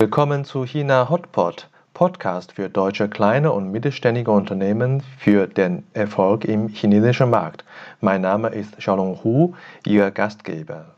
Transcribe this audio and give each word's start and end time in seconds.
Willkommen 0.00 0.44
zu 0.44 0.64
China 0.64 1.10
Hotpot, 1.10 1.68
Podcast 1.92 2.52
für 2.52 2.70
deutsche 2.70 3.08
kleine 3.08 3.50
und 3.50 3.72
mittelständige 3.72 4.30
Unternehmen 4.30 5.02
für 5.18 5.48
den 5.48 5.88
Erfolg 5.92 6.44
im 6.44 6.68
chinesischen 6.68 7.30
Markt. 7.30 7.64
Mein 8.00 8.20
Name 8.20 8.50
ist 8.50 8.78
Xiaolong 8.78 9.24
Hu, 9.24 9.54
Ihr 9.84 10.12
Gastgeber. 10.12 10.94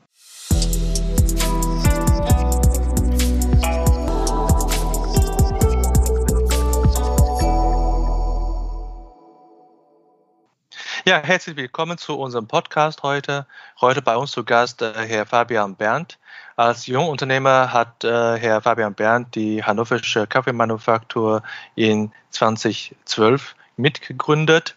Ja, 11.07 11.23
herzlich 11.23 11.57
willkommen 11.57 11.97
zu 11.97 12.19
unserem 12.19 12.47
Podcast 12.47 13.03
heute. 13.03 13.47
Heute 13.81 14.03
bei 14.03 14.17
uns 14.17 14.33
zu 14.33 14.45
Gast 14.45 14.83
äh, 14.83 14.93
Herr 15.07 15.25
Fabian 15.25 15.75
Berndt. 15.75 16.19
Als 16.57 16.87
Jungunternehmer 16.87 17.73
hat 17.73 18.05
äh, 18.05 18.37
Herr 18.37 18.61
Fabian 18.61 18.93
Berndt 18.93 19.35
die 19.35 19.65
hannoversche 19.65 20.27
Kaffeemanufaktur 20.27 21.43
in 21.75 22.13
2012 22.31 23.55
mitgegründet. 23.79 24.77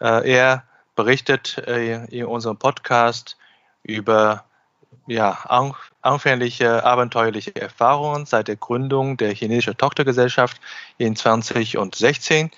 Äh, 0.00 0.32
er 0.32 0.64
berichtet 0.96 1.58
äh, 1.68 2.04
in 2.06 2.24
unserem 2.24 2.56
Podcast 2.56 3.36
über 3.84 4.44
ja, 5.06 5.38
anfängliche 6.02 6.84
abenteuerliche 6.84 7.54
Erfahrungen 7.54 8.26
seit 8.26 8.48
der 8.48 8.56
Gründung 8.56 9.16
der 9.18 9.32
chinesischen 9.32 9.76
Tochtergesellschaft 9.76 10.60
in 10.98 11.14
2016 11.14 12.50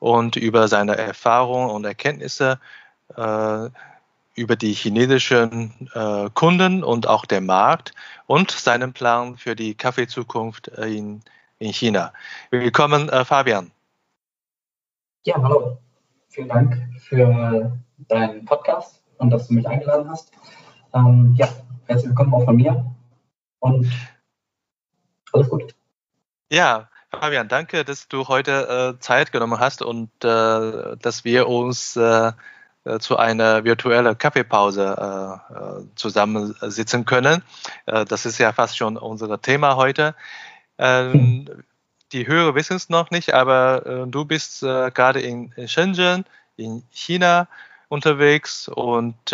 und 0.00 0.34
über 0.34 0.66
seine 0.66 0.96
Erfahrungen 0.96 1.70
und 1.70 1.84
Erkenntnisse 1.84 2.58
äh, 3.16 3.68
über 4.34 4.56
die 4.56 4.72
chinesischen 4.72 5.88
äh, 5.94 6.28
Kunden 6.34 6.82
und 6.82 7.06
auch 7.06 7.26
den 7.26 7.46
Markt 7.46 7.94
und 8.26 8.50
seinen 8.50 8.92
Plan 8.92 9.36
für 9.36 9.54
die 9.54 9.74
Kaffeezukunft 9.74 10.68
in, 10.68 11.22
in 11.58 11.72
China. 11.72 12.12
Willkommen, 12.50 13.08
äh, 13.10 13.24
Fabian. 13.24 13.70
Ja, 15.24 15.40
hallo. 15.40 15.78
Vielen 16.30 16.48
Dank 16.48 16.78
für 16.98 17.78
deinen 18.08 18.44
Podcast 18.44 19.02
und 19.18 19.30
dass 19.30 19.48
du 19.48 19.54
mich 19.54 19.68
eingeladen 19.68 20.08
hast. 20.08 20.32
Ähm, 20.94 21.34
ja, 21.36 21.48
herzlich 21.86 22.08
willkommen 22.08 22.32
auch 22.32 22.44
von 22.44 22.56
mir 22.56 22.84
und 23.58 23.86
alles 25.32 25.48
gut. 25.48 25.74
Ja, 26.50 26.89
Fabian, 27.12 27.48
danke, 27.48 27.84
dass 27.84 28.06
du 28.06 28.28
heute 28.28 28.94
äh, 28.96 29.00
Zeit 29.00 29.32
genommen 29.32 29.58
hast 29.58 29.82
und 29.82 30.10
äh, 30.24 30.96
dass 30.96 31.24
wir 31.24 31.48
uns 31.48 31.96
äh, 31.96 32.32
äh 32.84 32.98
zu 33.00 33.16
einer 33.16 33.64
virtuellen 33.64 34.16
Kaffeepause 34.16 34.96
äh, 35.50 35.54
äh, 35.54 35.84
zusammensitzen 35.96 37.04
können. 37.04 37.42
das 37.84 38.26
ist 38.26 38.38
ja 38.38 38.52
fast 38.52 38.76
schon 38.76 38.96
unser 38.96 39.40
Thema 39.42 39.76
heute. 39.76 40.14
Ähm, 40.78 41.48
die 42.12 42.26
Hörer 42.26 42.54
wissen 42.54 42.76
es 42.76 42.88
noch 42.88 43.10
nicht, 43.10 43.34
aber 43.34 44.06
du 44.08 44.24
bist 44.24 44.62
gerade 44.62 45.20
in, 45.20 45.52
in 45.56 45.68
Shenzhen, 45.68 46.24
in 46.56 46.82
China 46.90 47.46
unterwegs 47.88 48.66
und 48.66 49.32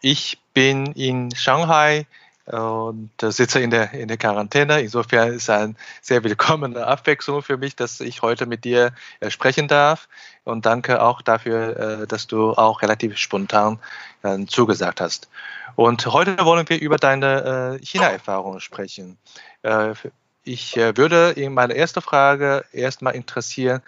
ich 0.00 0.38
bin 0.52 0.86
in 0.86 1.32
Shanghai 1.34 2.06
und 2.46 3.10
sitze 3.20 3.60
in 3.60 3.70
der, 3.70 3.92
in 3.92 4.08
der 4.08 4.18
Quarantäne. 4.18 4.80
Insofern 4.80 5.32
ist 5.32 5.48
eine 5.48 5.74
sehr 6.02 6.22
willkommene 6.24 6.86
Abwechslung 6.86 7.42
für 7.42 7.56
mich, 7.56 7.74
dass 7.74 8.00
ich 8.00 8.20
heute 8.22 8.46
mit 8.46 8.64
dir 8.64 8.92
äh, 9.20 9.30
sprechen 9.30 9.66
darf. 9.66 10.08
Und 10.44 10.66
danke 10.66 11.02
auch 11.02 11.22
dafür, 11.22 12.02
äh, 12.02 12.06
dass 12.06 12.26
du 12.26 12.52
auch 12.52 12.82
relativ 12.82 13.16
spontan 13.16 13.78
äh, 14.22 14.44
zugesagt 14.44 15.00
hast. 15.00 15.28
Und 15.74 16.06
heute 16.06 16.44
wollen 16.44 16.68
wir 16.68 16.80
über 16.80 16.98
deine 16.98 17.80
China-Erfahrungen 17.82 18.60
sprechen. 18.60 19.18
Ich 20.44 20.76
würde 20.76 21.30
in 21.30 21.52
meiner 21.52 21.74
ersten 21.74 22.00
Frage 22.00 22.64
erstmal 22.70 23.16
interessieren, 23.16 23.82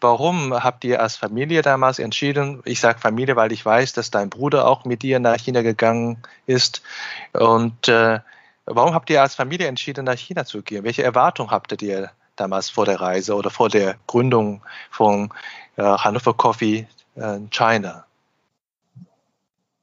Warum 0.00 0.54
habt 0.54 0.84
ihr 0.84 1.02
als 1.02 1.16
Familie 1.16 1.60
damals 1.60 1.98
entschieden? 1.98 2.62
Ich 2.64 2.80
sage 2.80 2.98
Familie, 2.98 3.36
weil 3.36 3.52
ich 3.52 3.64
weiß, 3.64 3.92
dass 3.92 4.10
dein 4.10 4.30
Bruder 4.30 4.66
auch 4.66 4.84
mit 4.86 5.02
dir 5.02 5.20
nach 5.20 5.36
China 5.36 5.60
gegangen 5.60 6.18
ist. 6.46 6.82
Und 7.34 7.88
äh, 7.88 8.20
warum 8.64 8.94
habt 8.94 9.10
ihr 9.10 9.20
als 9.20 9.34
Familie 9.34 9.66
entschieden, 9.66 10.06
nach 10.06 10.16
China 10.16 10.46
zu 10.46 10.62
gehen? 10.62 10.84
Welche 10.84 11.02
Erwartungen 11.02 11.50
habtet 11.50 11.82
ihr 11.82 12.10
damals 12.36 12.70
vor 12.70 12.86
der 12.86 13.00
Reise 13.00 13.34
oder 13.34 13.50
vor 13.50 13.68
der 13.68 13.96
Gründung 14.06 14.62
von 14.90 15.30
äh, 15.76 15.82
Hannover 15.82 16.32
Coffee 16.32 16.86
äh, 17.16 17.38
China? 17.50 18.04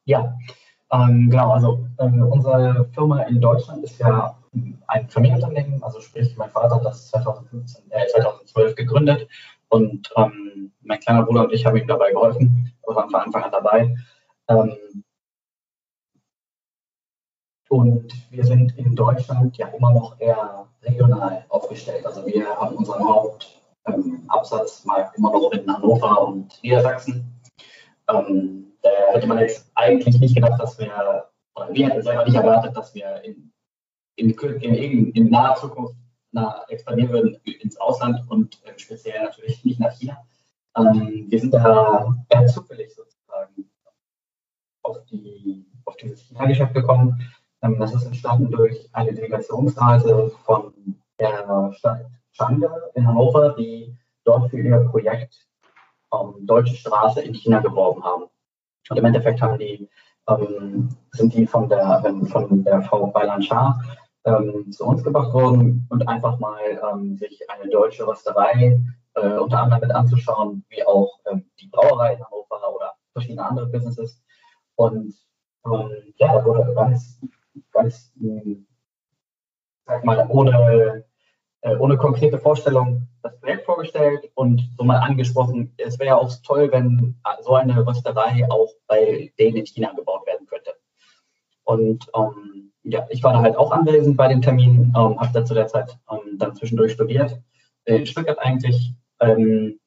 Ja, 0.06 0.36
ähm, 0.92 1.30
genau. 1.30 1.52
Also 1.52 1.86
äh, 1.98 2.06
unsere 2.06 2.90
Firma 2.94 3.22
in 3.24 3.40
Deutschland 3.40 3.84
ist 3.84 4.00
ja 4.00 4.36
ein 4.88 5.10
Familienunternehmen. 5.10 5.84
Also 5.84 6.02
sprich, 6.02 6.36
mein 6.38 6.50
Vater 6.50 6.76
hat 6.76 6.86
das 6.86 7.10
2015, 7.10 7.84
2012 8.14 8.76
gegründet 8.76 9.28
und 9.70 10.12
ähm, 10.16 10.72
mein 10.82 11.00
kleiner 11.00 11.24
Bruder 11.24 11.46
und 11.46 11.54
ich 11.54 11.66
haben 11.66 11.78
ihm 11.78 11.88
dabei 11.88 12.12
geholfen, 12.12 12.72
wir 12.86 12.96
waren 12.96 13.10
von 13.10 13.22
Anfang 13.22 13.44
an 13.44 13.52
dabei. 13.52 13.96
Ähm, 14.48 14.78
und 17.70 18.14
wir 18.32 18.46
sind 18.46 18.78
in 18.78 18.96
Deutschland 18.96 19.58
ja 19.58 19.68
immer 19.68 19.94
noch 19.94 20.18
eher 20.20 20.68
regional 20.84 21.44
aufgestellt. 21.50 22.06
Also 22.06 22.26
wir 22.26 22.48
haben 22.48 22.78
unseren 22.78 23.04
Hauptabsatzmarkt 23.04 25.18
ähm, 25.18 25.26
immer 25.26 25.34
noch 25.34 25.52
in 25.52 25.74
Hannover 25.74 26.28
und 26.28 26.64
Niedersachsen. 26.64 27.42
Ähm, 28.10 28.72
da 28.82 28.90
hätte 29.12 29.28
man 29.28 29.40
jetzt 29.40 29.70
eigentlich 29.76 30.18
nicht 30.20 30.36
gedacht, 30.36 30.62
dass 30.62 30.80
wir, 30.80 31.28
oder 31.56 31.74
wir 31.74 31.88
hätten 31.88 32.02
selber 32.02 32.24
nicht 32.24 32.36
erwartet, 32.36 32.78
dass 32.78 32.96
wir 32.96 33.22
in, 33.24 33.52
in, 34.16 34.32
in, 34.32 35.12
in 35.12 35.30
naher 35.30 35.56
Zukunft 35.56 35.98
na, 36.32 36.64
expandieren 36.70 37.12
würden 37.12 37.36
ins 37.44 37.78
Ausland 37.78 38.20
und 38.30 38.60
äh, 38.66 38.78
speziell 38.78 39.24
natürlich 39.24 39.64
nicht 39.64 39.80
nach 39.80 39.94
China. 39.94 40.26
Ähm, 40.76 41.26
wir 41.28 41.40
sind 41.40 41.54
da 41.54 42.14
eher 42.30 42.46
zufällig 42.48 42.94
sozusagen 42.94 43.70
auf, 44.84 44.98
die, 45.06 45.66
auf 45.86 45.96
dieses 45.98 46.22
China-Geschäft 46.22 46.74
gekommen. 46.74 47.20
Ähm, 47.62 47.80
das 47.80 47.94
ist 47.94 48.06
entstanden 48.06 48.52
durch 48.52 48.88
eine 48.94 49.14
Delegationsreise 49.14 50.32
von 50.46 50.74
der 51.20 51.74
Stadt 51.74 52.06
Changde 52.34 52.70
in 52.94 53.08
Hannover, 53.08 53.56
die 53.58 53.96
dort 54.24 54.50
für 54.50 54.60
ihr 54.60 54.78
Projekt 54.92 55.48
ähm, 56.14 56.46
Deutsche 56.46 56.76
Straße 56.76 57.22
in 57.22 57.34
China 57.34 57.60
geworben 57.60 58.04
haben. 58.04 58.26
Und 58.90 58.98
im 58.98 59.06
Endeffekt 59.06 59.42
haben 59.42 59.58
die, 59.58 59.90
ähm, 60.30 60.90
sind 61.12 61.34
die 61.34 61.48
von 61.48 61.68
der, 61.68 62.04
von 62.32 62.64
der 62.64 62.82
Frau 62.84 63.08
Bailan 63.08 63.42
Shah 63.42 63.80
ähm, 64.28 64.72
zu 64.72 64.86
uns 64.86 65.04
gebracht 65.04 65.34
worden 65.34 65.88
und 65.90 66.08
einfach 66.08 66.38
mal 66.40 66.60
ähm, 66.92 67.18
sich 67.18 67.50
eine 67.50 67.70
deutsche 67.70 68.06
Rösterei 68.06 68.80
äh, 69.16 69.38
unter 69.38 69.62
anderem 69.62 69.82
mit 69.82 69.92
anzuschauen, 69.92 70.66
wie 70.70 70.86
auch 70.86 71.20
ähm, 71.32 71.46
die 71.60 71.68
Brauerei 71.68 72.14
in 72.14 72.24
Hannover 72.24 72.76
oder 72.76 72.94
verschiedene 73.14 73.46
andere 73.46 73.68
Businesses. 73.68 74.22
Und 74.76 75.16
ähm, 75.66 75.92
ja, 76.18 76.34
da 76.34 76.46
wurde 76.46 76.74
ganz, 76.76 77.22
ganz, 77.72 78.12
hm, 78.20 78.68
sag 79.86 80.04
mal, 80.04 80.28
ohne, 80.30 81.06
äh, 81.62 81.76
ohne 81.78 81.98
konkrete 81.98 82.38
Vorstellung 82.38 83.08
das 83.24 83.40
Projekt 83.40 83.66
vorgestellt 83.66 84.30
und 84.36 84.62
so 84.78 84.84
mal 84.84 84.98
angesprochen, 84.98 85.74
es 85.78 85.98
wäre 86.00 86.18
auch 86.18 86.32
toll, 86.46 86.70
wenn 86.72 87.20
so 87.42 87.56
eine 87.56 87.86
Rösterei 87.86 88.46
auch 88.50 88.70
bei 88.88 89.34
denen 89.40 89.58
in 89.58 89.66
China 89.66 89.94
gebaut 89.94 90.26
werden 90.28 90.48
könnte. 90.48 90.76
Und 91.64 92.08
ähm, 92.16 92.67
ja, 92.90 93.06
ich 93.10 93.24
war 93.24 93.34
da 93.34 93.42
halt 93.42 93.58
auch 93.58 93.72
anwesend 93.72 94.18
bei 94.18 94.28
dem 94.28 94.42
Termin, 94.42 94.94
ähm, 94.96 95.20
habe 95.20 95.30
da 95.34 95.44
zu 95.46 95.54
der 95.54 95.68
Zeit 95.68 95.98
ähm, 96.10 96.38
dann 96.38 96.56
zwischendurch 96.56 96.94
studiert, 96.94 97.40
äh, 97.86 97.98
in 97.98 98.06
Stuttgart 98.06 98.40
eigentlich. 98.40 98.94
Ähm, 99.20 99.80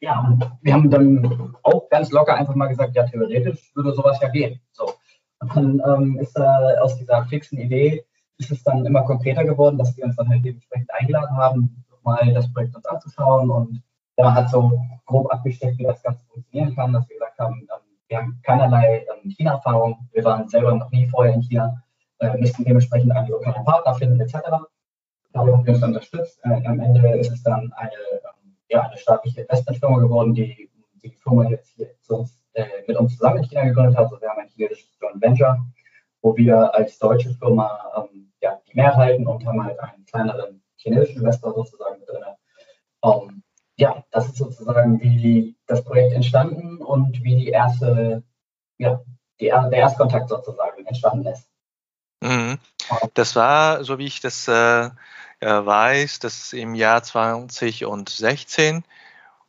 ja, 0.00 0.20
und 0.20 0.50
wir 0.62 0.72
haben 0.72 0.90
dann 0.90 1.54
auch 1.62 1.88
ganz 1.88 2.10
locker 2.10 2.34
einfach 2.34 2.56
mal 2.56 2.66
gesagt, 2.66 2.96
ja, 2.96 3.04
theoretisch 3.04 3.70
würde 3.74 3.92
sowas 3.92 4.18
ja 4.20 4.28
gehen. 4.28 4.60
So. 4.72 4.94
Und 5.38 5.54
dann 5.54 5.82
ähm, 5.86 6.18
ist 6.18 6.36
da 6.36 6.74
aus 6.80 6.96
dieser 6.96 7.24
fixen 7.26 7.58
Idee, 7.58 8.04
ist 8.38 8.50
es 8.50 8.64
dann 8.64 8.84
immer 8.84 9.02
konkreter 9.02 9.44
geworden, 9.44 9.78
dass 9.78 9.96
wir 9.96 10.04
uns 10.04 10.16
dann 10.16 10.28
halt 10.28 10.44
dementsprechend 10.44 10.92
eingeladen 10.92 11.36
haben, 11.36 11.84
mal 12.02 12.34
das 12.34 12.52
Projekt 12.52 12.74
uns 12.74 12.86
anzuschauen 12.86 13.50
und 13.50 13.82
ja, 14.16 14.34
hat 14.34 14.50
so 14.50 14.72
grob 15.06 15.32
abgesteckt, 15.32 15.78
wie 15.78 15.84
das 15.84 16.02
Ganze 16.02 16.24
funktionieren 16.26 16.74
kann, 16.74 16.92
dass 16.92 17.08
wir 17.08 17.16
gesagt 17.16 17.38
haben, 17.38 17.60
ähm, 17.60 17.96
wir 18.08 18.18
haben 18.18 18.40
keinerlei 18.42 19.06
ähm, 19.22 19.30
China-Erfahrung, 19.30 20.08
wir 20.12 20.24
waren 20.24 20.48
selber 20.48 20.74
noch 20.74 20.90
nie 20.90 21.06
vorher 21.06 21.34
in 21.34 21.42
China 21.42 21.82
äh, 22.22 22.36
müssten 22.38 22.64
dementsprechend 22.64 23.12
einen 23.12 23.28
lokalen 23.28 23.64
Partner 23.64 23.94
finden, 23.94 24.20
etc. 24.20 24.34
Dabei 25.32 25.52
haben 25.52 25.66
wir 25.66 25.74
uns 25.74 25.82
unterstützt. 25.82 26.40
Äh, 26.44 26.66
am 26.66 26.80
Ende 26.80 27.18
ist 27.18 27.32
es 27.32 27.42
dann 27.42 27.72
eine, 27.76 27.92
ähm, 27.92 28.56
ja, 28.68 28.82
eine 28.82 28.96
staatliche 28.96 29.42
Investmentfirma 29.42 29.98
geworden, 29.98 30.34
die 30.34 30.70
die 31.02 31.10
Firma 31.10 31.48
jetzt 31.48 31.74
hier 31.74 31.90
uns, 32.08 32.44
äh, 32.54 32.64
mit 32.86 32.96
uns 32.96 33.16
zusammen 33.16 33.38
in 33.38 33.44
China 33.44 33.64
gegründet 33.64 33.96
hat. 33.96 34.04
Also 34.04 34.20
wir 34.20 34.28
haben 34.28 34.40
ein 34.40 34.48
chinesisches 34.48 34.96
Joint 35.00 35.20
Venture, 35.20 35.58
wo 36.20 36.36
wir 36.36 36.74
als 36.74 36.98
deutsche 36.98 37.30
Firma 37.34 37.80
ähm, 37.96 38.32
ja, 38.40 38.60
die 38.68 38.76
Mehrheiten 38.76 39.26
und 39.26 39.44
haben 39.44 39.64
halt 39.64 39.78
einen 39.80 40.04
kleineren 40.04 40.62
chinesischen 40.76 41.18
Investor 41.18 41.54
sozusagen 41.54 41.98
mit 41.98 42.08
drin. 42.08 42.22
Ähm, 43.04 43.42
ja, 43.76 44.04
das 44.10 44.28
ist 44.28 44.36
sozusagen 44.36 45.00
wie 45.00 45.56
das 45.66 45.82
Projekt 45.82 46.12
entstanden 46.12 46.78
und 46.78 47.22
wie 47.24 47.36
die 47.36 47.48
erste, 47.48 48.22
ja, 48.78 49.00
die, 49.40 49.46
der 49.46 49.72
Erstkontakt 49.72 50.28
sozusagen 50.28 50.86
entstanden 50.86 51.26
ist. 51.26 51.48
Mhm. 52.22 52.58
Das 53.14 53.36
war, 53.36 53.84
so 53.84 53.98
wie 53.98 54.06
ich 54.06 54.20
das 54.20 54.46
äh, 54.48 54.90
weiß, 55.40 56.20
dass 56.20 56.52
im 56.52 56.74
Jahr 56.74 57.02
2016 57.02 58.84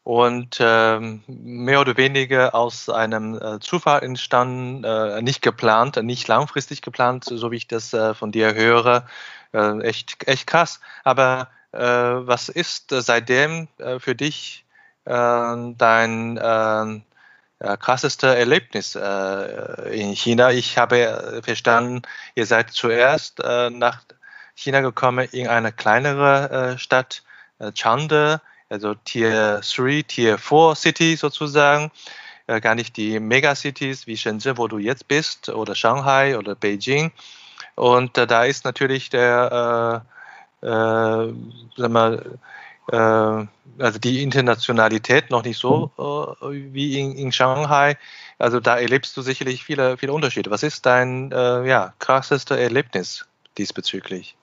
und 0.04 0.58
ähm, 0.60 1.24
mehr 1.28 1.80
oder 1.80 1.96
weniger 1.98 2.54
aus 2.56 2.90
einem 2.90 3.36
äh, 3.36 3.60
Zufall 3.60 4.04
entstanden, 4.04 4.84
äh, 4.84 5.22
nicht 5.22 5.42
geplant, 5.42 6.02
nicht 6.04 6.28
langfristig 6.28 6.82
geplant, 6.82 7.26
so 7.26 7.52
wie 7.52 7.58
ich 7.58 7.68
das 7.68 7.94
äh, 7.94 8.14
von 8.14 8.32
dir 8.32 8.54
höre. 8.54 9.08
Äh, 9.54 9.80
echt, 9.82 10.28
echt 10.28 10.48
krass. 10.48 10.82
Aber 11.04 11.50
äh, 11.72 11.80
was 11.80 12.50
ist 12.50 12.92
äh, 12.92 13.02
seitdem 13.02 13.68
äh, 13.78 14.00
für 14.00 14.16
dich 14.16 14.66
äh, 15.06 15.12
dein 15.78 16.38
äh, 16.38 17.02
krasseste 17.78 18.36
Erlebnis 18.36 18.96
äh, 18.96 20.00
in 20.00 20.16
China? 20.16 20.52
Ich 20.52 20.78
habe 20.78 21.00
äh, 21.00 21.42
verstanden, 21.42 22.02
ihr 22.36 22.46
seid 22.46 22.72
zuerst 22.72 23.40
äh, 23.40 23.70
nach 23.70 24.04
China 24.56 24.82
gekommen 24.82 25.28
in 25.32 25.48
eine 25.48 25.72
kleinere 25.72 26.74
äh, 26.74 26.78
Stadt, 26.78 27.24
äh, 27.60 27.72
Chande 27.72 28.42
also 28.74 28.96
Tier 28.96 29.62
3, 29.62 30.02
Tier 30.02 30.38
4 30.40 30.76
City 30.76 31.16
sozusagen, 31.16 31.92
äh, 32.48 32.60
gar 32.60 32.74
nicht 32.74 32.98
die 32.98 33.20
Megacities 33.20 34.08
wie 34.08 34.18
Shenzhen, 34.18 34.58
wo 34.58 34.68
du 34.68 34.80
jetzt 34.80 35.08
bist, 35.08 35.50
oder 35.50 35.76
Shanghai 35.76 36.38
oder 36.38 36.56
Beijing. 36.56 37.12
Und 37.76 38.18
äh, 38.18 38.26
da 38.26 38.46
ist 38.46 38.66
natürlich 38.66 39.10
der, 39.12 40.04
äh, 40.64 40.68
äh, 40.68 41.34
sag 41.78 41.92
mal, 41.92 42.16
äh, 42.16 42.38
also 42.92 44.00
die 44.00 44.24
Internationalität 44.24 45.30
noch 45.30 45.44
nicht 45.44 45.58
so 45.58 45.92
äh, 45.98 46.74
wie 46.74 47.00
in, 47.00 47.14
in, 47.14 47.32
Shanghai. 47.32 47.98
Also 48.40 48.60
da 48.60 48.78
erlebst 48.78 49.16
du 49.16 49.22
sicherlich 49.22 49.64
viele, 49.64 49.98
viele 49.98 50.14
Unterschiede. 50.14 50.52
Was 50.52 50.64
ist 50.64 50.86
dein 50.86 51.32
äh, 51.32 51.68
ja, 51.68 51.94
krasseste 52.00 52.60
Erlebnis 52.60 53.26
diesbezüglich? 53.58 54.36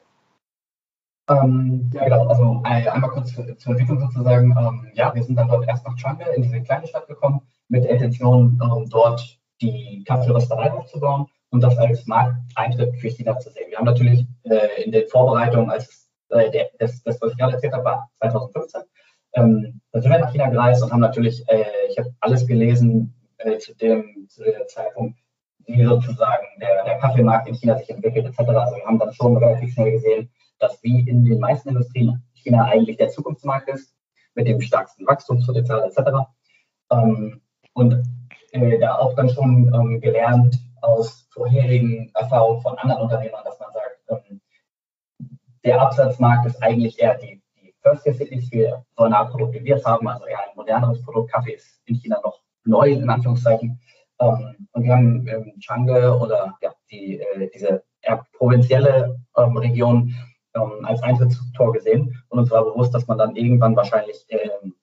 Ähm, 1.28 1.90
ja, 1.94 2.04
genau. 2.04 2.26
Also 2.26 2.62
äh, 2.64 2.88
einmal 2.88 3.10
kurz 3.10 3.34
zur 3.34 3.46
Entwicklung 3.46 4.00
sozusagen. 4.00 4.56
Ähm, 4.58 4.90
ja, 4.94 5.14
wir 5.14 5.22
sind 5.22 5.36
dann 5.36 5.48
dort 5.48 5.66
erst 5.68 5.86
nach 5.86 5.94
Chang'e 5.96 6.34
in 6.34 6.42
diese 6.42 6.60
kleine 6.62 6.86
Stadt 6.86 7.06
gekommen, 7.06 7.40
mit 7.68 7.84
der 7.84 7.90
Intention, 7.90 8.60
ähm, 8.62 8.88
dort 8.88 9.38
die 9.60 10.02
Kaffeerösterei 10.06 10.72
aufzubauen 10.72 11.26
und 11.50 11.60
das 11.60 11.76
als 11.78 12.06
Markteintritt 12.06 12.96
für 12.96 13.08
China 13.08 13.38
zu 13.38 13.50
sehen. 13.50 13.66
Wir 13.68 13.78
haben 13.78 13.84
natürlich 13.84 14.26
äh, 14.44 14.82
in 14.82 14.92
den 14.92 15.06
Vorbereitungen, 15.08 15.70
als 15.70 15.99
äh, 16.30 16.50
der, 16.50 16.70
das, 16.78 17.02
das, 17.02 17.20
was 17.20 17.32
ich 17.32 17.38
gerade 17.38 17.54
erzählt 17.54 17.72
habe, 17.72 17.84
war 17.84 18.10
2015. 18.18 18.82
Ähm, 19.34 19.80
da 19.92 20.00
sind 20.00 20.10
wir 20.10 20.18
nach 20.18 20.32
China 20.32 20.48
gereist 20.48 20.82
und 20.82 20.92
haben 20.92 21.00
natürlich, 21.00 21.48
äh, 21.48 21.64
ich 21.88 21.98
habe 21.98 22.12
alles 22.20 22.46
gelesen 22.46 23.14
äh, 23.38 23.58
zu, 23.58 23.74
dem, 23.76 24.26
zu 24.28 24.42
dem 24.42 24.62
Zeitpunkt, 24.68 25.18
wie 25.66 25.84
sozusagen 25.84 26.46
der, 26.60 26.84
der 26.84 26.98
Kaffeemarkt 26.98 27.48
in 27.48 27.54
China 27.54 27.76
sich 27.78 27.90
entwickelt, 27.90 28.26
etc. 28.26 28.38
Also 28.38 28.76
wir 28.76 28.84
haben 28.84 28.98
dann 28.98 29.12
schon 29.12 29.36
relativ 29.36 29.72
schnell 29.72 29.92
gesehen, 29.92 30.30
dass 30.58 30.82
wie 30.82 31.08
in 31.08 31.24
den 31.24 31.38
meisten 31.38 31.68
Industrien 31.68 32.22
China 32.34 32.64
eigentlich 32.64 32.96
der 32.96 33.10
Zukunftsmarkt 33.10 33.68
ist, 33.68 33.94
mit 34.34 34.46
dem 34.46 34.60
stärksten 34.60 35.06
Wachstumspotenzial 35.06 35.84
etc. 35.84 36.28
Ähm, 36.90 37.40
und 37.74 38.02
äh, 38.52 38.78
da 38.78 38.96
auch 38.96 39.14
dann 39.14 39.28
schon 39.28 39.72
ähm, 39.74 40.00
gelernt 40.00 40.58
aus 40.82 41.28
vorherigen 41.32 42.10
Erfahrungen 42.14 42.62
von 42.62 42.76
anderen 42.78 43.02
Unternehmern, 43.02 43.42
dass 43.44 43.58
man 43.60 43.72
sagt, 43.72 44.00
ähm, 44.08 44.39
der 45.64 45.80
Absatzmarkt 45.80 46.46
ist 46.46 46.62
eigentlich 46.62 46.98
eher 47.00 47.16
die, 47.18 47.42
die 47.60 47.74
First 47.82 48.06
Year 48.06 48.14
Cities 48.14 48.48
für 48.48 48.84
so 48.96 49.04
eine 49.04 49.16
Art 49.16 49.30
Produkt, 49.30 49.54
wie 49.54 49.64
wir 49.64 49.76
es 49.76 49.84
haben, 49.84 50.08
also 50.08 50.26
eher 50.26 50.40
ein 50.40 50.56
moderneres 50.56 51.02
Produkt. 51.02 51.32
Kaffee 51.32 51.52
ist 51.52 51.80
in 51.86 51.96
China 51.96 52.20
noch 52.22 52.40
neu, 52.64 52.92
in 52.92 53.08
Anführungszeichen. 53.08 53.80
Ähm, 54.20 54.68
und 54.72 54.84
wir 54.84 54.92
haben 54.92 55.26
ähm, 55.28 55.52
Chang'e 55.60 56.18
oder 56.20 56.56
ja, 56.62 56.72
die, 56.90 57.20
äh, 57.20 57.50
diese 57.52 57.82
eher 58.02 58.26
provinzielle 58.32 59.18
ähm, 59.36 59.56
Region 59.56 60.14
ähm, 60.54 60.84
als 60.84 61.02
Eintrittstor 61.02 61.72
gesehen 61.72 62.22
und 62.28 62.38
uns 62.38 62.50
war 62.50 62.64
bewusst, 62.64 62.94
dass 62.94 63.06
man 63.06 63.18
dann 63.18 63.36
irgendwann 63.36 63.76
wahrscheinlich 63.76 64.24
ähm, 64.28 64.74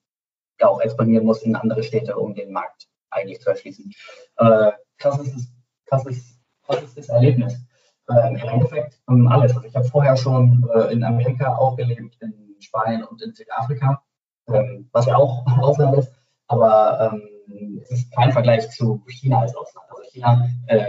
ja 0.60 0.68
auch 0.68 0.80
expandieren 0.80 1.26
muss 1.26 1.42
in 1.42 1.54
andere 1.54 1.82
Städte, 1.82 2.16
um 2.16 2.34
den 2.34 2.52
Markt 2.52 2.88
eigentlich 3.10 3.40
zu 3.40 3.50
erschließen. 3.50 3.92
Äh, 4.36 4.72
krasses, 4.98 5.52
krasses, 5.86 6.40
krasses 6.64 7.08
Erlebnis. 7.08 7.67
Äh, 8.08 8.28
Im 8.28 8.36
Endeffekt 8.36 9.00
ähm, 9.08 9.28
alles. 9.28 9.54
Also 9.54 9.68
ich 9.68 9.76
habe 9.76 9.86
vorher 9.86 10.16
schon 10.16 10.68
äh, 10.74 10.92
in 10.92 11.04
Amerika 11.04 11.56
auch 11.56 11.76
gelebt, 11.76 12.16
in 12.20 12.56
Spanien 12.60 13.04
und 13.04 13.22
in 13.22 13.34
Südafrika, 13.34 14.02
ähm, 14.48 14.88
was 14.92 15.06
ja 15.06 15.16
auch 15.16 15.46
Ausland 15.60 15.98
ist, 15.98 16.12
aber 16.46 17.12
ähm, 17.12 17.80
es 17.82 17.90
ist 17.90 18.12
kein 18.12 18.32
Vergleich 18.32 18.70
zu 18.70 19.02
China 19.08 19.40
als 19.40 19.54
Ausland. 19.54 19.86
Also 19.90 20.02
China, 20.10 20.48
äh, 20.66 20.86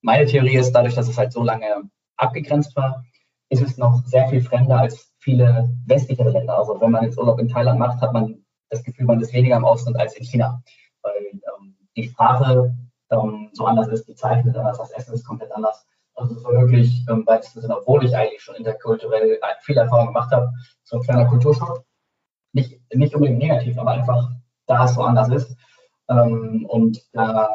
meine 0.00 0.26
Theorie 0.26 0.56
ist, 0.56 0.72
dadurch, 0.72 0.94
dass 0.94 1.08
es 1.08 1.18
halt 1.18 1.32
so 1.32 1.42
lange 1.42 1.90
abgegrenzt 2.16 2.74
war, 2.76 3.04
ist 3.50 3.62
es 3.62 3.76
noch 3.76 4.02
sehr 4.06 4.28
viel 4.28 4.42
fremder 4.42 4.78
als 4.78 5.12
viele 5.18 5.70
westlichere 5.86 6.30
Länder. 6.30 6.58
Also 6.58 6.80
wenn 6.80 6.90
man 6.90 7.04
jetzt 7.04 7.18
Urlaub 7.18 7.38
in 7.40 7.48
Thailand 7.48 7.78
macht, 7.78 8.00
hat 8.00 8.12
man 8.12 8.44
das 8.70 8.82
Gefühl, 8.82 9.06
man 9.06 9.20
ist 9.20 9.32
weniger 9.32 9.56
im 9.56 9.64
Ausland 9.64 9.98
als 9.98 10.16
in 10.16 10.24
China, 10.24 10.62
weil 11.02 11.12
ähm, 11.32 11.76
die 11.96 12.08
Sprache 12.08 12.74
ähm, 13.10 13.50
so 13.52 13.66
anders 13.66 13.88
ist, 13.88 14.08
die 14.08 14.14
Zeichen 14.14 14.44
sind 14.44 14.56
anders, 14.56 14.78
das 14.78 14.92
Essen 14.92 15.14
ist 15.14 15.26
komplett 15.26 15.52
anders. 15.52 15.86
Also 16.16 16.34
so 16.38 16.48
wirklich 16.48 17.04
ähm, 17.08 17.26
weitesten 17.26 17.60
Sinne, 17.60 17.78
obwohl 17.78 18.04
ich 18.04 18.16
eigentlich 18.16 18.42
schon 18.42 18.54
interkulturell 18.54 19.38
viel 19.62 19.76
Erfahrung 19.76 20.08
gemacht 20.08 20.30
habe, 20.30 20.52
so 20.84 20.96
ein 20.96 21.02
kleiner 21.02 21.26
Kulturschock. 21.26 21.84
Nicht, 22.52 22.80
nicht 22.94 23.14
unbedingt 23.14 23.40
negativ, 23.40 23.76
aber 23.78 23.92
einfach, 23.92 24.30
da 24.66 24.84
es 24.84 24.94
so 24.94 25.02
anders 25.02 25.28
ist. 25.28 25.56
Ähm, 26.08 26.66
und 26.68 27.02
da 27.12 27.48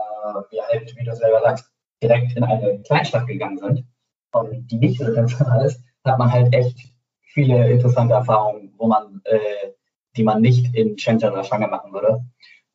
wir 0.50 0.64
halt, 0.68 0.96
wie 0.98 1.06
du 1.06 1.16
selber 1.16 1.42
sagst, 1.42 1.72
direkt 2.02 2.36
in 2.36 2.44
eine 2.44 2.82
Kleinstadt 2.82 3.28
gegangen 3.28 3.58
sind, 3.58 3.86
und 4.32 4.68
die 4.68 4.78
nicht 4.78 5.00
so 5.00 5.06
international 5.06 5.66
ist, 5.66 5.82
hat 6.06 6.20
man 6.20 6.32
halt 6.32 6.54
echt 6.54 6.78
viele 7.22 7.70
interessante 7.70 8.14
Erfahrungen, 8.14 8.74
wo 8.78 8.88
man, 8.88 9.22
äh, 9.26 9.72
die 10.16 10.24
man 10.24 10.42
nicht 10.42 10.74
in 10.76 10.98
Shenzhen 10.98 11.32
oder 11.32 11.44
Shanghai 11.44 11.68
machen 11.68 11.94
würde. 11.94 12.24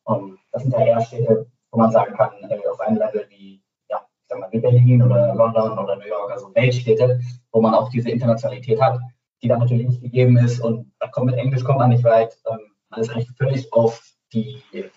Und 0.03 0.37
das 0.51 0.63
sind 0.63 0.71
ja 0.71 0.85
eher 0.85 1.01
Städte, 1.01 1.47
wo 1.71 1.79
man 1.79 1.91
sagen 1.91 2.15
kann, 2.15 2.31
äh, 2.49 2.67
auf 2.67 2.79
einem 2.79 2.97
Level 2.97 3.25
wie, 3.29 3.34
sag 4.35 4.41
mal, 4.41 4.51
wie 4.51 4.59
Berlin 4.59 5.01
oder 5.01 5.33
London 5.35 5.77
oder 5.77 5.95
New 5.95 6.07
York, 6.07 6.31
also 6.31 6.53
Weltstädte, 6.53 7.19
wo 7.51 7.61
man 7.61 7.73
auch 7.73 7.89
diese 7.89 8.09
Internationalität 8.09 8.81
hat, 8.81 8.99
die 9.41 9.47
dann 9.47 9.59
natürlich 9.59 9.87
nicht 9.87 10.01
gegeben 10.01 10.37
ist. 10.37 10.59
Und 10.59 10.91
mit 11.23 11.35
Englisch 11.35 11.63
kommt 11.63 11.79
man 11.79 11.89
nicht 11.89 12.03
weit. 12.03 12.37
Ähm, 12.49 12.59
man 12.89 12.99
ist 12.99 13.09
eigentlich 13.09 13.29
völlig 13.37 13.71
auf 13.73 14.01
die, 14.33 14.61
die 14.73 14.89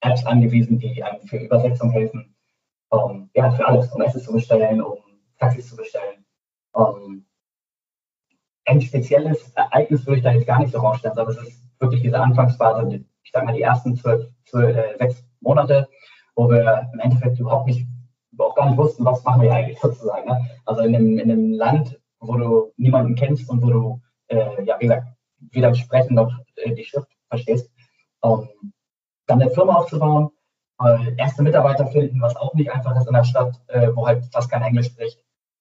Apps 0.00 0.24
angewiesen, 0.26 0.78
die 0.78 1.02
einem 1.02 1.22
für 1.22 1.38
Übersetzung 1.38 1.90
helfen. 1.90 2.34
Um, 2.90 3.28
ja, 3.34 3.50
für 3.50 3.66
alles, 3.66 3.92
um 3.92 4.00
Essen 4.00 4.22
zu 4.22 4.32
bestellen, 4.32 4.80
um 4.80 4.98
Taxis 5.38 5.68
zu 5.68 5.76
bestellen. 5.76 6.24
Ähm, 6.74 7.26
ein 8.64 8.80
spezielles 8.80 9.52
Ereignis 9.52 10.06
würde 10.06 10.18
ich 10.18 10.24
da 10.24 10.32
jetzt 10.32 10.46
gar 10.46 10.58
nicht 10.58 10.72
so 10.72 10.78
rausstellen, 10.78 11.18
aber 11.18 11.30
es 11.30 11.36
ist 11.36 11.62
wirklich 11.80 12.00
diese 12.00 12.18
Anfangsphase, 12.18 13.04
ich 13.22 13.30
sage 13.30 13.44
mal 13.44 13.54
die 13.54 13.60
ersten 13.60 13.94
zwölf, 13.94 14.26
zwölf 14.46 14.74
äh, 14.74 14.96
sechs 14.96 15.22
Monate, 15.40 15.86
wo 16.34 16.48
wir 16.48 16.88
im 16.94 17.00
Endeffekt 17.00 17.38
überhaupt 17.38 17.66
nicht, 17.66 17.86
auch 18.40 18.54
gar 18.54 18.68
nicht 18.68 18.78
wussten, 18.78 19.04
was 19.04 19.22
machen 19.24 19.42
wir 19.42 19.52
eigentlich 19.52 19.78
sozusagen. 19.80 20.28
Ne? 20.28 20.50
Also 20.64 20.82
in 20.82 20.94
einem, 20.94 21.18
in 21.18 21.30
einem 21.30 21.52
Land, 21.52 22.00
wo 22.20 22.36
du 22.36 22.72
niemanden 22.76 23.14
kennst 23.14 23.48
und 23.48 23.62
wo 23.62 23.70
du, 23.70 24.00
äh, 24.28 24.64
ja, 24.64 24.76
wie 24.78 24.86
gesagt, 24.86 25.06
weder 25.50 25.74
sprechen 25.74 26.14
noch 26.14 26.32
äh, 26.56 26.74
die 26.74 26.84
Schrift 26.84 27.08
verstehst, 27.28 27.70
ähm, 28.24 28.48
dann 29.26 29.40
eine 29.40 29.50
Firma 29.50 29.74
aufzubauen, 29.74 30.30
äh, 30.82 31.14
erste 31.16 31.42
Mitarbeiter 31.42 31.86
finden, 31.86 32.20
was 32.20 32.36
auch 32.36 32.54
nicht 32.54 32.70
einfach 32.70 32.96
ist 32.96 33.06
in 33.06 33.14
der 33.14 33.24
Stadt, 33.24 33.60
äh, 33.68 33.88
wo 33.94 34.06
halt 34.06 34.24
fast 34.32 34.50
kein 34.50 34.62
Englisch 34.62 34.86
spricht. 34.86 35.20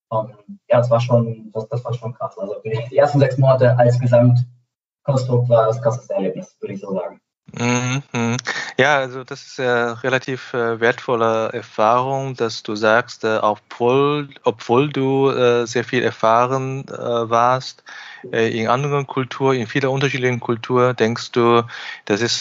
Und 0.10 0.32
ja, 0.70 0.78
das 0.78 0.90
war 0.90 1.02
schon, 1.02 1.52
das, 1.52 1.68
das 1.70 1.84
war 1.84 1.94
schon 1.94 2.14
krass. 2.14 2.38
Also 2.38 2.62
die 2.64 2.98
ersten 2.98 3.20
sechs 3.20 3.38
Monate 3.38 3.78
als 3.78 4.00
Gesamtkonstrukt 4.00 5.50
war 5.50 5.68
das 5.68 5.82
krasseste 5.82 6.14
Erlebnis, 6.14 6.56
würde 6.62 6.74
ich 6.74 6.80
so 6.80 6.94
sagen. 6.94 7.20
Mhm. 7.54 8.38
Ja, 8.78 8.98
also 8.98 9.24
das 9.24 9.42
ist 9.44 9.58
ja 9.58 9.94
relativ 9.94 10.54
äh, 10.54 10.80
wertvolle 10.80 11.50
Erfahrung, 11.54 12.36
dass 12.36 12.62
du 12.62 12.76
sagst, 12.76 13.24
äh, 13.24 13.38
obwohl, 13.42 14.30
obwohl 14.44 14.90
du 14.90 15.30
äh, 15.30 15.66
sehr 15.66 15.84
viel 15.84 16.04
erfahren 16.04 16.86
warst 16.88 17.84
in 18.32 18.68
anderen 18.68 19.08
Kulturen, 19.08 19.58
in 19.58 19.68
vielen 19.68 19.90
unterschiedlichen 19.90 20.40
Kulturen, 20.40 20.96
denkst 20.96 21.32
du, 21.32 21.64
dass 22.06 22.22
es 22.22 22.40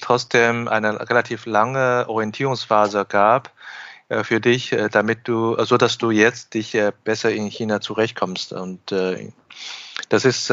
trotzdem 0.00 0.68
eine 0.68 0.98
relativ 1.10 1.46
lange 1.46 2.06
Orientierungsphase 2.08 3.04
gab 3.04 3.50
für 4.22 4.40
dich, 4.40 4.74
damit 4.92 5.26
du, 5.28 5.54
so 5.54 5.56
also 5.56 5.76
dass 5.76 5.98
du 5.98 6.10
jetzt 6.10 6.54
dich 6.54 6.78
besser 7.04 7.32
in 7.32 7.48
China 7.48 7.80
zurechtkommst. 7.80 8.52
Und 8.52 8.80
das 10.08 10.24
ist, 10.24 10.50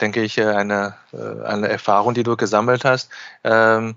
denke 0.00 0.22
ich, 0.22 0.40
eine, 0.40 0.94
eine 1.44 1.68
Erfahrung, 1.68 2.14
die 2.14 2.22
du 2.22 2.36
gesammelt 2.36 2.84
hast. 2.84 3.10
Ähm, 3.42 3.96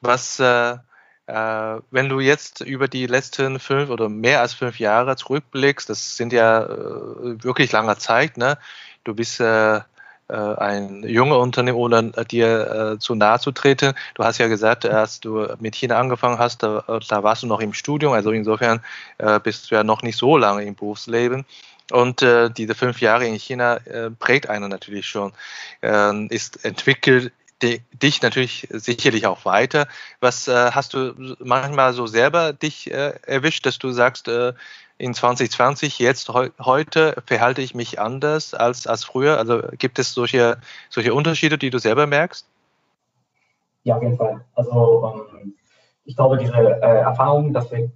was, 0.00 0.38
wenn 0.38 2.08
du 2.08 2.20
jetzt 2.20 2.60
über 2.60 2.86
die 2.88 3.06
letzten 3.06 3.58
fünf 3.58 3.90
oder 3.90 4.08
mehr 4.08 4.40
als 4.42 4.54
fünf 4.54 4.78
Jahre 4.78 5.16
zurückblickst, 5.16 5.88
das 5.88 6.16
sind 6.16 6.32
ja 6.32 6.68
wirklich 6.68 7.72
lange 7.72 7.96
Zeit, 7.96 8.36
ne? 8.36 8.58
Du 9.04 9.14
bist 9.14 9.40
äh, 9.40 9.80
ein 10.28 11.04
junger 11.04 11.38
Unternehmen, 11.38 11.78
ohne 11.78 12.10
dir 12.28 12.94
äh, 12.94 12.98
zu 12.98 13.14
nahe 13.14 13.38
zu 13.38 13.52
treten. 13.52 13.94
Du 14.14 14.24
hast 14.24 14.38
ja 14.38 14.48
gesagt, 14.48 14.84
als 14.84 15.20
du 15.20 15.46
mit 15.60 15.76
China 15.76 15.98
angefangen 15.98 16.38
hast, 16.38 16.64
da, 16.64 16.82
da 17.08 17.22
warst 17.22 17.44
du 17.44 17.46
noch 17.46 17.60
im 17.60 17.72
Studium, 17.72 18.12
also 18.12 18.32
insofern 18.32 18.80
äh, 19.18 19.38
bist 19.38 19.70
du 19.70 19.76
ja 19.76 19.84
noch 19.84 20.02
nicht 20.02 20.18
so 20.18 20.36
lange 20.36 20.64
im 20.64 20.74
Berufsleben. 20.74 21.44
Und 21.92 22.22
äh, 22.22 22.50
diese 22.50 22.74
fünf 22.74 23.00
Jahre 23.00 23.26
in 23.26 23.34
China 23.34 23.76
äh, 23.76 24.10
prägt 24.10 24.48
einen 24.48 24.70
natürlich 24.70 25.06
schon, 25.06 25.32
äh, 25.82 26.26
ist 26.26 26.64
entwickelt 26.64 27.32
dich 27.62 28.20
natürlich 28.20 28.68
sicherlich 28.70 29.26
auch 29.26 29.44
weiter. 29.44 29.88
Was 30.20 30.46
äh, 30.46 30.72
hast 30.72 30.92
du 30.94 31.36
manchmal 31.38 31.94
so 31.94 32.06
selber 32.06 32.52
dich 32.52 32.90
äh, 32.90 33.14
erwischt, 33.26 33.64
dass 33.64 33.78
du 33.78 33.92
sagst, 33.92 34.28
äh, 34.28 34.52
in 34.98 35.14
2020, 35.14 35.98
jetzt 35.98 36.28
heu, 36.28 36.50
heute 36.58 37.22
verhalte 37.26 37.62
ich 37.62 37.74
mich 37.74 38.00
anders 38.00 38.54
als, 38.54 38.86
als 38.86 39.04
früher? 39.04 39.38
Also 39.38 39.62
gibt 39.78 39.98
es 39.98 40.12
solche, 40.12 40.58
solche 40.90 41.14
Unterschiede, 41.14 41.58
die 41.58 41.70
du 41.70 41.78
selber 41.78 42.06
merkst? 42.06 42.46
Ja, 43.84 43.96
auf 43.96 44.02
jeden 44.02 44.16
Fall. 44.16 44.44
Also 44.54 45.28
ähm, 45.40 45.54
ich 46.04 46.16
glaube, 46.16 46.38
diese 46.38 46.52
Erfahrung, 46.52 47.52
dass 47.52 47.70
wir 47.70 47.90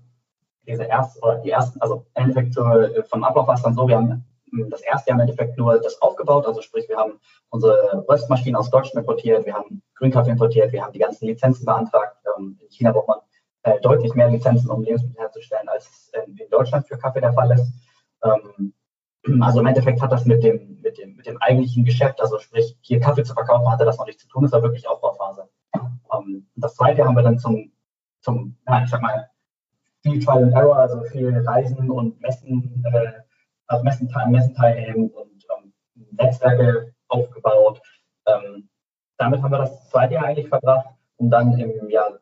diese 0.70 0.88
oder 1.22 1.38
die 1.38 1.50
ersten, 1.50 1.80
also 1.80 2.06
im 2.14 2.24
Endeffekt 2.24 2.56
äh, 2.56 3.02
vom 3.04 3.24
Ablauf 3.24 3.46
war 3.46 3.54
es 3.54 3.62
dann 3.62 3.74
so, 3.74 3.86
wir 3.88 3.96
haben 3.96 4.24
das 4.68 4.80
erste 4.80 5.10
Jahr 5.10 5.18
im 5.18 5.20
Endeffekt 5.20 5.56
nur 5.58 5.78
das 5.80 6.00
aufgebaut, 6.02 6.46
also 6.46 6.60
sprich, 6.60 6.88
wir 6.88 6.96
haben 6.96 7.20
unsere 7.50 8.04
Röstmaschinen 8.08 8.56
aus 8.56 8.70
Deutschland 8.70 9.06
importiert, 9.06 9.46
wir 9.46 9.54
haben 9.54 9.82
Grünkaffee 9.94 10.30
importiert, 10.30 10.72
wir 10.72 10.82
haben 10.82 10.92
die 10.92 10.98
ganzen 10.98 11.26
Lizenzen 11.26 11.64
beantragt. 11.64 12.16
Ähm, 12.36 12.58
in 12.60 12.68
China 12.70 12.92
braucht 12.92 13.08
man 13.08 13.18
äh, 13.62 13.80
deutlich 13.80 14.14
mehr 14.14 14.28
Lizenzen, 14.28 14.70
um 14.70 14.82
Lebensmittel 14.82 15.20
herzustellen, 15.20 15.68
als 15.68 15.88
es 15.88 16.12
in 16.26 16.36
Deutschland 16.50 16.86
für 16.88 16.98
Kaffee 16.98 17.20
der 17.20 17.32
Fall 17.32 17.50
ist. 17.52 17.72
Ähm, 18.24 18.74
also 19.42 19.60
im 19.60 19.66
Endeffekt 19.66 20.00
hat 20.00 20.12
das 20.12 20.24
mit 20.24 20.42
dem, 20.42 20.80
mit 20.80 20.98
dem, 20.98 21.16
mit 21.16 21.26
dem 21.26 21.36
eigentlichen 21.38 21.84
Geschäft, 21.84 22.20
also 22.20 22.38
sprich, 22.38 22.76
hier 22.80 23.00
Kaffee 23.00 23.24
zu 23.24 23.34
verkaufen, 23.34 23.70
hatte 23.70 23.84
das 23.84 23.98
noch 23.98 24.06
nichts 24.06 24.22
zu 24.22 24.28
tun, 24.28 24.42
das 24.42 24.52
war 24.52 24.62
wirklich 24.62 24.88
Aufbauphase. 24.88 25.48
Ähm, 25.74 26.46
das 26.56 26.74
zweite 26.74 27.04
haben 27.04 27.14
wir 27.14 27.22
dann 27.22 27.38
zum, 27.38 27.72
zum, 28.20 28.56
ja, 28.66 28.82
ich 28.82 28.90
sag 28.90 29.02
mal, 29.02 29.30
viel 30.02 30.22
Trial 30.24 30.44
and 30.44 30.54
Error, 30.54 30.76
also 30.76 31.02
viel 31.04 31.36
Reisen 31.46 31.90
und 31.90 32.20
Messen, 32.20 32.84
äh, 32.92 33.12
also 33.66 33.84
Messen, 33.84 34.12
Messen 34.28 34.54
teilnehmen 34.54 35.10
und 35.10 35.44
ähm, 35.56 35.72
Netzwerke 36.12 36.94
aufgebaut. 37.08 37.80
Ähm, 38.26 38.68
damit 39.18 39.42
haben 39.42 39.52
wir 39.52 39.58
das 39.58 39.88
zweite 39.90 40.14
Jahr 40.14 40.24
eigentlich 40.24 40.48
verbracht, 40.48 40.86
um 41.16 41.30
dann 41.30 41.58
im 41.58 41.90
Jahr, 41.90 42.18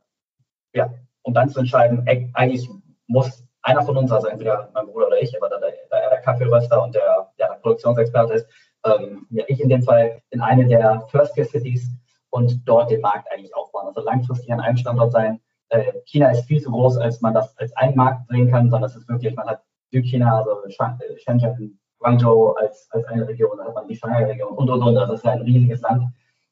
ja, 0.75 0.92
um 1.23 1.32
dann 1.35 1.49
zu 1.49 1.61
entscheiden, 1.61 2.04
eigentlich 2.35 2.68
muss 3.06 3.44
einer 3.62 3.82
von 3.82 3.97
uns, 3.97 4.11
also 4.11 4.28
entweder 4.28 4.70
mein 4.75 4.87
Bruder 4.87 5.08
oder 5.08 5.20
ich, 5.20 5.37
aber 5.37 5.49
da, 5.49 5.58
da 5.58 5.97
er 5.97 6.11
der 6.11 6.20
Kaffeeröster 6.20 6.82
und 6.82 6.94
der, 6.94 7.30
der 7.38 7.58
Produktionsexperte 7.62 8.35
ist, 8.35 8.49
ähm, 8.85 9.26
ja, 9.30 9.44
ich 9.49 9.61
in 9.61 9.68
dem 9.68 9.82
Fall 9.82 10.23
in 10.30 10.40
eine 10.40 10.66
der 10.66 11.06
First-Tier-Cities 11.11 11.90
und 12.30 12.62
dort 12.66 12.90
den 12.90 13.00
Markt 13.00 13.30
eigentlich 13.30 13.54
aufbauen. 13.54 13.87
Also 13.88 14.00
langfristig 14.02 14.52
an 14.52 14.61
einem 14.61 14.76
Standort 14.76 15.12
sein. 15.12 15.40
Äh, 15.70 15.92
China 16.06 16.30
ist 16.30 16.46
viel 16.46 16.60
zu 16.60 16.70
groß, 16.70 16.98
als 16.98 17.20
man 17.20 17.34
das 17.34 17.56
als 17.58 17.75
einen 17.76 17.96
Markt 17.96 18.28
sehen 18.28 18.50
kann, 18.50 18.70
sondern 18.70 18.88
es 18.88 18.96
ist 18.96 19.08
wirklich, 19.08 19.34
man 19.34 19.46
hat 19.46 19.62
Südchina, 19.90 20.38
also 20.38 20.64
äh, 20.64 21.18
Shenzhen, 21.18 21.78
Guangzhou 21.98 22.52
als, 22.52 22.88
als 22.92 23.04
eine 23.06 23.26
Region, 23.26 23.58
dann 23.58 23.66
hat 23.66 23.75
man 23.75 23.88
die 23.88 23.96
Shanghai-Region 23.96 24.52
und 24.52 24.70
und 24.70 24.82
und. 24.82 24.94
Das 24.94 25.10
ist 25.10 25.25
ja 25.25 25.32
ein 25.32 25.42
riesiges 25.42 25.80
Land. 25.80 26.04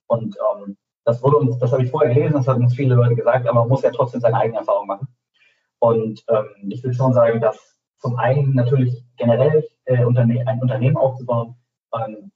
Und 0.09 0.37
ähm, 0.37 0.77
das 1.05 1.23
wurde 1.23 1.37
uns, 1.37 1.59
das 1.59 1.73
habe 1.73 1.85
ich 1.85 1.91
vorher 1.91 2.13
gelesen, 2.13 2.35
das 2.35 2.49
haben 2.49 2.65
uns 2.65 2.75
viele 2.75 2.95
Leute 2.95 3.15
gesagt, 3.15 3.47
aber 3.47 3.61
man 3.61 3.69
muss 3.69 3.83
ja 3.83 3.91
trotzdem 3.91 4.21
seine 4.21 4.37
eigene 4.37 4.59
Erfahrung 4.59 4.87
machen. 4.87 5.09
Und 5.79 6.25
ähm, 6.29 6.71
ich 6.71 6.83
würde 6.83 6.97
schon 6.97 7.13
sagen, 7.13 7.41
dass 7.41 7.79
zum 7.99 8.17
einen 8.19 8.55
natürlich 8.55 9.05
generell 9.17 9.67
äh, 9.85 10.05
Unterne 10.05 10.47
ein 10.47 10.61
Unternehmen 10.61 10.97
aufzubauen, 10.97 11.55
ähm, 11.95 12.33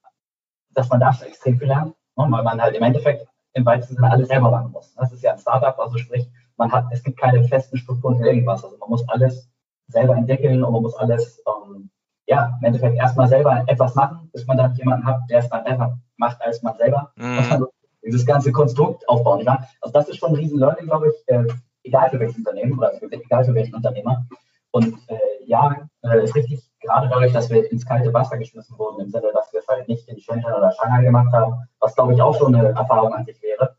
dass 0.70 0.88
man 0.88 1.00
da 1.00 1.10
extrem 1.26 1.58
viel 1.58 1.68
lernt, 1.68 1.94
ne? 2.16 2.26
weil 2.28 2.42
man 2.42 2.60
halt 2.60 2.76
im 2.76 2.82
Endeffekt 2.82 3.26
im 3.54 3.66
weitesten 3.66 3.96
Sinne 3.96 4.10
alles 4.10 4.28
selber 4.28 4.50
machen 4.50 4.70
muss. 4.70 4.94
Das 4.94 5.12
ist 5.12 5.22
ja 5.22 5.32
ein 5.32 5.38
Startup, 5.38 5.76
also 5.78 5.98
sprich, 5.98 6.28
man 6.60 6.70
hat, 6.70 6.86
es 6.92 7.02
gibt 7.02 7.18
keine 7.18 7.42
festen 7.42 7.76
Strukturen 7.78 8.16
für 8.18 8.26
irgendwas. 8.26 8.62
Also 8.62 8.76
man 8.76 8.90
muss 8.90 9.08
alles 9.08 9.50
selber 9.88 10.14
entwickeln 10.16 10.62
und 10.62 10.72
man 10.72 10.82
muss 10.82 10.94
alles, 10.94 11.42
ähm, 11.48 11.90
ja, 12.26 12.56
im 12.60 12.66
Endeffekt 12.66 12.96
erstmal 12.96 13.26
selber 13.26 13.64
etwas 13.66 13.94
machen, 13.96 14.30
bis 14.32 14.46
man 14.46 14.58
dann 14.58 14.74
jemanden 14.76 15.04
hat, 15.04 15.22
der 15.28 15.40
es 15.40 15.48
dann 15.48 15.64
besser 15.64 15.98
macht 16.16 16.40
als 16.42 16.62
man 16.62 16.76
selber. 16.76 17.10
Mhm. 17.16 17.38
Also 17.50 17.68
dieses 18.04 18.24
ganze 18.24 18.52
Konstrukt 18.52 19.08
aufbauen. 19.08 19.40
Ja? 19.44 19.66
Also 19.80 19.92
das 19.92 20.08
ist 20.08 20.18
schon 20.18 20.30
ein 20.30 20.36
riesen 20.36 20.58
Learning, 20.58 20.86
glaube 20.86 21.08
ich, 21.08 21.34
äh, 21.34 21.44
egal 21.82 22.10
für 22.10 22.20
welches 22.20 22.36
Unternehmen 22.36 22.78
oder 22.78 22.92
egal 23.02 23.44
für 23.44 23.54
welchen 23.54 23.74
Unternehmer. 23.74 24.24
Und 24.70 24.94
äh, 25.08 25.18
ja, 25.46 25.88
äh, 26.02 26.22
ist 26.22 26.36
richtig, 26.36 26.62
gerade 26.80 27.08
dadurch, 27.08 27.32
dass 27.32 27.50
wir 27.50 27.70
ins 27.72 27.84
kalte 27.84 28.12
Wasser 28.14 28.38
geschmissen 28.38 28.78
wurden, 28.78 29.00
im 29.00 29.10
Sinne, 29.10 29.30
dass 29.32 29.52
wir 29.52 29.60
es 29.60 29.66
halt 29.66 29.88
nicht 29.88 30.06
in 30.08 30.20
Shenzhen 30.20 30.52
oder 30.52 30.72
Shanghai 30.72 31.02
gemacht 31.02 31.32
haben, 31.32 31.54
was 31.80 31.94
glaube 31.94 32.14
ich 32.14 32.22
auch 32.22 32.36
schon 32.36 32.54
eine 32.54 32.68
Erfahrung 32.68 33.12
an 33.14 33.24
sich 33.24 33.42
wäre. 33.42 33.76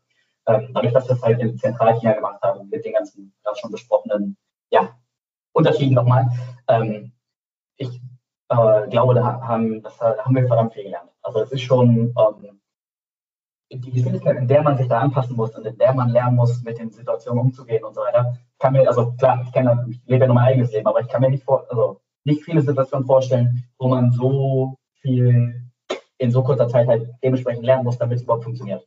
Ähm, 0.54 0.70
dadurch, 0.74 0.92
dass 0.92 1.08
wir 1.08 1.16
es 1.16 1.22
halt 1.22 1.40
in 1.40 1.58
Zentralchina 1.58 2.12
gemacht 2.12 2.40
haben, 2.42 2.68
mit 2.68 2.84
den 2.84 2.92
ganzen 2.92 3.32
gerade 3.42 3.58
schon 3.58 3.70
besprochenen 3.70 4.36
ja, 4.70 4.96
Unterschieden 5.52 5.94
nochmal. 5.94 6.30
Ähm, 6.68 7.12
ich 7.76 8.00
äh, 8.48 8.88
glaube, 8.88 9.14
da 9.14 9.40
haben, 9.40 9.82
das, 9.82 9.96
da 9.98 10.16
haben 10.24 10.34
wir 10.34 10.46
verdammt 10.46 10.74
viel 10.74 10.84
gelernt. 10.84 11.10
Also 11.22 11.40
es 11.40 11.52
ist 11.52 11.62
schon 11.62 12.14
ähm, 12.18 12.60
die 13.70 13.90
Geschwindigkeit, 13.90 14.36
in 14.36 14.48
der 14.48 14.62
man 14.62 14.76
sich 14.76 14.88
da 14.88 15.00
anpassen 15.00 15.36
muss 15.36 15.56
und 15.56 15.66
in 15.66 15.78
der 15.78 15.94
man 15.94 16.10
lernen 16.10 16.36
muss, 16.36 16.62
mit 16.62 16.78
den 16.78 16.90
Situationen 16.90 17.40
umzugehen 17.40 17.84
und 17.84 17.94
so 17.94 18.02
weiter, 18.02 18.36
kann 18.58 18.74
mir, 18.74 18.86
also 18.86 19.12
klar, 19.12 19.42
ich, 19.44 19.52
kenne, 19.52 19.86
ich 19.88 20.00
lebe 20.06 20.22
ja 20.22 20.26
nur 20.26 20.34
mein 20.34 20.48
eigenes 20.48 20.72
Leben, 20.72 20.86
aber 20.86 21.00
ich 21.00 21.08
kann 21.08 21.22
mir 21.22 21.30
nicht, 21.30 21.44
vor, 21.44 21.66
also 21.70 22.00
nicht 22.24 22.44
viele 22.44 22.60
Situationen 22.60 23.06
vorstellen, 23.06 23.64
wo 23.78 23.88
man 23.88 24.12
so 24.12 24.76
viel 25.00 25.70
in 26.18 26.30
so 26.30 26.42
kurzer 26.44 26.68
Zeit 26.68 26.86
halt 26.86 27.10
dementsprechend 27.22 27.64
lernen 27.64 27.84
muss, 27.84 27.98
damit 27.98 28.18
es 28.18 28.24
überhaupt 28.24 28.44
funktioniert. 28.44 28.86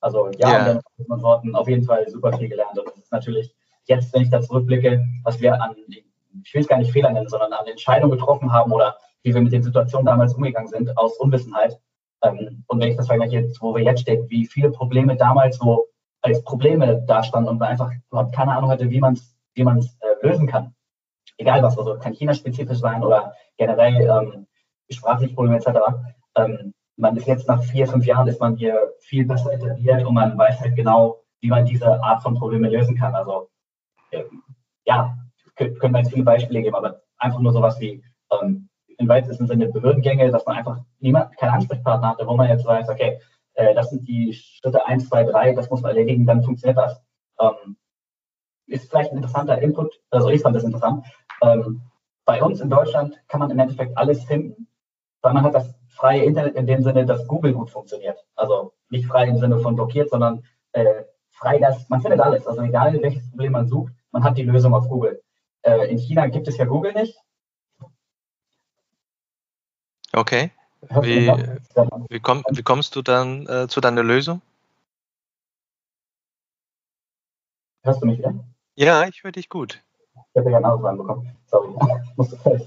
Also 0.00 0.30
ja, 0.38 0.48
yeah. 0.48 0.80
und 1.08 1.22
Worten 1.22 1.54
auf 1.54 1.68
jeden 1.68 1.84
Fall 1.84 2.08
super 2.08 2.32
viel 2.36 2.48
gelernt. 2.48 2.78
Und 2.78 2.86
das 2.88 2.96
ist 2.96 3.12
natürlich 3.12 3.54
jetzt, 3.84 4.12
wenn 4.14 4.22
ich 4.22 4.30
da 4.30 4.40
zurückblicke, 4.40 5.04
was 5.24 5.40
wir 5.40 5.60
an, 5.60 5.74
ich 5.88 6.54
will 6.54 6.62
es 6.62 6.68
gar 6.68 6.78
nicht 6.78 6.92
Fehler 6.92 7.10
nennen, 7.10 7.28
sondern 7.28 7.52
an 7.52 7.66
Entscheidungen 7.66 8.16
getroffen 8.16 8.52
haben 8.52 8.72
oder 8.72 8.96
wie 9.22 9.34
wir 9.34 9.42
mit 9.42 9.52
den 9.52 9.62
Situationen 9.62 10.06
damals 10.06 10.34
umgegangen 10.34 10.68
sind, 10.68 10.96
aus 10.96 11.18
Unwissenheit. 11.18 11.78
Ähm, 12.22 12.64
und 12.66 12.80
wenn 12.80 12.90
ich 12.90 12.96
das 12.96 13.06
vergleiche, 13.06 13.50
wo 13.60 13.74
wir 13.74 13.82
jetzt 13.82 14.02
stehen, 14.02 14.28
wie 14.30 14.46
viele 14.46 14.70
Probleme 14.70 15.16
damals 15.16 15.58
so 15.58 15.86
als 16.22 16.42
Probleme 16.44 17.02
dastanden 17.06 17.50
und 17.50 17.58
man 17.58 17.68
einfach 17.68 17.90
überhaupt 18.10 18.34
keine 18.34 18.52
Ahnung 18.56 18.70
hatte, 18.70 18.90
wie 18.90 19.00
man 19.00 19.14
es 19.14 19.34
wie 19.54 19.64
man's, 19.64 19.96
äh, 20.00 20.26
lösen 20.26 20.46
kann. 20.46 20.74
Egal 21.36 21.62
was, 21.62 21.78
also 21.78 21.98
kann 21.98 22.12
China-spezifisch 22.12 22.78
sein 22.78 23.02
oder 23.02 23.34
generell 23.56 24.02
ähm, 24.02 24.46
sprachliche 24.90 25.34
Probleme 25.34 25.56
etc. 25.56 25.78
Ähm, 26.36 26.74
man 27.00 27.16
ist 27.16 27.26
jetzt 27.26 27.48
nach 27.48 27.62
vier, 27.62 27.86
fünf 27.86 28.06
Jahren 28.06 28.28
ist 28.28 28.40
man 28.40 28.56
hier 28.56 28.92
viel 29.00 29.26
besser 29.26 29.52
etabliert 29.52 30.04
und 30.04 30.14
man 30.14 30.36
weiß 30.36 30.60
halt 30.60 30.76
genau, 30.76 31.22
wie 31.40 31.48
man 31.48 31.64
diese 31.64 32.02
Art 32.02 32.22
von 32.22 32.34
Probleme 32.34 32.68
lösen 32.68 32.96
kann. 32.96 33.14
Also 33.14 33.48
ja, 34.84 35.16
können 35.56 35.94
wir 35.94 36.00
jetzt 36.00 36.12
viele 36.12 36.24
Beispiele 36.24 36.62
geben, 36.62 36.76
aber 36.76 37.02
einfach 37.18 37.40
nur 37.40 37.52
sowas 37.52 37.80
wie 37.80 38.02
ähm, 38.30 38.68
im 38.98 39.08
weitesten 39.08 39.46
Sinne 39.46 39.68
Behördengänge, 39.68 40.30
dass 40.30 40.44
man 40.44 40.56
einfach 40.56 40.78
niemand, 40.98 41.36
keinen 41.36 41.54
Ansprechpartner 41.54 42.10
hatte, 42.10 42.26
wo 42.26 42.36
man 42.36 42.48
jetzt 42.48 42.66
weiß, 42.66 42.88
okay, 42.88 43.18
äh, 43.54 43.74
das 43.74 43.90
sind 43.90 44.06
die 44.06 44.32
Schritte 44.32 44.86
1, 44.86 45.08
2, 45.08 45.24
3, 45.24 45.54
das 45.54 45.70
muss 45.70 45.80
man 45.80 45.96
erledigen, 45.96 46.26
dann 46.26 46.42
funktioniert 46.42 46.78
das. 46.78 47.00
Ähm, 47.40 47.76
ist 48.66 48.88
vielleicht 48.88 49.10
ein 49.10 49.16
interessanter 49.16 49.60
Input, 49.60 50.00
also 50.10 50.28
ich 50.28 50.42
fand 50.42 50.54
das 50.54 50.64
interessant. 50.64 51.04
Ähm, 51.42 51.82
bei 52.24 52.42
uns 52.42 52.60
in 52.60 52.70
Deutschland 52.70 53.18
kann 53.28 53.40
man 53.40 53.50
im 53.50 53.58
Endeffekt 53.58 53.96
alles 53.96 54.24
finden, 54.24 54.68
weil 55.22 55.32
man 55.32 55.44
hat 55.44 55.54
das 55.54 55.74
freie 55.90 56.24
Internet 56.24 56.54
in 56.54 56.66
dem 56.66 56.82
Sinne, 56.82 57.06
dass 57.06 57.26
Google 57.26 57.52
gut 57.52 57.70
funktioniert. 57.70 58.18
Also 58.34 58.72
nicht 58.88 59.06
frei 59.06 59.26
im 59.26 59.38
Sinne 59.38 59.58
von 59.58 59.76
blockiert, 59.76 60.10
sondern 60.10 60.44
äh, 60.72 61.04
frei, 61.30 61.58
dass 61.58 61.88
man 61.88 62.00
findet 62.00 62.20
alles. 62.20 62.46
Also 62.46 62.62
egal 62.62 63.00
welches 63.00 63.28
Problem 63.30 63.52
man 63.52 63.68
sucht, 63.68 63.92
man 64.12 64.24
hat 64.24 64.38
die 64.38 64.42
Lösung 64.42 64.74
auf 64.74 64.88
Google. 64.88 65.22
Äh, 65.62 65.90
in 65.90 65.98
China 65.98 66.26
gibt 66.26 66.48
es 66.48 66.56
ja 66.56 66.64
Google 66.64 66.92
nicht. 66.92 67.16
Okay. 70.12 70.50
Wie, 71.02 71.28
wie, 72.08 72.20
komm, 72.20 72.42
wie 72.50 72.62
kommst 72.62 72.96
du 72.96 73.02
dann 73.02 73.46
äh, 73.46 73.68
zu 73.68 73.80
deiner 73.80 74.02
Lösung? 74.02 74.40
Hörst 77.82 78.02
du 78.02 78.06
mich 78.06 78.18
wieder? 78.18 78.34
Ja, 78.76 79.06
ich 79.06 79.22
höre 79.22 79.32
dich 79.32 79.48
gut. 79.48 79.82
Ich 80.32 80.40
habe 80.40 80.50
ja 80.50 80.56
einen 80.56 80.66
Anruf 80.66 80.84
reinbekommen. 80.84 81.36
Sorry, 81.46 81.74
musst 82.16 82.32
du 82.32 82.36
vielleicht 82.36 82.66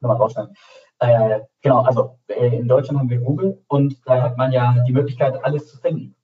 nochmal 0.00 0.16
rausschneiden. 0.16 0.56
Äh, 1.02 1.40
genau, 1.60 1.82
also 1.82 2.18
äh, 2.28 2.56
in 2.58 2.68
Deutschland 2.68 3.00
haben 3.00 3.10
wir 3.10 3.18
Google 3.18 3.62
und 3.66 3.96
da 4.06 4.22
hat 4.22 4.36
man 4.36 4.52
ja 4.52 4.76
die 4.86 4.92
Möglichkeit, 4.92 5.44
alles 5.44 5.68
zu 5.68 5.78
finden. 5.78 6.14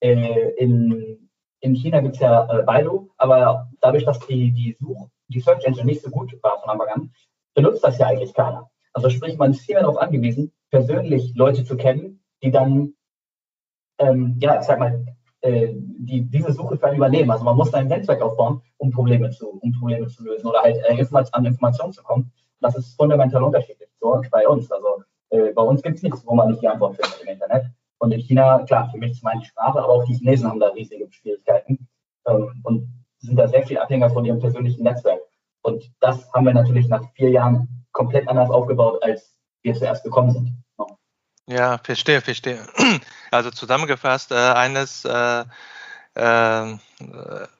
Äh, 0.00 0.50
in 0.58 1.26
in 1.60 1.74
China 1.74 2.00
gibt 2.00 2.16
es 2.16 2.20
ja 2.20 2.46
äh, 2.50 2.62
Baidu, 2.62 3.10
aber 3.16 3.68
dadurch, 3.80 4.04
dass 4.04 4.18
die, 4.20 4.52
die 4.52 4.76
Such, 4.78 5.08
die 5.28 5.40
Search 5.40 5.64
Engine 5.64 5.86
nicht 5.86 6.02
so 6.02 6.10
gut 6.10 6.32
war 6.42 6.60
von 6.60 6.70
Anfang 6.70 6.88
an, 6.88 7.12
benutzt 7.54 7.82
das 7.82 7.98
ja 7.98 8.06
eigentlich 8.06 8.34
keiner. 8.34 8.70
Also 8.92 9.10
sprich, 9.10 9.36
man 9.36 9.50
ist 9.50 9.60
viel 9.60 9.74
darauf 9.74 9.98
angewiesen, 9.98 10.52
persönlich 10.70 11.34
Leute 11.34 11.64
zu 11.64 11.76
kennen, 11.76 12.22
die 12.42 12.50
dann, 12.50 12.94
ähm, 13.98 14.36
ja, 14.38 14.60
ich 14.60 14.66
sag 14.66 14.78
mal, 14.78 15.04
äh, 15.40 15.72
die 15.74 16.22
diese 16.22 16.52
Suche 16.52 16.76
für 16.76 16.86
einen 16.86 16.96
übernehmen. 16.96 17.30
Also 17.30 17.44
man 17.44 17.56
muss 17.56 17.74
ein 17.74 17.88
Netzwerk 17.88 18.22
aufbauen, 18.22 18.62
um 18.76 18.90
Probleme 18.90 19.30
zu, 19.30 19.48
um 19.48 19.72
Probleme 19.72 20.06
zu 20.06 20.22
lösen 20.24 20.46
oder 20.46 20.60
halt 20.60 20.76
äh, 20.76 21.06
an 21.32 21.44
Informationen 21.44 21.92
zu 21.92 22.02
kommen. 22.02 22.32
Das 22.60 22.76
ist 22.76 22.96
fundamental 22.96 23.42
unterschiedlich. 23.42 23.85
So 24.06 24.22
bei 24.30 24.46
uns. 24.46 24.70
Also 24.70 25.02
äh, 25.30 25.52
bei 25.52 25.62
uns 25.62 25.82
gibt 25.82 25.96
es 25.96 26.02
nichts, 26.02 26.24
wo 26.26 26.34
man 26.34 26.48
nicht 26.48 26.62
die 26.62 26.68
Antwort 26.68 26.96
findet 26.96 27.20
im 27.22 27.28
Internet. 27.28 27.66
Und 27.98 28.12
in 28.12 28.20
China, 28.20 28.62
klar, 28.64 28.88
für 28.90 28.98
mich 28.98 29.12
ist 29.12 29.24
meine 29.24 29.44
Sprache, 29.44 29.78
aber 29.78 29.88
auch 29.88 30.04
die 30.04 30.14
Chinesen 30.14 30.48
haben 30.48 30.60
da 30.60 30.68
riesige 30.68 31.10
Schwierigkeiten 31.10 31.88
ähm, 32.26 32.60
und 32.64 32.88
sind 33.18 33.36
da 33.36 33.48
sehr 33.48 33.66
viel 33.66 33.78
abhängiger 33.78 34.10
von 34.10 34.24
ihrem 34.24 34.38
persönlichen 34.38 34.84
Netzwerk. 34.84 35.20
Und 35.62 35.90
das 36.00 36.30
haben 36.32 36.44
wir 36.44 36.54
natürlich 36.54 36.88
nach 36.88 37.02
vier 37.14 37.30
Jahren 37.30 37.84
komplett 37.92 38.28
anders 38.28 38.50
aufgebaut, 38.50 39.02
als 39.02 39.34
wir 39.62 39.74
zuerst 39.74 40.04
gekommen 40.04 40.30
sind. 40.30 40.52
Ja, 41.48 41.78
verstehe, 41.78 42.20
verstehe. 42.20 42.58
Also 43.32 43.50
zusammengefasst, 43.50 44.30
äh, 44.30 44.34
eines 44.34 45.04
äh, 45.04 45.44
äh, 46.14 46.76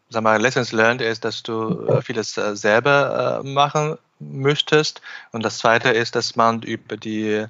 sag 0.08 0.22
mal, 0.22 0.40
Lessons 0.40 0.72
learned 0.72 1.02
ist, 1.02 1.24
dass 1.24 1.42
du 1.42 1.86
äh, 1.86 2.02
vieles 2.02 2.36
äh, 2.36 2.56
selber 2.56 3.42
äh, 3.42 3.46
machen 3.46 3.98
müsstest. 4.18 5.00
Und 5.32 5.44
das 5.44 5.58
zweite 5.58 5.90
ist, 5.90 6.14
dass 6.14 6.36
man 6.36 6.62
über 6.62 6.96
die 6.96 7.46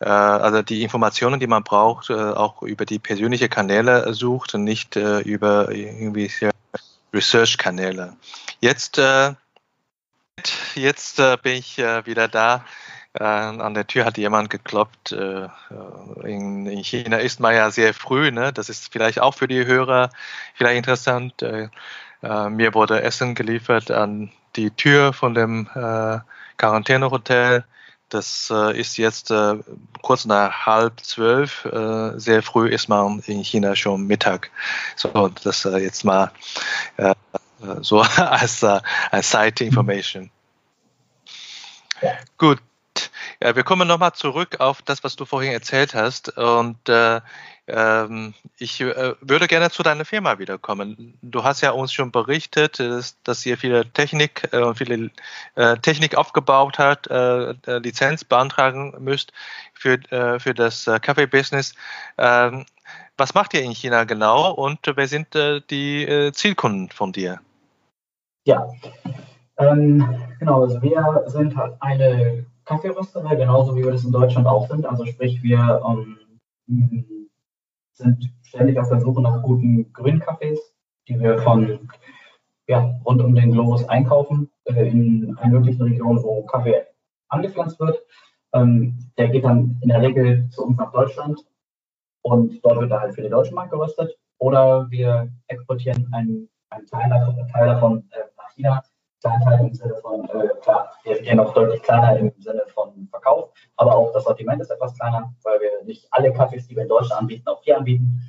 also 0.00 0.60
die 0.60 0.82
Informationen, 0.82 1.40
die 1.40 1.46
man 1.46 1.62
braucht, 1.62 2.10
auch 2.10 2.62
über 2.62 2.84
die 2.84 2.98
persönlichen 2.98 3.48
Kanäle 3.48 4.12
sucht 4.12 4.52
und 4.54 4.64
nicht 4.64 4.96
über 4.96 5.70
irgendwie 5.70 6.30
Research-Kanäle. 7.14 8.14
Jetzt, 8.60 9.00
jetzt 10.74 11.16
bin 11.42 11.54
ich 11.54 11.78
wieder 11.78 12.28
da. 12.28 12.66
an 13.14 13.72
der 13.74 13.86
Tür 13.86 14.04
hat 14.04 14.18
jemand 14.18 14.50
geklopft. 14.50 15.12
in, 15.12 16.66
China 16.82 17.18
ist 17.18 17.40
man 17.40 17.54
ja 17.54 17.70
sehr 17.70 17.94
früh. 17.94 18.30
Ne? 18.30 18.52
Das 18.52 18.68
ist 18.68 18.92
vielleicht 18.92 19.20
auch 19.20 19.34
für 19.34 19.48
die 19.48 19.64
Hörer 19.64 20.10
vielleicht 20.54 20.76
interessant. 20.76 21.40
mir 22.20 22.74
wurde 22.74 23.00
Essen 23.02 23.34
geliefert 23.34 23.90
an 23.90 24.32
die 24.56 24.70
Tür 24.70 25.12
von 25.12 25.34
dem 25.34 25.68
äh, 25.74 26.18
Quarantänehotel. 26.56 27.64
Das 28.08 28.50
äh, 28.54 28.78
ist 28.78 28.96
jetzt 28.96 29.30
äh, 29.30 29.56
kurz 30.02 30.24
nach 30.24 30.66
halb 30.66 31.00
zwölf. 31.00 31.64
Äh, 31.64 32.18
sehr 32.18 32.42
früh 32.42 32.68
ist 32.68 32.88
man 32.88 33.20
in 33.26 33.42
China 33.42 33.74
schon 33.74 34.06
Mittag. 34.06 34.50
So, 34.96 35.28
das 35.42 35.64
äh, 35.64 35.78
jetzt 35.78 36.04
mal 36.04 36.30
äh, 36.96 37.14
so 37.80 38.00
als, 38.16 38.62
äh, 38.62 38.80
als 39.10 39.30
Side 39.30 39.64
Information. 39.64 40.30
Gut, 42.36 42.60
ja, 43.42 43.56
wir 43.56 43.62
kommen 43.64 43.88
nochmal 43.88 44.12
zurück 44.12 44.60
auf 44.60 44.82
das, 44.82 45.02
was 45.04 45.16
du 45.16 45.24
vorhin 45.24 45.52
erzählt 45.52 45.94
hast. 45.94 46.36
Und 46.36 46.88
äh, 46.88 47.20
ähm, 47.66 48.34
ich 48.58 48.80
äh, 48.80 49.14
würde 49.20 49.46
gerne 49.46 49.70
zu 49.70 49.82
deiner 49.82 50.04
Firma 50.04 50.38
wiederkommen. 50.38 51.18
Du 51.22 51.44
hast 51.44 51.62
ja 51.62 51.70
uns 51.70 51.92
schon 51.92 52.12
berichtet, 52.12 52.78
dass, 52.78 53.20
dass 53.22 53.46
ihr 53.46 53.56
viele 53.56 53.90
Technik 53.92 54.48
und 54.52 54.60
äh, 54.60 54.74
viele 54.74 55.10
äh, 55.54 55.76
Technik 55.78 56.16
aufgebaut 56.16 56.78
hat, 56.78 57.06
äh, 57.06 57.50
äh, 57.50 57.78
Lizenz 57.78 58.24
beantragen 58.24 58.94
müsst 58.98 59.32
für, 59.72 59.98
für 60.38 60.54
das 60.54 60.88
Kaffee-Business. 61.02 61.74
Ähm, 62.18 62.64
was 63.16 63.34
macht 63.34 63.54
ihr 63.54 63.62
in 63.62 63.72
China 63.72 64.04
genau 64.04 64.52
und 64.52 64.80
wer 64.84 65.08
sind 65.08 65.34
die 65.34 66.30
Zielkunden 66.32 66.90
von 66.90 67.12
dir? 67.12 67.40
Ja, 68.44 68.68
ähm, 69.58 70.06
genau, 70.38 70.62
also 70.62 70.80
wir 70.82 71.24
sind 71.26 71.56
halt 71.56 71.74
eine 71.80 72.46
Kaffeerösterei, 72.64 73.36
genauso 73.36 73.76
wie 73.76 73.84
wir 73.84 73.92
das 73.92 74.04
in 74.04 74.12
Deutschland 74.12 74.46
auch 74.46 74.68
sind. 74.68 74.86
Also 74.86 75.06
sprich, 75.06 75.42
wir 75.42 75.82
ähm, 75.86 76.18
sind 77.94 78.30
ständig 78.42 78.78
auf 78.78 78.88
der 78.88 79.00
Suche 79.00 79.22
nach 79.22 79.42
guten 79.42 79.92
Grünkaffees, 79.92 80.74
die 81.08 81.18
wir 81.18 81.38
von 81.38 81.88
ja, 82.66 82.98
rund 83.04 83.22
um 83.22 83.34
den 83.34 83.52
Globus 83.52 83.88
einkaufen, 83.88 84.50
äh, 84.64 84.88
in 84.88 85.36
allen 85.38 85.52
möglichen 85.52 85.82
Regionen, 85.82 86.22
wo 86.22 86.44
Kaffee 86.44 86.86
angepflanzt 87.28 87.78
wird. 87.78 87.98
Ähm, 88.52 88.98
der 89.18 89.28
geht 89.28 89.44
dann 89.44 89.78
in 89.82 89.88
der 89.88 90.00
Regel 90.00 90.48
zu 90.50 90.64
uns 90.64 90.78
nach 90.78 90.92
Deutschland 90.92 91.40
und 92.22 92.64
dort 92.64 92.80
wird 92.80 92.90
er 92.90 93.00
halt 93.00 93.14
für 93.14 93.22
den 93.22 93.32
deutschen 93.32 93.54
Markt 93.54 93.72
geröstet. 93.72 94.16
Oder 94.38 94.90
wir 94.90 95.30
exportieren 95.46 96.08
einen, 96.12 96.48
einen 96.70 96.86
Teil 96.86 97.08
davon, 97.10 97.48
Teil 97.48 97.66
davon 97.66 98.10
äh, 98.10 98.24
nach 98.36 98.50
China 98.54 98.82
Kleinteil 99.24 99.60
im 99.60 99.74
Sinne 99.74 99.94
von, 99.96 100.28
äh, 100.28 100.48
klar, 100.60 100.92
wir 101.02 101.22
gehen 101.22 101.38
noch 101.38 101.54
deutlich 101.54 101.82
kleiner 101.82 102.18
im 102.18 102.30
Sinne 102.38 102.62
von 102.74 103.08
Verkauf, 103.10 103.50
aber 103.76 103.96
auch 103.96 104.12
das 104.12 104.24
Sortiment 104.24 104.60
ist 104.60 104.70
etwas 104.70 104.94
kleiner, 104.94 105.32
weil 105.42 105.60
wir 105.60 105.84
nicht 105.84 106.06
alle 106.10 106.32
Kaffees, 106.32 106.66
die 106.66 106.76
wir 106.76 106.82
in 106.82 106.88
Deutschland 106.88 107.22
anbieten, 107.22 107.48
auch 107.48 107.62
hier 107.62 107.78
anbieten. 107.78 108.20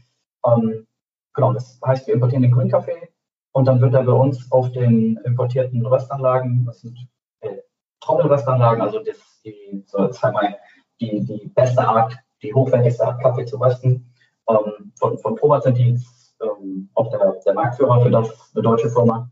Ähm, 0.46 0.88
genau, 1.34 1.52
das 1.52 1.80
heißt, 1.86 2.08
wir 2.08 2.14
importieren 2.14 2.44
den 2.44 2.52
Grünkaffee 2.52 3.10
und 3.52 3.66
dann 3.66 3.82
wird 3.82 3.94
er 3.94 4.04
bei 4.04 4.14
uns 4.14 4.50
auf 4.52 4.72
den 4.72 5.18
importierten 5.26 5.86
Röstanlagen, 5.86 6.66
das 6.66 6.80
sind 6.80 6.98
äh, 7.42 7.58
Trommelröstanlagen, 8.00 8.82
also 8.82 9.00
das, 9.00 9.18
die, 9.44 9.84
so, 9.88 10.00
wir, 10.00 10.58
die, 11.02 11.26
die 11.26 11.52
beste 11.54 11.86
Art, 11.86 12.16
die 12.42 12.54
hochwertigste 12.54 13.06
Art 13.06 13.22
Kaffee 13.22 13.46
zu 13.46 13.60
rösten. 13.60 14.14
Ähm, 14.48 14.94
von, 14.98 15.18
von 15.18 15.36
Probat 15.36 15.66
ähm, 15.66 16.90
auch 16.94 17.10
der, 17.10 17.40
der 17.46 17.54
Marktführer 17.54 18.02
für 18.02 18.12
das, 18.12 18.52
eine 18.54 18.64
deutsche 18.64 18.90
Firma. 18.90 19.30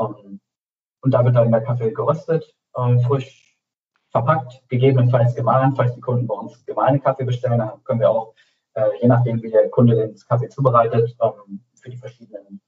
Ähm, 0.00 0.40
und 1.02 1.12
da 1.12 1.24
wird 1.24 1.36
dann 1.36 1.50
der 1.50 1.62
Kaffee 1.62 1.92
geröstet, 1.92 2.54
äh, 2.74 2.98
frisch 3.00 3.58
verpackt, 4.10 4.62
gegebenenfalls 4.68 5.34
gemahlen. 5.34 5.74
Falls 5.74 5.94
die 5.94 6.00
Kunden 6.00 6.26
bei 6.26 6.34
uns 6.34 6.64
gemahlenen 6.64 7.02
Kaffee 7.02 7.24
bestellen, 7.24 7.58
dann 7.58 7.82
können 7.84 8.00
wir 8.00 8.10
auch, 8.10 8.34
äh, 8.74 8.88
je 9.00 9.08
nachdem, 9.08 9.42
wie 9.42 9.50
der 9.50 9.68
Kunde 9.70 9.96
den 9.96 10.16
Kaffee 10.28 10.48
zubereitet, 10.48 11.16
ähm, 11.20 11.62
für 11.80 11.90
die 11.90 11.96
verschiedenen 11.96 12.60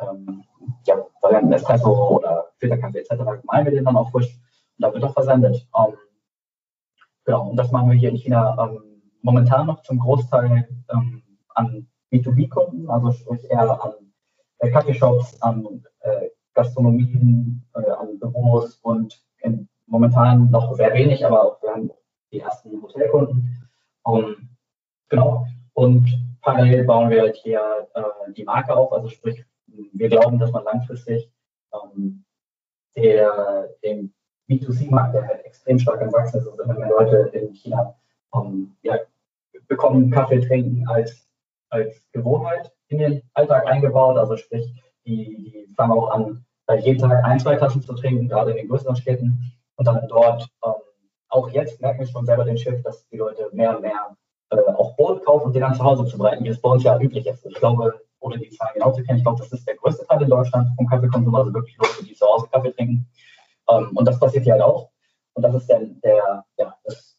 ähm, 0.00 0.44
ja, 0.86 0.96
Varianten 1.22 1.52
Espresso 1.52 2.16
oder 2.16 2.50
Filterkaffee 2.58 3.00
etc. 3.00 3.16
gemahlen 3.40 3.64
wir 3.64 3.72
den 3.72 3.84
dann 3.84 3.96
auch 3.96 4.10
frisch 4.10 4.28
und 4.34 4.84
da 4.84 4.92
wird 4.92 5.04
auch 5.04 5.14
versendet. 5.14 5.66
Ähm, 5.76 5.94
genau, 7.24 7.48
und 7.48 7.56
das 7.56 7.70
machen 7.72 7.90
wir 7.90 7.96
hier 7.96 8.10
in 8.10 8.16
China 8.16 8.56
ähm, 8.60 9.02
momentan 9.22 9.66
noch 9.66 9.82
zum 9.82 9.98
Großteil 9.98 10.68
ähm, 10.92 11.22
an 11.54 11.88
B2B-Kunden, 12.12 12.88
also 12.90 13.12
sprich 13.12 13.44
eher 13.50 13.82
an 13.82 13.92
äh, 14.58 14.70
Kaffeeshops, 14.70 15.40
an 15.42 15.84
äh, 16.00 16.28
Gastronomien, 16.58 17.62
äh, 17.74 17.90
an 17.90 18.18
Büros 18.18 18.80
und 18.82 19.22
momentan 19.86 20.50
noch 20.50 20.74
sehr 20.74 20.92
wenig, 20.92 21.24
aber 21.24 21.56
wir 21.62 21.70
haben 21.70 21.90
die 22.32 22.40
ersten 22.40 22.82
Hotelkunden. 22.82 23.68
Um, 24.02 24.24
ähm, 24.24 24.48
genau. 25.08 25.46
Und 25.74 26.06
parallel 26.42 26.84
bauen 26.84 27.10
wir 27.10 27.22
halt 27.22 27.36
hier 27.36 27.88
äh, 27.94 28.32
die 28.32 28.42
Marke 28.42 28.74
auf. 28.74 28.92
Also 28.92 29.08
sprich, 29.08 29.44
wir 29.66 30.08
glauben, 30.08 30.38
dass 30.40 30.50
man 30.50 30.64
langfristig 30.64 31.30
ähm, 31.72 32.24
der, 32.96 33.68
den 33.84 34.12
B2C-Markt, 34.50 35.14
der 35.14 35.28
halt 35.28 35.44
extrem 35.44 35.78
stark 35.78 36.02
am 36.02 36.12
Wachsen 36.12 36.40
ist, 36.40 36.48
also 36.48 36.60
immer 36.62 36.74
mehr 36.74 36.88
Leute 36.88 37.30
in 37.38 37.52
China 37.54 37.94
um, 38.30 38.76
ja, 38.82 38.98
bekommen 39.68 40.10
Kaffee 40.10 40.40
trinken 40.40 40.88
als, 40.88 41.28
als 41.70 42.10
Gewohnheit 42.12 42.72
in 42.88 42.98
den 42.98 43.22
Alltag 43.34 43.66
eingebaut. 43.66 44.18
Also 44.18 44.36
sprich, 44.36 44.74
die, 45.06 45.66
die 45.68 45.74
fangen 45.74 45.92
auch 45.92 46.10
an, 46.10 46.44
jeden 46.74 46.98
Tag 46.98 47.24
ein, 47.24 47.40
zwei 47.40 47.56
Tassen 47.56 47.82
zu 47.82 47.94
trinken, 47.94 48.28
gerade 48.28 48.50
in 48.50 48.56
den 48.58 48.68
größeren 48.68 48.96
Städten. 48.96 49.52
Und 49.76 49.86
dann 49.86 50.06
dort, 50.08 50.48
ähm, 50.64 50.72
auch 51.28 51.48
jetzt 51.50 51.80
merken 51.80 52.00
wir 52.00 52.06
schon 52.06 52.26
selber 52.26 52.44
den 52.44 52.58
Shift, 52.58 52.84
dass 52.84 53.06
die 53.08 53.16
Leute 53.16 53.48
mehr 53.52 53.76
und 53.76 53.82
mehr 53.82 54.16
äh, 54.50 54.56
auch 54.72 54.96
Brot 54.96 55.24
kaufen 55.24 55.46
und 55.46 55.52
den 55.54 55.62
dann 55.62 55.74
zu 55.74 55.84
Hause 55.84 56.06
zu 56.06 56.18
bereiten, 56.18 56.44
wie 56.44 56.48
es 56.48 56.60
bei 56.60 56.70
uns 56.70 56.82
ja 56.82 56.98
üblich 56.98 57.26
ist. 57.26 57.44
Ich 57.46 57.54
glaube, 57.54 58.00
ohne 58.20 58.38
die 58.38 58.50
Zahlen 58.50 58.72
genau 58.74 58.92
zu 58.92 59.02
kennen, 59.02 59.18
ich 59.18 59.24
glaube, 59.24 59.40
das 59.40 59.52
ist 59.52 59.66
der 59.66 59.76
größte 59.76 60.06
Teil 60.06 60.22
in 60.22 60.30
Deutschland 60.30 60.68
vom 60.76 60.86
Kaffeekonsum, 60.86 61.34
also 61.34 61.52
wirklich 61.54 61.76
Leute, 61.76 62.04
die 62.04 62.14
zu 62.14 62.26
Hause 62.26 62.48
Kaffee 62.50 62.72
trinken. 62.72 63.06
Ähm, 63.68 63.90
und 63.94 64.06
das 64.06 64.18
passiert 64.18 64.44
hier 64.44 64.54
halt 64.54 64.62
auch. 64.62 64.90
Und 65.34 65.42
das 65.42 65.54
ist 65.54 65.68
der, 65.68 65.80
der 66.02 66.44
ja, 66.56 66.74
das, 66.84 67.16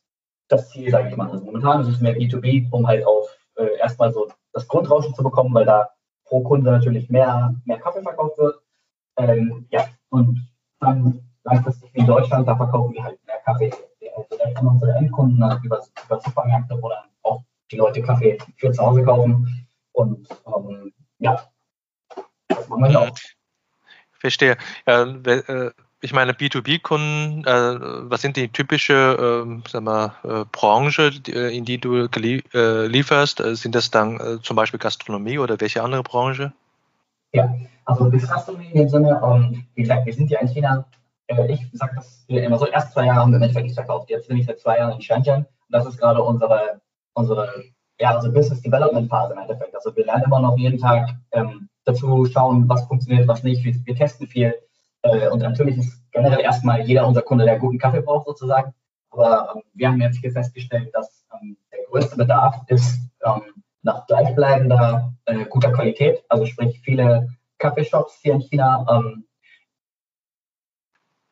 das 0.50 0.70
Ziel, 0.70 0.92
sage 0.92 1.10
ich 1.10 1.16
mal. 1.16 1.32
Also 1.32 1.46
momentan 1.46 1.82
ist 1.82 1.88
es 1.88 2.02
mehr 2.02 2.16
B2B, 2.16 2.68
um 2.72 2.86
halt 2.86 3.06
auf 3.06 3.30
äh, 3.56 3.78
erstmal 3.78 4.12
so 4.12 4.28
das 4.52 4.68
Grundrauschen 4.68 5.14
zu 5.14 5.24
bekommen, 5.24 5.54
weil 5.54 5.66
da 5.66 5.90
pro 6.26 6.42
Kunde 6.42 6.72
natürlich 6.72 7.10
mehr, 7.10 7.56
mehr 7.66 7.80
Kaffee 7.80 8.02
verkauft 8.02 8.38
wird. 8.38 8.56
Ähm, 9.20 9.68
ja, 9.70 9.88
und 10.10 10.40
dann 10.80 11.22
langfristig 11.44 11.94
wie 11.94 12.00
in 12.00 12.08
Deutschland, 12.08 12.48
da 12.48 12.56
verkaufen 12.56 12.94
wir 12.94 13.04
halt 13.04 13.20
mehr 13.26 13.40
Kaffee 13.46 13.72
direkt 14.32 14.58
an 14.58 14.68
unsere 14.68 14.94
Endkunden 14.94 15.42
also 15.44 15.64
über, 15.64 15.82
über 16.06 16.22
Supermärkte, 16.22 16.78
wo 16.82 16.90
dann 16.90 17.04
auch 17.24 17.44
die 17.72 17.78
Leute 17.78 18.02
Kaffee 18.02 18.38
für 18.58 18.72
zu 18.72 18.82
Hause 18.82 19.04
kaufen. 19.04 19.68
Und 19.92 20.28
ähm, 20.48 20.94
ja, 21.20 21.44
das 22.48 22.68
machen 22.70 22.84
wir 22.84 23.00
auch. 23.00 23.18
Verstehe. 24.20 24.58
Ja, 24.86 25.04
äh, 25.04 25.72
ich 26.02 26.14
meine, 26.14 26.32
B2B-Kunden, 26.32 27.46
äh, 27.46 28.10
was 28.10 28.22
sind 28.22 28.38
die 28.38 28.48
typische 28.48 29.46
äh, 29.46 29.70
sag 29.70 30.52
Branche, 30.52 31.12
äh, 31.28 31.56
in 31.56 31.66
die 31.66 31.78
du 31.78 32.08
lieferst? 32.54 33.42
Sind 33.58 33.76
das 33.76 33.92
dann 33.92 34.40
zum 34.44 34.56
Beispiel 34.56 34.80
Gastronomie 34.80 35.40
oder 35.40 35.60
welche 35.60 35.84
andere 35.84 36.04
Branche? 36.04 36.54
Ja, 37.34 37.54
also 37.86 38.10
Gastronomie 38.10 38.72
in 38.72 38.78
dem 38.78 38.90
Sinne, 38.90 39.22
ähm, 39.24 39.66
wie 39.76 39.82
gesagt, 39.82 40.06
wir 40.06 40.14
sind 40.14 40.30
ja 40.30 40.40
in 40.40 40.48
China, 40.48 40.86
äh, 41.28 41.52
ich 41.52 41.68
sage 41.74 41.96
das 41.96 42.26
immer 42.28 42.58
so, 42.58 42.68
erst 42.68 42.94
zwei 42.94 43.06
Jahre 43.06 43.22
haben 43.22 43.32
wir 43.32 43.38
im 43.38 43.44
Endeffekt 43.44 43.66
nicht 43.66 43.76
verkauft. 43.76 44.10
Jetzt 44.10 44.28
bin 44.28 44.38
ich 44.38 44.46
seit 44.46 44.60
zwei 44.60 44.78
Jahren 44.78 44.94
in 44.94 45.02
Shenzhen 45.02 45.46
und 45.46 45.46
das 45.70 45.86
ist 45.86 45.98
gerade 45.98 46.22
unsere, 46.22 46.82
unsere 47.14 47.64
ja, 48.00 48.16
also 48.16 48.32
Business 48.32 48.62
Development 48.62 49.10
Phase 49.10 49.34
im 49.34 49.40
Endeffekt. 49.40 49.76
Also 49.76 49.96
wir 49.96 50.06
lernen 50.06 50.24
immer 50.24 50.40
noch 50.40 50.58
jeden 50.58 50.80
Tag 50.80 51.10
ähm, 51.32 51.70
dazu 51.86 52.26
schauen, 52.26 52.68
was 52.70 52.86
funktioniert, 52.86 53.28
was 53.28 53.44
nicht. 53.44 53.64
Wir, 53.64 53.76
wir 53.86 53.96
testen 53.96 54.28
viel. 54.28 54.56
Äh, 55.02 55.30
und 55.30 55.40
natürlich 55.40 55.78
ist 55.78 56.02
generell 56.12 56.40
erstmal 56.40 56.82
jeder 56.82 57.08
unser 57.08 57.22
Kunde, 57.22 57.46
der 57.46 57.60
guten 57.60 57.78
Kaffee 57.78 58.02
braucht 58.02 58.28
sozusagen. 58.28 58.74
Aber 59.12 59.54
ähm, 59.56 59.62
wir 59.74 59.90
haben 59.90 60.02
jetzt 60.02 60.20
hier 60.20 60.32
festgestellt, 60.32 60.90
dass 60.94 61.26
ähm, 61.34 61.58
der 61.72 61.80
größte 61.90 62.16
Bedarf 62.16 62.62
ist 62.68 63.00
ähm, 63.26 63.64
nach 63.82 64.06
gleichbleibender 64.08 65.14
äh, 65.26 65.46
guter 65.46 65.72
Qualität. 65.72 66.24
Also 66.30 66.46
sprich, 66.46 66.80
viele 66.84 67.28
Kaffeeshops 67.58 68.20
hier 68.22 68.34
in 68.34 68.42
China 68.42 68.86
ähm, 68.90 69.26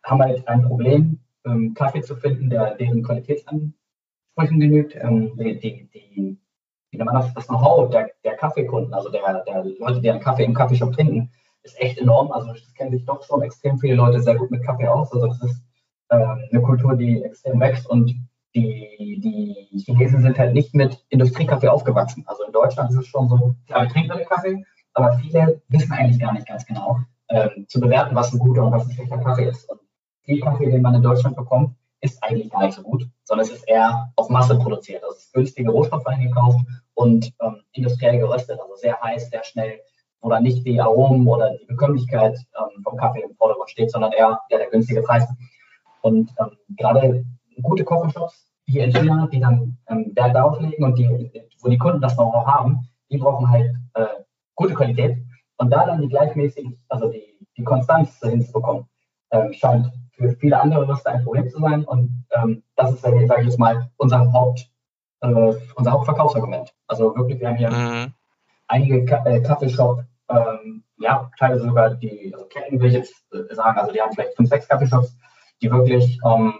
haben 0.03 0.21
halt 0.21 0.47
ein 0.47 0.63
Problem, 0.63 1.19
ähm, 1.45 1.73
Kaffee 1.73 2.01
zu 2.01 2.15
finden, 2.15 2.49
der 2.49 2.75
deren 2.75 3.03
Qualitätsanforderungen 3.03 3.73
Ansprüchen 4.37 4.59
genügt. 4.59 4.95
Ähm, 4.95 5.35
die, 5.37 5.59
die, 5.59 5.89
die, 5.93 6.37
wie 6.89 6.97
nennt 6.97 7.11
man 7.11 7.21
das, 7.21 7.33
das 7.33 7.47
Know-how 7.47 7.89
der, 7.89 8.11
der 8.23 8.35
Kaffeekunden, 8.35 8.93
also 8.93 9.09
der, 9.09 9.43
der 9.45 9.65
Leute, 9.79 10.01
die 10.01 10.09
einen 10.09 10.19
Kaffee 10.19 10.45
im 10.45 10.53
Kaffeeshop 10.53 10.93
trinken, 10.93 11.31
ist 11.63 11.79
echt 11.81 11.97
enorm. 11.97 12.31
Also 12.31 12.47
das 12.53 12.73
kennen 12.75 12.91
sich 12.91 13.05
doch 13.05 13.23
schon 13.23 13.41
extrem 13.41 13.77
viele 13.79 13.95
Leute 13.95 14.21
sehr 14.21 14.35
gut 14.35 14.51
mit 14.51 14.63
Kaffee 14.63 14.87
aus. 14.87 15.11
Also 15.11 15.27
das 15.27 15.41
ist 15.43 15.61
äh, 16.09 16.15
eine 16.15 16.61
Kultur, 16.61 16.95
die 16.95 17.23
extrem 17.23 17.59
wächst 17.59 17.89
und 17.89 18.15
die, 18.55 19.69
die 19.71 19.79
Chinesen 19.83 20.21
sind 20.21 20.37
halt 20.37 20.53
nicht 20.53 20.73
mit 20.73 21.03
Industriekaffee 21.09 21.67
aufgewachsen. 21.67 22.23
Also 22.27 22.43
in 22.43 22.51
Deutschland 22.51 22.89
ist 22.91 22.97
es 22.97 23.07
schon 23.07 23.27
so, 23.27 23.55
klar, 23.67 23.83
wir 23.83 23.89
trinken 23.89 24.11
alle 24.11 24.25
Kaffee, 24.25 24.63
aber 24.93 25.13
viele 25.19 25.61
wissen 25.69 25.91
eigentlich 25.91 26.19
gar 26.19 26.33
nicht 26.33 26.47
ganz 26.47 26.65
genau 26.65 26.99
ähm, 27.29 27.65
zu 27.67 27.79
bewerten, 27.79 28.15
was 28.15 28.33
ein 28.33 28.39
guter 28.39 28.65
und 28.65 28.71
was 28.71 28.87
ein 28.87 28.91
schlechter 28.91 29.17
Kaffee 29.17 29.49
ist. 29.49 29.69
Und 29.69 29.79
viel 30.23 30.39
Kaffee, 30.41 30.71
den 30.71 30.81
man 30.81 30.95
in 30.95 31.01
Deutschland 31.03 31.35
bekommt, 31.35 31.75
ist 32.01 32.21
eigentlich 32.23 32.49
gar 32.51 32.63
nicht 32.63 32.75
so 32.75 32.83
gut, 32.83 33.07
sondern 33.23 33.45
es 33.45 33.51
ist 33.51 33.67
eher 33.67 34.11
auf 34.15 34.29
Masse 34.29 34.57
produziert. 34.57 35.03
Also 35.03 35.15
es 35.15 35.25
ist 35.25 35.33
günstige 35.33 35.71
Rohstoffe 35.71 36.05
eingekauft 36.05 36.59
und 36.93 37.33
ähm, 37.41 37.61
industriell 37.71 38.19
geröstet, 38.19 38.59
also 38.59 38.75
sehr 38.75 38.99
heiß, 39.01 39.29
sehr 39.29 39.43
schnell, 39.43 39.79
wo 40.21 40.29
dann 40.29 40.43
nicht 40.43 40.65
die 40.65 40.79
Aromen 40.79 41.27
oder 41.27 41.57
die 41.57 41.65
Bekömmlichkeit 41.65 42.37
ähm, 42.59 42.83
vom 42.83 42.97
Kaffee 42.97 43.21
im 43.21 43.35
Vordergrund 43.35 43.69
steht, 43.69 43.91
sondern 43.91 44.11
eher 44.11 44.39
ja, 44.49 44.57
der 44.57 44.69
günstige 44.69 45.01
Preis. 45.01 45.27
Und 46.01 46.31
ähm, 46.39 46.51
gerade 46.69 47.25
gute 47.61 47.83
Coffeeshops 47.83 48.47
hier 48.65 48.83
in 48.83 48.91
China, 48.91 49.27
die 49.31 49.39
dann 49.39 49.77
ähm, 49.87 50.11
Wert 50.15 50.35
darauf 50.35 50.59
legen 50.59 50.83
und 50.83 50.97
die, 50.97 51.09
wo 51.61 51.69
die 51.69 51.77
Kunden 51.77 52.01
das 52.01 52.15
Know-how 52.15 52.45
haben, 52.45 52.87
die 53.09 53.17
brauchen 53.17 53.49
halt 53.49 53.73
äh, 53.93 54.05
gute 54.55 54.73
Qualität. 54.73 55.17
Und 55.57 55.71
da 55.71 55.85
dann 55.85 56.01
die 56.01 56.09
gleichmäßig, 56.09 56.77
also 56.89 57.09
die, 57.09 57.39
die 57.55 57.63
Konstanz 57.63 58.19
hinzubekommen, 58.21 58.85
ähm, 59.31 59.53
scheint 59.53 59.91
für 60.11 60.35
viele 60.35 60.59
andere 60.59 60.87
Röster 60.87 61.11
ein 61.11 61.23
Problem 61.23 61.49
zu 61.49 61.59
sein. 61.59 61.83
Und 61.85 62.25
ähm, 62.31 62.63
das 62.75 62.93
ist, 62.93 63.01
sage 63.01 63.23
ich 63.23 63.45
jetzt 63.45 63.59
mal, 63.59 63.89
unser, 63.97 64.31
Haupt, 64.31 64.69
äh, 65.21 65.53
unser 65.75 65.91
Hauptverkaufsargument. 65.91 66.73
Also 66.87 67.15
wirklich, 67.15 67.39
wir 67.39 67.47
haben 67.47 67.57
hier 67.57 67.71
mhm. 67.71 68.13
einige 68.67 69.05
Ka 69.05 69.25
äh, 69.25 69.41
Kaffeeshop, 69.41 70.03
ähm, 70.29 70.83
ja, 70.99 71.31
teilweise 71.39 71.65
sogar 71.65 71.95
die 71.95 72.33
also 72.33 72.45
Ketten, 72.47 72.79
will 72.79 72.89
ich 72.89 72.95
jetzt 72.95 73.13
äh, 73.33 73.53
sagen, 73.53 73.79
also 73.79 73.93
die 73.93 74.01
haben 74.01 74.11
vielleicht 74.13 74.35
fünf, 74.35 74.49
sechs 74.49 74.67
Kaffeeshops, 74.67 75.15
die 75.61 75.71
wirklich, 75.71 76.19
ähm, 76.25 76.59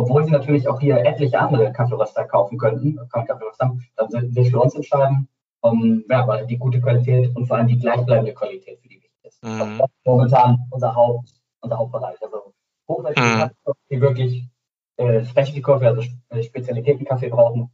obwohl 0.00 0.24
sie 0.24 0.30
natürlich 0.30 0.66
auch 0.66 0.80
hier 0.80 1.04
etliche 1.04 1.38
andere 1.38 1.72
Kaffeeröster 1.72 2.24
kaufen 2.24 2.56
könnten, 2.56 2.98
Kaffeeröster, 3.10 3.76
dann 3.96 4.10
sind 4.10 4.34
sich 4.34 4.50
für 4.50 4.60
uns 4.60 4.74
entscheiden, 4.74 5.28
um, 5.60 6.02
ja, 6.08 6.26
weil 6.26 6.46
die 6.46 6.56
gute 6.56 6.80
Qualität 6.80 7.34
und 7.36 7.46
vor 7.46 7.58
allem 7.58 7.68
die 7.68 7.78
gleichbleibende 7.78 8.32
Qualität 8.32 8.80
für 8.80 8.88
die 8.88 8.96
wichtig 8.96 9.24
ist. 9.24 9.44
Mhm. 9.44 9.78
Das 9.78 9.90
ist 9.90 10.06
momentan 10.06 10.58
unser, 10.70 10.94
Haupt, 10.94 11.34
unser 11.60 11.78
Hauptbereich. 11.78 12.16
Also 12.22 12.54
hochwertige 12.88 13.26
mhm. 13.26 13.38
Kaffee, 13.38 13.78
die 13.90 14.00
wirklich 14.00 14.48
äh, 14.96 15.24
Specialty 15.24 15.60
Coffee, 15.60 15.86
also 15.86 16.02
äh, 16.30 16.42
Spezialitäten-Kaffee 16.42 17.28
brauchen. 17.28 17.70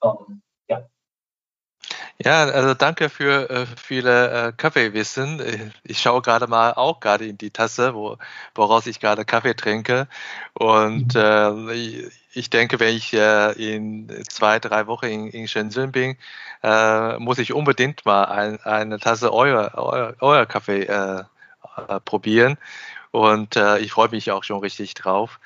Um, 0.00 0.42
ja. 0.68 0.86
Ja, 2.24 2.44
also 2.44 2.74
danke 2.74 3.08
für 3.08 3.50
äh, 3.50 3.66
viele 3.76 4.48
äh, 4.48 4.52
Kaffeewissen. 4.52 5.72
Ich 5.82 6.00
schaue 6.00 6.22
gerade 6.22 6.46
mal 6.46 6.74
auch 6.74 7.00
gerade 7.00 7.26
in 7.26 7.38
die 7.38 7.50
Tasse, 7.50 7.94
wo, 7.94 8.16
woraus 8.54 8.86
ich 8.86 9.00
gerade 9.00 9.24
Kaffee 9.24 9.54
trinke. 9.54 10.06
Und 10.54 11.14
mhm. 11.14 11.68
äh, 11.68 12.10
ich, 12.32 12.50
denke, 12.50 12.78
wenn 12.80 12.94
ich 12.94 13.12
äh, 13.12 13.52
in 13.52 14.08
zwei, 14.28 14.58
drei 14.60 14.86
Wochen 14.86 15.06
in, 15.06 15.26
in 15.28 15.48
Shenzhen 15.48 15.90
bin, 15.90 16.16
äh, 16.62 17.18
muss 17.18 17.38
ich 17.38 17.52
unbedingt 17.52 18.06
mal 18.06 18.24
ein, 18.24 18.60
eine 18.60 18.98
Tasse 18.98 19.32
euer, 19.32 19.72
euer, 19.74 20.14
euer 20.20 20.46
Kaffee 20.46 20.84
äh, 20.84 21.24
probieren. 22.04 22.58
Und 23.10 23.56
ich 23.56 23.92
freue 23.92 24.08
mich 24.08 24.30
auch 24.30 24.42
schon 24.42 24.60
richtig 24.60 24.94
drauf. 24.94 25.38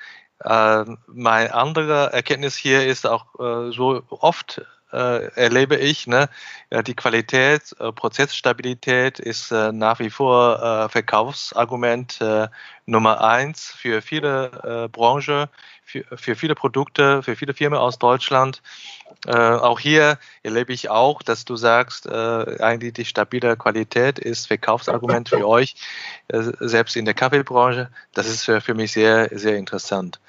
Äh, 0.44 0.84
meine 1.06 1.54
andere 1.54 2.12
Erkenntnis 2.12 2.56
hier 2.56 2.86
ist 2.86 3.06
auch 3.06 3.26
äh, 3.40 3.72
so 3.72 4.02
oft 4.10 4.62
äh, 4.92 5.26
erlebe 5.34 5.76
ich, 5.76 6.06
ne, 6.06 6.28
die 6.86 6.94
Qualität, 6.94 7.74
äh, 7.78 7.92
Prozessstabilität 7.92 9.18
ist 9.18 9.50
äh, 9.52 9.72
nach 9.72 9.98
wie 9.98 10.10
vor 10.10 10.62
äh, 10.62 10.88
Verkaufsargument 10.88 12.20
äh, 12.20 12.48
Nummer 12.86 13.20
eins 13.20 13.72
für 13.72 14.00
viele 14.00 14.88
Branchen, 14.92 15.48
für, 15.84 16.04
für 16.16 16.36
viele 16.36 16.54
Produkte, 16.54 17.22
für 17.22 17.36
viele 17.36 17.54
Firmen 17.54 17.78
aus 17.78 17.98
Deutschland. 17.98 18.62
Äh, 19.26 19.32
auch 19.32 19.80
hier 19.80 20.18
erlebe 20.42 20.72
ich 20.72 20.90
auch, 20.90 21.22
dass 21.22 21.44
du 21.44 21.56
sagst, 21.56 22.06
äh, 22.06 22.60
eigentlich 22.60 22.92
die 22.92 23.04
stabile 23.04 23.56
Qualität 23.56 24.18
ist 24.18 24.46
Verkaufsargument 24.46 25.28
für 25.28 25.46
euch, 25.48 25.76
äh, 26.28 26.42
selbst 26.60 26.96
in 26.96 27.04
der 27.04 27.14
Kaffeebranche. 27.14 27.90
Das 28.14 28.28
ist 28.28 28.44
für, 28.44 28.60
für 28.60 28.74
mich 28.74 28.92
sehr, 28.92 29.30
sehr 29.32 29.56
interessant. 29.56 30.20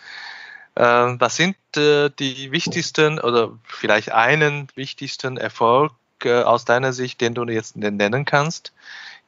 Ähm, 0.80 1.20
was 1.20 1.36
sind 1.36 1.58
äh, 1.76 2.12
die 2.20 2.52
wichtigsten 2.52 3.20
oder 3.20 3.52
vielleicht 3.64 4.12
einen 4.12 4.68
wichtigsten 4.76 5.38
Erfolg 5.38 5.92
äh, 6.24 6.44
aus 6.44 6.66
deiner 6.66 6.94
Sicht, 6.94 7.20
den 7.20 7.34
du 7.34 7.46
jetzt 7.46 7.76
nennen 7.78 8.26
kannst 8.26 8.74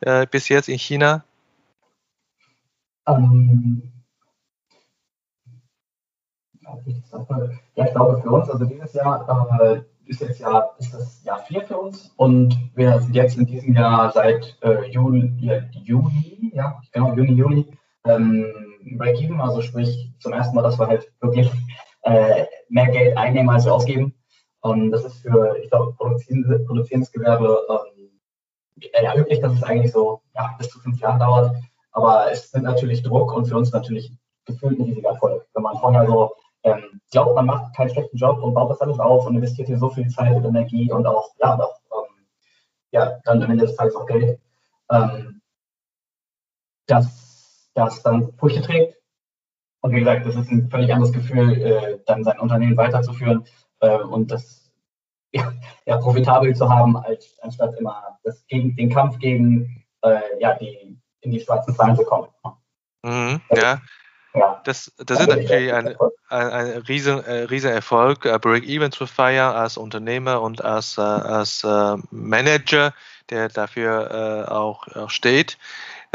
äh, 0.02 0.28
bis 0.28 0.48
jetzt 0.50 0.70
in 0.70 0.78
China? 0.78 1.24
Ähm, 3.08 3.82
ja, 6.62 7.86
ich 7.86 7.92
glaube 7.94 8.22
für 8.22 8.30
uns, 8.30 8.48
also 8.48 8.66
dieses 8.66 8.94
Jahr 8.94 9.60
äh, 9.60 9.82
ist 10.06 10.22
jetzt 10.22 10.40
ja 10.40 10.70
ist 10.78 10.94
das 10.94 11.24
Jahr 11.24 11.40
4 11.40 11.62
für 11.64 11.78
uns 11.78 12.14
und 12.16 12.56
wir 12.76 13.00
sind 13.00 13.16
jetzt 13.16 13.38
in 13.38 13.48
diesem 13.48 13.74
Jahr 13.74 14.12
seit 14.12 14.56
äh, 14.62 14.88
Juli, 14.92 15.34
Juni, 15.84 16.52
ja, 16.54 16.80
genau, 16.92 17.16
Juni, 17.16 17.34
Juli, 17.34 17.66
ähm, 18.06 18.54
Break-Even, 18.98 19.42
also 19.42 19.62
sprich 19.62 20.12
zum 20.20 20.34
ersten 20.34 20.56
Mal, 20.56 20.62
dass 20.64 20.80
wir 20.80 20.88
halt 20.88 21.12
wirklich 21.22 21.52
äh, 22.04 22.46
mehr 22.70 22.88
Geld 22.88 23.18
einnehmen, 23.18 23.50
als 23.50 23.66
wir 23.66 23.74
ausgeben. 23.74 24.16
Und 24.62 24.92
das 24.92 25.06
ist 25.06 25.22
für, 25.22 25.58
ich 25.62 25.70
glaube, 25.70 25.94
produzierendes, 25.94 26.66
produzierendes 26.66 27.12
Gewerbe 27.12 27.62
ähm, 27.70 28.20
ja, 29.02 29.16
üblich, 29.16 29.40
dass 29.40 29.54
es 29.54 29.64
eigentlich 29.64 29.92
so 29.92 30.22
ja, 30.36 30.56
bis 30.58 30.70
zu 30.70 30.80
fünf 30.80 31.00
Jahre 31.00 31.20
dauert. 31.20 31.56
Aber 31.92 32.32
es 32.32 32.52
sind 32.52 32.64
natürlich 32.64 33.04
Druck 33.04 33.34
und 33.34 33.46
für 33.46 33.58
uns 33.58 33.72
natürlich 33.72 34.12
gefühlt 34.46 34.80
ein 34.80 34.84
riesiger 34.84 35.10
Erfolg. 35.10 35.48
Wenn 35.54 35.64
man 35.64 35.78
vorher 35.78 36.06
so 36.06 36.32
ähm, 36.64 37.02
glaubt, 37.12 37.36
man 37.36 37.46
macht 37.46 37.76
keinen 37.76 37.90
schlechten 37.90 38.18
Job 38.18 38.42
und 38.42 38.54
baut 38.54 38.72
das 38.72 38.82
alles 38.82 39.00
auf 39.00 39.26
und 39.26 39.36
investiert 39.36 39.68
hier 39.68 39.78
so 39.78 39.90
viel 39.90 40.08
Zeit 40.08 40.36
und 40.36 40.46
Energie 40.46 40.92
und 40.92 41.06
auch, 41.06 41.30
ja, 41.40 41.58
auch 41.58 41.80
ähm, 41.94 42.26
ja, 42.92 43.20
dann 43.24 43.42
am 43.44 43.52
Ende 43.52 43.66
des 43.66 43.76
Tages 43.76 43.96
auch 43.96 44.06
Geld, 44.06 44.40
ähm, 44.92 45.42
dass 46.88 47.29
das 47.74 48.02
dann 48.04 48.34
Früchte 48.38 48.62
trägt. 48.62 48.96
Und 49.82 49.94
wie 49.94 50.00
gesagt, 50.00 50.26
das 50.26 50.36
ist 50.36 50.52
ein 50.52 50.70
völlig 50.70 50.94
anderes 50.94 51.14
Gefühl, 51.14 51.62
äh, 51.62 52.00
dann 52.06 52.24
sein 52.24 52.40
Unternehmen 52.40 52.78
weiterzuführen 52.78 53.46
äh, 53.80 53.98
und 53.98 54.32
das 54.32 54.72
ja, 55.32 55.54
ja, 55.86 55.98
profitabel 55.98 56.56
zu 56.56 56.70
haben, 56.70 56.98
als, 56.98 57.38
anstatt 57.42 57.78
immer 57.80 58.18
das 58.24 58.46
gegen, 58.48 58.76
den 58.76 58.90
Kampf 58.90 59.20
gegen 59.20 59.86
äh, 60.02 60.22
ja, 60.40 60.56
die, 60.56 60.98
in 61.22 61.32
die 61.32 61.40
schwarzen 61.40 61.76
Zahlen 61.76 61.96
zu 61.96 62.04
kommen. 62.04 62.30
Mhm, 63.04 63.40
ja, 63.52 63.80
ja. 64.34 64.62
Das, 64.64 64.92
das 64.98 65.22
ist 65.22 65.28
natürlich 65.28 65.74
ein, 65.74 65.96
ein, 66.30 66.50
ein 66.50 66.68
riesen, 66.88 67.24
äh, 67.24 67.44
riesen 67.44 67.72
Erfolg, 67.72 68.26
äh, 68.26 68.38
Break-Even 68.40 68.92
zu 68.92 69.08
feiern 69.08 69.56
als 69.56 69.78
Unternehmer 69.78 70.42
und 70.42 70.64
als, 70.64 70.98
äh, 70.98 71.02
als 71.02 71.64
Manager, 72.12 72.94
der 73.30 73.50
dafür 73.50 74.52
auch, 74.52 74.88
auch 74.96 75.10
steht. 75.10 75.58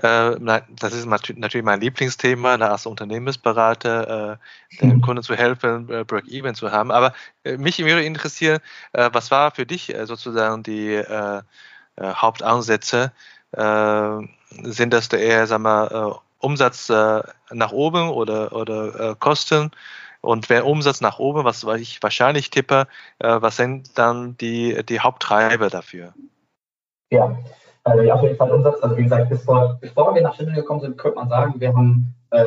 Äh, 0.02 0.36
das 0.80 0.92
ist 0.92 1.06
natürlich 1.06 1.64
mein 1.64 1.80
Lieblingsthema, 1.80 2.54
als 2.56 2.86
Unternehmensberater 2.86 4.38
dem 4.80 4.96
mhm. 4.96 5.00
Kunden 5.02 5.22
zu 5.22 5.34
helfen, 5.34 5.86
Break-Even 5.86 6.54
zu 6.54 6.72
haben. 6.72 6.90
Aber 6.90 7.14
mich 7.44 7.78
würde 7.78 8.04
interessieren, 8.04 8.58
was 8.92 9.30
war 9.30 9.52
für 9.52 9.66
dich 9.66 9.94
sozusagen 10.04 10.62
die 10.62 11.02
Hauptansätze? 12.00 13.12
sind 14.62 14.92
das 14.92 15.08
eher, 15.12 15.46
sagen 15.46 15.62
wir, 15.62 16.20
Umsatz 16.44 16.90
äh, 16.90 17.22
nach 17.50 17.72
oben 17.72 18.10
oder, 18.10 18.52
oder 18.52 19.12
äh, 19.12 19.14
Kosten. 19.18 19.70
Und 20.20 20.48
wenn 20.48 20.62
Umsatz 20.62 21.00
nach 21.00 21.18
oben, 21.18 21.44
was 21.44 21.64
ich 21.64 22.02
wahrscheinlich 22.02 22.50
tippe, 22.50 22.86
äh, 23.18 23.36
was 23.40 23.56
sind 23.56 23.98
dann 23.98 24.36
die, 24.36 24.84
die 24.84 25.00
Haupttreiber 25.00 25.70
dafür? 25.70 26.14
Ja, 27.10 27.36
äh, 27.84 28.10
auf 28.10 28.22
jeden 28.22 28.36
Fall 28.36 28.50
Umsatz. 28.50 28.82
Also 28.82 28.96
wie 28.96 29.04
gesagt, 29.04 29.28
bevor, 29.28 29.78
bevor 29.80 30.14
wir 30.14 30.22
nach 30.22 30.34
Schindel 30.34 30.54
gekommen 30.54 30.80
sind, 30.80 30.98
könnte 30.98 31.16
man 31.16 31.28
sagen, 31.28 31.54
wir 31.58 31.74
haben 31.74 32.14
äh, 32.30 32.44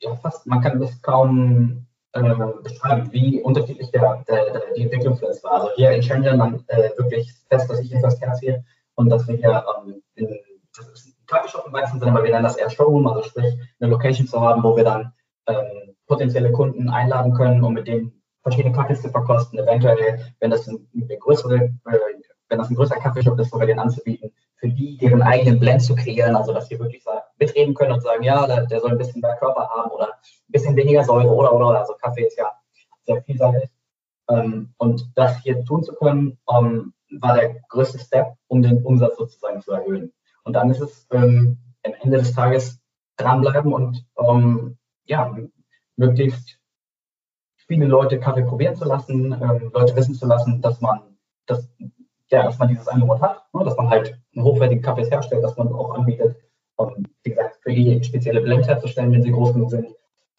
ja, 0.00 0.14
fast, 0.16 0.46
man 0.46 0.60
kann 0.60 0.80
das 0.80 1.00
kaum 1.02 1.86
äh, 2.12 2.22
beschreiben, 2.62 3.12
wie 3.12 3.40
unterschiedlich 3.42 3.90
der, 3.90 4.24
der, 4.28 4.50
der, 4.50 4.62
die 4.76 4.82
Entwicklung 4.82 5.16
für 5.16 5.26
uns 5.26 5.42
war. 5.44 5.52
Also 5.52 5.68
hier 5.76 5.90
in 5.92 6.02
Shenzhen, 6.02 6.38
man 6.38 6.64
äh, 6.68 6.90
wirklich 6.96 7.32
fest, 7.48 7.70
dass 7.70 7.80
ich 7.80 7.92
etwas 7.92 8.20
herziehe 8.20 8.64
und 8.94 9.08
dass 9.08 9.26
wir 9.28 9.36
hier 9.36 9.64
ähm, 9.86 10.02
in, 10.14 10.38
Kaffeeshop 11.26 11.66
im 11.66 11.72
weitesten 11.72 12.00
Sinne, 12.00 12.12
aber 12.12 12.24
wir 12.24 12.30
nennen 12.30 12.44
das 12.44 12.56
eher 12.56 12.70
Showroom, 12.70 13.06
also 13.06 13.22
sprich 13.22 13.58
eine 13.80 13.90
Location 13.90 14.26
zu 14.26 14.40
haben, 14.40 14.62
wo 14.62 14.76
wir 14.76 14.84
dann 14.84 15.12
ähm, 15.46 15.94
potenzielle 16.06 16.50
Kunden 16.52 16.88
einladen 16.88 17.34
können, 17.34 17.62
um 17.62 17.74
mit 17.74 17.86
denen 17.86 18.12
verschiedene 18.42 18.74
Kaffees 18.74 19.02
zu 19.02 19.10
verkosten. 19.10 19.58
Eventuell, 19.58 20.20
wenn 20.40 20.50
das 20.50 20.66
ein, 20.66 20.88
eine 20.94 21.18
größere, 21.18 21.56
äh, 21.56 21.98
wenn 22.48 22.58
das 22.58 22.70
ein 22.70 22.74
größerer 22.74 23.00
Kaffeeshop 23.00 23.38
ist, 23.38 23.52
wir 23.52 23.66
den 23.66 23.78
anzubieten, 23.78 24.32
für 24.56 24.68
die 24.68 24.96
deren 24.96 25.22
eigenen 25.22 25.60
Blend 25.60 25.82
zu 25.82 25.94
kreieren, 25.94 26.34
also 26.34 26.52
dass 26.52 26.68
sie 26.68 26.78
wirklich 26.78 27.04
mitreden 27.38 27.74
können 27.74 27.92
und 27.92 28.02
sagen, 28.02 28.22
ja, 28.22 28.46
der, 28.46 28.66
der 28.66 28.80
soll 28.80 28.92
ein 28.92 28.98
bisschen 28.98 29.20
mehr 29.20 29.36
Körper 29.36 29.68
haben 29.68 29.90
oder 29.90 30.06
ein 30.06 30.52
bisschen 30.52 30.76
weniger 30.76 31.04
Säure 31.04 31.28
oder 31.28 31.52
oder 31.52 31.68
oder. 31.68 31.80
Also 31.80 31.94
Kaffee 31.94 32.26
ist 32.26 32.38
ja 32.38 32.52
sehr 33.04 33.22
vielseitig. 33.22 33.70
Ähm, 34.28 34.74
und 34.78 35.10
das 35.14 35.38
hier 35.38 35.64
tun 35.64 35.82
zu 35.82 35.94
können, 35.94 36.38
ähm, 36.50 36.92
war 37.20 37.36
der 37.36 37.56
größte 37.68 37.98
Step, 37.98 38.34
um 38.48 38.62
den 38.62 38.84
Umsatz 38.84 39.16
sozusagen 39.16 39.60
zu 39.60 39.72
erhöhen. 39.72 40.12
Und 40.44 40.54
dann 40.54 40.70
ist 40.70 40.80
es 40.80 41.06
ähm, 41.12 41.58
am 41.84 41.94
Ende 42.02 42.18
des 42.18 42.34
Tages 42.34 42.80
dranbleiben 43.16 43.72
und 43.72 44.04
ähm, 44.18 44.76
ja, 45.04 45.34
möglichst 45.96 46.58
viele 47.66 47.86
Leute 47.86 48.20
Kaffee 48.20 48.44
probieren 48.44 48.76
zu 48.76 48.84
lassen, 48.84 49.32
ähm, 49.32 49.70
Leute 49.72 49.96
wissen 49.96 50.14
zu 50.14 50.26
lassen, 50.26 50.60
dass 50.62 50.80
man, 50.80 51.16
dass, 51.46 51.68
ja, 52.30 52.42
dass 52.44 52.58
man 52.58 52.68
dieses 52.68 52.88
Angebot 52.88 53.20
hat, 53.20 53.42
ne, 53.52 53.64
dass 53.64 53.76
man 53.76 53.88
halt 53.88 54.18
einen 54.34 54.44
hochwertigen 54.44 54.82
Kaffee 54.82 55.08
herstellt, 55.08 55.42
dass 55.42 55.56
man 55.56 55.72
auch 55.72 55.94
anbietet, 55.94 56.36
um, 56.76 57.04
wie 57.22 57.30
gesagt, 57.30 57.58
für 57.62 57.72
die 57.72 58.02
spezielle 58.04 58.40
Blend 58.40 58.66
herzustellen, 58.66 59.12
wenn 59.12 59.22
sie 59.22 59.32
groß 59.32 59.54
genug 59.54 59.70
sind. 59.70 59.88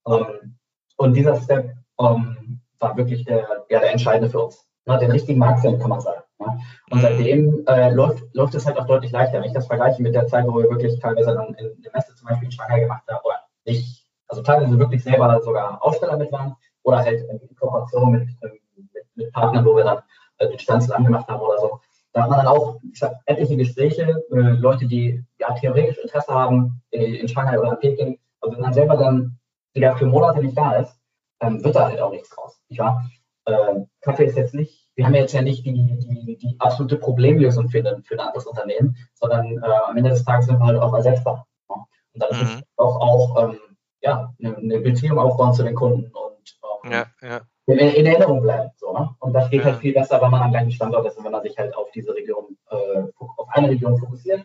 Ähm, 0.08 0.58
und 0.97 1.13
dieser 1.13 1.36
Step 1.41 1.75
ähm, 1.99 2.62
war 2.80 2.97
wirklich 2.97 3.25
der, 3.25 3.65
ja, 3.69 3.80
der 3.80 3.91
entscheidende 3.91 4.30
für 4.30 4.39
uns. 4.39 4.65
Ne, 4.86 4.97
den 4.97 5.12
richtigen 5.12 5.39
Markt 5.39 5.60
finden, 5.60 5.80
kann 5.80 5.89
man 5.89 6.02
sagen. 6.02 6.21
Ja. 6.39 6.58
Und 6.89 7.02
seitdem 7.02 7.63
äh, 7.67 7.91
läuft, 7.91 8.23
läuft 8.34 8.56
es 8.56 8.65
halt 8.65 8.80
auch 8.80 8.88
deutlich 8.88 9.12
leichter. 9.12 9.38
Wenn 9.38 9.43
ich 9.43 9.54
das 9.54 9.67
vergleiche 9.67 10.02
mit 10.02 10.15
der 10.15 10.25
Zeit, 10.28 10.47
wo 10.47 10.58
wir 10.58 10.69
wirklich 10.69 10.99
teilweise 10.99 11.34
dann 11.34 11.54
in 11.56 11.82
der 11.82 11.91
Messe 11.93 12.15
zum 12.15 12.28
Beispiel 12.28 12.45
in 12.45 12.52
Shanghai 12.52 12.80
gemacht 12.80 13.04
haben, 13.08 13.19
oder 13.23 13.39
nicht, 13.65 14.08
also 14.28 14.41
teilweise 14.41 14.80
wirklich 14.80 15.04
selber 15.04 15.39
sogar 15.41 15.84
Aussteller 15.84 16.17
mit 16.17 16.32
waren, 16.32 16.56
oder 16.84 16.99
halt 16.99 17.21
in 17.30 17.56
Kooperation 17.56 18.12
mit, 18.12 18.30
mit, 18.41 19.06
mit 19.15 19.32
Partnern, 19.34 19.65
wo 19.65 19.75
wir 19.75 19.84
dann 19.84 19.99
äh, 20.39 20.49
den 20.49 20.60
Standsland 20.60 21.06
gemacht 21.06 21.28
haben 21.28 21.41
oder 21.41 21.60
so. 21.60 21.80
Da 22.13 22.23
hat 22.23 22.30
man 22.30 22.39
dann 22.39 22.47
auch 22.47 22.80
ich 22.91 22.99
sag, 22.99 23.13
etliche 23.25 23.56
Gespräche, 23.56 24.23
äh, 24.32 24.36
Leute, 24.36 24.88
die 24.88 25.23
ja 25.39 25.54
theoretisch 25.54 25.97
Interesse 25.99 26.34
haben 26.34 26.82
äh, 26.91 27.19
in 27.19 27.28
Shanghai 27.28 27.60
oder 27.60 27.73
in 27.73 27.80
Peking, 27.80 28.19
aber 28.41 28.54
wenn 28.54 28.62
man 28.62 28.73
selber 28.73 28.97
dann 28.97 29.39
wieder 29.73 29.95
für 29.95 30.08
Monate 30.08 30.41
nicht 30.41 30.58
da 30.58 30.78
ist, 30.78 30.99
ähm, 31.41 31.63
wird 31.63 31.75
da 31.75 31.88
halt 31.88 31.99
auch 31.99 32.12
nichts 32.12 32.30
draus. 32.30 32.60
Nicht 32.69 32.80
wahr? 32.80 33.06
Äh, 33.45 33.82
Kaffee 34.02 34.25
ist 34.25 34.38
jetzt 34.38 34.54
nicht, 34.54 34.89
wir 34.95 35.06
haben 35.06 35.13
jetzt 35.13 35.34
ja 35.34 35.41
nicht 35.41 35.65
die, 35.65 35.71
die, 35.73 36.38
die 36.38 36.56
absolute 36.60 36.97
Problemlösung 36.97 37.69
für, 37.69 37.80
ein, 37.80 38.04
für 38.04 38.15
ein 38.15 38.19
anderes 38.19 38.45
Unternehmen, 38.45 38.97
sondern 39.13 39.58
äh, 39.58 39.65
am 39.88 39.95
Ende 39.95 40.10
des 40.10 40.23
Tages 40.23 40.47
sind 40.47 40.60
wir 40.60 40.65
halt 40.65 40.80
auch 40.80 40.93
ersetzbar. 40.93 41.47
Ja? 41.69 41.75
Und 41.75 42.23
dann 42.23 42.36
mhm. 42.36 42.41
ist 42.41 42.56
es 42.56 42.63
auch, 42.78 42.99
auch 42.99 43.43
ähm, 43.43 43.60
ja, 44.02 44.34
eine, 44.39 44.58
eine 44.58 44.80
Beziehung 44.80 45.19
aufbauen 45.19 45.54
zu 45.54 45.63
den 45.63 45.75
Kunden 45.75 46.12
und 46.12 46.60
ähm, 46.84 46.91
ja, 46.91 47.06
ja. 47.21 47.41
In, 47.69 47.77
in, 47.77 48.05
Erinnerung 48.05 48.41
bleiben. 48.41 48.71
So, 48.77 48.91
ne? 48.93 49.10
Und 49.19 49.34
das 49.34 49.49
geht 49.49 49.63
halt 49.63 49.77
viel 49.77 49.93
besser, 49.93 50.21
wenn 50.21 50.32
man 50.32 50.41
am 50.41 50.51
gleichen 50.51 50.71
Standort 50.71 51.05
ist 51.05 51.17
und 51.17 51.25
wenn 51.25 51.32
man 51.32 51.43
sich 51.43 51.58
halt 51.58 51.75
auf 51.75 51.91
diese 51.91 52.13
Region, 52.15 52.58
äh, 52.71 53.03
auf 53.19 53.47
eine 53.49 53.69
Region 53.69 53.97
fokussiert. 53.97 54.43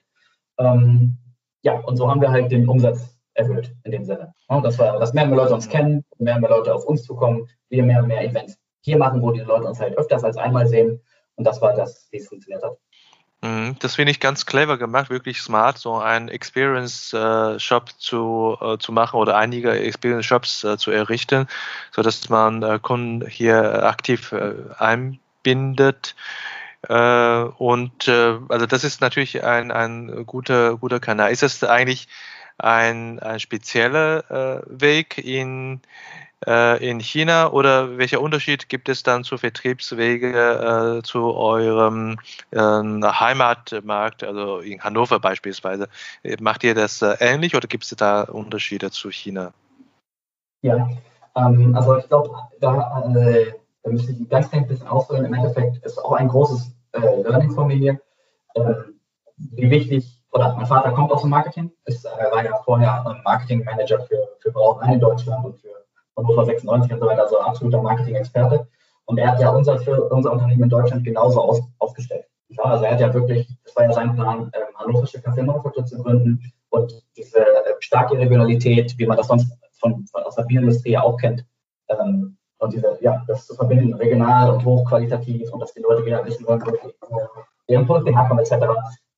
Ähm, 0.58 1.16
ja, 1.62 1.80
und 1.80 1.96
so 1.96 2.10
haben 2.10 2.20
wir 2.20 2.30
halt 2.30 2.52
den 2.52 2.68
Umsatz 2.68 3.16
erhöht 3.32 3.74
in 3.84 3.92
dem 3.92 4.04
Sinne. 4.04 4.34
Ja, 4.50 4.60
dass, 4.60 4.78
wir, 4.78 4.98
dass 4.98 5.14
mehr 5.14 5.24
und 5.24 5.30
mehr 5.30 5.38
Leute 5.38 5.54
uns 5.54 5.68
kennen, 5.68 6.04
mehr 6.18 6.34
und 6.36 6.42
mehr 6.42 6.50
Leute 6.50 6.74
auf 6.74 6.84
uns 6.84 7.02
zukommen, 7.02 7.48
wir 7.70 7.82
mehr 7.82 8.00
und 8.00 8.08
mehr 8.08 8.22
Events 8.22 8.58
hier 8.82 8.98
machen, 8.98 9.22
wo 9.22 9.30
die 9.30 9.40
Leute 9.40 9.66
uns 9.66 9.80
halt 9.80 9.96
öfters 9.96 10.22
als 10.22 10.36
einmal 10.36 10.66
sehen. 10.66 11.00
Und 11.36 11.44
das 11.44 11.60
war 11.60 11.74
das, 11.74 12.08
wie 12.10 12.18
es 12.18 12.28
funktioniert 12.28 12.62
hat. 12.62 12.76
Mhm, 13.44 13.76
das 13.78 13.96
finde 13.96 14.10
ich 14.10 14.20
ganz 14.20 14.46
clever 14.46 14.78
gemacht, 14.78 15.10
wirklich 15.10 15.42
smart, 15.42 15.76
so 15.76 15.98
einen 15.98 16.28
Experience-Shop 16.28 17.90
zu, 17.98 18.56
äh, 18.58 18.78
zu 18.78 18.90
machen 18.90 19.20
oder 19.20 19.36
einige 19.36 19.70
Experience-Shops 19.70 20.64
äh, 20.64 20.78
zu 20.78 20.90
errichten, 20.90 21.46
sodass 21.92 22.30
man 22.30 22.62
äh, 22.62 22.78
Kunden 22.80 23.28
hier 23.28 23.84
aktiv 23.84 24.34
einbindet. 24.78 26.14
Und 26.86 28.08
also 28.08 28.66
das 28.66 28.84
ist 28.84 29.00
natürlich 29.00 29.42
ein, 29.42 29.72
ein 29.72 30.26
guter, 30.26 30.76
guter 30.76 31.00
Kanal. 31.00 31.32
Ist 31.32 31.42
es 31.42 31.64
eigentlich 31.64 32.08
ein, 32.58 33.20
ein 33.20 33.40
spezieller 33.40 34.62
Weg 34.66 35.16
in 35.16 35.80
äh, 36.46 36.88
in 36.88 37.00
China 37.00 37.50
oder 37.52 37.98
welcher 37.98 38.20
Unterschied 38.20 38.68
gibt 38.68 38.88
es 38.88 39.02
dann 39.02 39.24
zu 39.24 39.38
Vertriebswege 39.38 40.98
äh, 40.98 41.02
zu 41.02 41.34
eurem 41.34 42.18
äh, 42.50 42.58
Heimatmarkt, 42.58 44.24
also 44.24 44.58
in 44.58 44.82
Hannover 44.82 45.20
beispielsweise? 45.20 45.88
Macht 46.40 46.64
ihr 46.64 46.74
das 46.74 47.02
äh, 47.02 47.16
ähnlich 47.20 47.54
oder 47.54 47.68
gibt 47.68 47.84
es 47.84 47.90
da 47.90 48.22
Unterschiede 48.22 48.90
zu 48.90 49.10
China? 49.10 49.52
Ja, 50.62 50.88
ähm, 51.36 51.74
also 51.76 51.98
ich 51.98 52.08
glaube, 52.08 52.30
da, 52.60 53.02
äh, 53.14 53.52
da 53.82 53.90
müsste 53.90 54.12
ich 54.12 54.28
ganz 54.28 54.50
klein 54.50 54.66
bisschen 54.66 54.88
ausholen. 54.88 55.24
Im 55.24 55.34
Endeffekt 55.34 55.84
ist 55.84 55.98
auch 55.98 56.12
ein 56.12 56.28
großes 56.28 56.72
äh, 56.92 57.22
Learning 57.22 57.50
von 57.50 57.68
mir, 57.68 58.00
ähm, 58.54 59.00
wie 59.36 59.70
wichtig 59.70 60.20
oder 60.34 60.54
mein 60.56 60.66
Vater 60.66 60.90
kommt 60.92 61.12
aus 61.12 61.20
dem 61.20 61.30
Marketing, 61.30 61.70
ist, 61.84 62.04
er 62.04 62.32
war 62.32 62.44
ja 62.44 62.60
vorher 62.64 63.20
Marketingmanager 63.24 64.00
für, 64.00 64.28
für 64.40 64.50
Brauereien 64.50 64.94
in 64.94 65.00
Deutschland 65.00 65.44
und 65.44 65.60
für 65.60 65.83
Hannover 66.16 66.44
96 66.44 66.92
und 66.92 67.00
so 67.00 67.06
weiter, 67.06 67.22
also 67.22 67.40
absoluter 67.40 67.82
Marketing-Experte. 67.82 68.66
Und 69.06 69.18
er 69.18 69.32
hat 69.32 69.40
ja 69.40 69.50
unser, 69.50 69.78
für 69.78 70.08
unser 70.08 70.32
Unternehmen 70.32 70.64
in 70.64 70.68
Deutschland 70.68 71.04
genauso 71.04 71.40
aus, 71.40 71.60
aufgestellt. 71.78 72.24
Ja, 72.48 72.64
also 72.64 72.84
er 72.84 72.92
hat 72.92 73.00
ja 73.00 73.12
wirklich, 73.12 73.48
das 73.64 73.74
war 73.76 73.84
ja 73.84 73.92
sein 73.92 74.14
Plan, 74.14 74.50
ähm, 74.54 74.62
hannoversche 74.76 75.20
Kaffeemanufaktur 75.20 75.84
zu 75.84 76.02
gründen 76.02 76.40
und 76.70 77.02
diese 77.16 77.38
äh, 77.38 77.74
starke 77.80 78.16
Regionalität, 78.18 78.94
wie 78.98 79.06
man 79.06 79.16
das 79.16 79.26
sonst 79.26 79.52
von, 79.72 80.06
von 80.06 80.22
aus 80.22 80.36
der 80.36 80.44
Bierindustrie 80.44 80.92
ja 80.92 81.02
auch 81.02 81.16
kennt, 81.16 81.44
ähm, 81.88 82.36
und 82.58 82.72
diese, 82.72 82.98
ja, 83.00 83.22
das 83.26 83.46
zu 83.46 83.54
verbinden, 83.54 83.94
regional 83.94 84.50
und 84.50 84.64
hochqualitativ 84.64 85.52
und 85.52 85.60
dass 85.60 85.74
die 85.74 85.82
Leute 85.82 86.04
wieder 86.04 86.24
wissen 86.24 86.46
wollen, 86.46 86.62
wo 86.64 86.72
deren 87.68 87.86
Produkte 87.86 88.12
herkommen, 88.12 88.44
etc. 88.44 88.66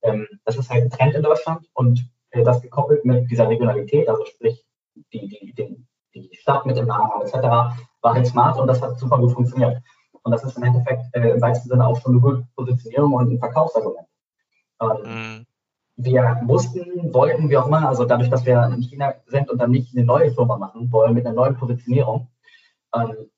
Ähm, 0.02 0.26
das 0.44 0.56
ist 0.56 0.70
halt 0.70 0.84
ein 0.84 0.90
Trend 0.90 1.14
in 1.14 1.22
Deutschland 1.22 1.66
und 1.74 2.08
äh, 2.30 2.42
das 2.42 2.60
gekoppelt 2.60 3.04
mit 3.04 3.30
dieser 3.30 3.48
Regionalität, 3.48 4.08
also 4.08 4.24
sprich 4.24 4.64
die, 5.12 5.28
die, 5.28 5.52
den, 5.52 5.86
die 6.22 6.36
Stadt 6.36 6.66
mit 6.66 6.76
dem 6.76 6.86
Namen 6.86 7.22
etc., 7.22 7.34
war 8.02 8.14
halt 8.14 8.26
smart 8.26 8.58
und 8.58 8.66
das 8.66 8.80
hat 8.82 8.98
super 8.98 9.18
gut 9.18 9.32
funktioniert. 9.32 9.82
Und 10.22 10.32
das 10.32 10.44
ist 10.44 10.56
im 10.56 10.64
Endeffekt 10.64 11.04
äh, 11.12 11.30
im 11.30 11.40
weitesten 11.40 11.68
Sinne 11.68 11.86
auch 11.86 12.00
schon 12.00 12.12
eine 12.12 12.20
gute 12.20 12.46
Positionierung 12.56 13.12
und 13.12 13.32
ein 13.32 13.38
Verkaufsargument. 13.38 14.06
Ähm, 14.80 14.88
mhm. 15.04 15.46
Wir 15.98 16.40
mussten, 16.42 17.14
wollten, 17.14 17.48
wie 17.48 17.56
auch 17.56 17.66
immer, 17.66 17.88
also 17.88 18.04
dadurch, 18.04 18.28
dass 18.28 18.44
wir 18.44 18.62
in 18.64 18.82
China 18.82 19.14
sind 19.26 19.48
und 19.48 19.58
dann 19.58 19.70
nicht 19.70 19.96
eine 19.96 20.04
neue 20.04 20.32
Firma 20.32 20.58
machen 20.58 20.92
wollen 20.92 21.14
mit 21.14 21.24
einer 21.24 21.34
neuen 21.34 21.56
Positionierung, 21.56 22.28
ähm, 22.94 23.30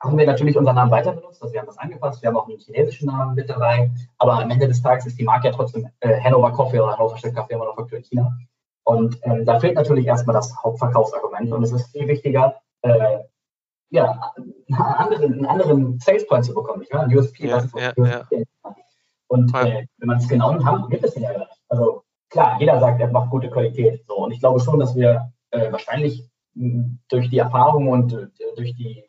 haben 0.00 0.18
wir 0.18 0.26
natürlich 0.26 0.56
unseren 0.56 0.76
Namen 0.76 0.90
weiter 0.90 1.12
benutzt. 1.12 1.42
Also 1.42 1.52
wir 1.52 1.60
haben 1.60 1.66
das 1.66 1.78
angepasst, 1.78 2.22
wir 2.22 2.28
haben 2.28 2.36
auch 2.36 2.48
einen 2.48 2.58
chinesischen 2.58 3.06
Namen 3.06 3.34
mit 3.34 3.48
dabei, 3.48 3.90
aber 4.18 4.34
am 4.34 4.50
Ende 4.50 4.68
des 4.68 4.82
Tages 4.82 5.06
ist 5.06 5.18
die 5.18 5.24
Marke 5.24 5.48
ja 5.48 5.52
trotzdem 5.52 5.88
äh, 6.00 6.20
Hannover 6.20 6.52
Coffee 6.52 6.78
oder 6.78 6.92
Hannover 6.92 7.16
Stadt 7.16 7.34
Kaffee 7.34 7.56
Manufaktur 7.56 7.98
in 7.98 8.04
China. 8.04 8.36
Und 8.86 9.18
ähm, 9.22 9.44
da 9.44 9.58
fehlt 9.58 9.74
natürlich 9.74 10.06
erstmal 10.06 10.34
das 10.34 10.54
Hauptverkaufsargument 10.62 11.52
und 11.52 11.62
es 11.64 11.72
ist 11.72 11.90
viel 11.90 12.06
wichtiger, 12.06 12.54
äh, 12.82 13.18
ja, 13.90 14.32
einen 14.38 14.80
anderen, 14.80 15.32
einen 15.32 15.46
anderen 15.46 15.98
Sales 15.98 16.24
Point 16.28 16.44
zu 16.44 16.54
bekommen, 16.54 16.78
nicht 16.78 16.94
wahr? 16.94 17.02
Ein 17.02 17.16
USP, 17.16 17.48
ja, 17.48 17.64
ja, 17.74 17.92
USP. 17.96 18.36
Ja. 18.36 18.74
Und 19.26 19.52
äh, 19.56 19.86
wenn 19.98 20.06
man 20.06 20.18
es 20.18 20.28
genau 20.28 20.62
haben, 20.64 20.88
gibt 20.88 21.04
es 21.04 21.14
den 21.14 21.24
ja 21.24 21.32
gar 21.32 21.40
nicht. 21.40 21.60
Also 21.68 22.04
klar, 22.30 22.58
jeder 22.60 22.78
sagt, 22.78 23.00
er 23.00 23.10
macht 23.10 23.30
gute 23.30 23.50
Qualität. 23.50 24.04
So. 24.06 24.18
Und 24.18 24.30
ich 24.30 24.38
glaube 24.38 24.60
schon, 24.60 24.78
dass 24.78 24.94
wir 24.94 25.32
äh, 25.50 25.72
wahrscheinlich 25.72 26.30
mh, 26.54 26.98
durch 27.08 27.28
die 27.28 27.38
Erfahrung 27.38 27.88
und 27.88 28.12
äh, 28.12 28.28
durch 28.54 28.76
die, 28.76 29.04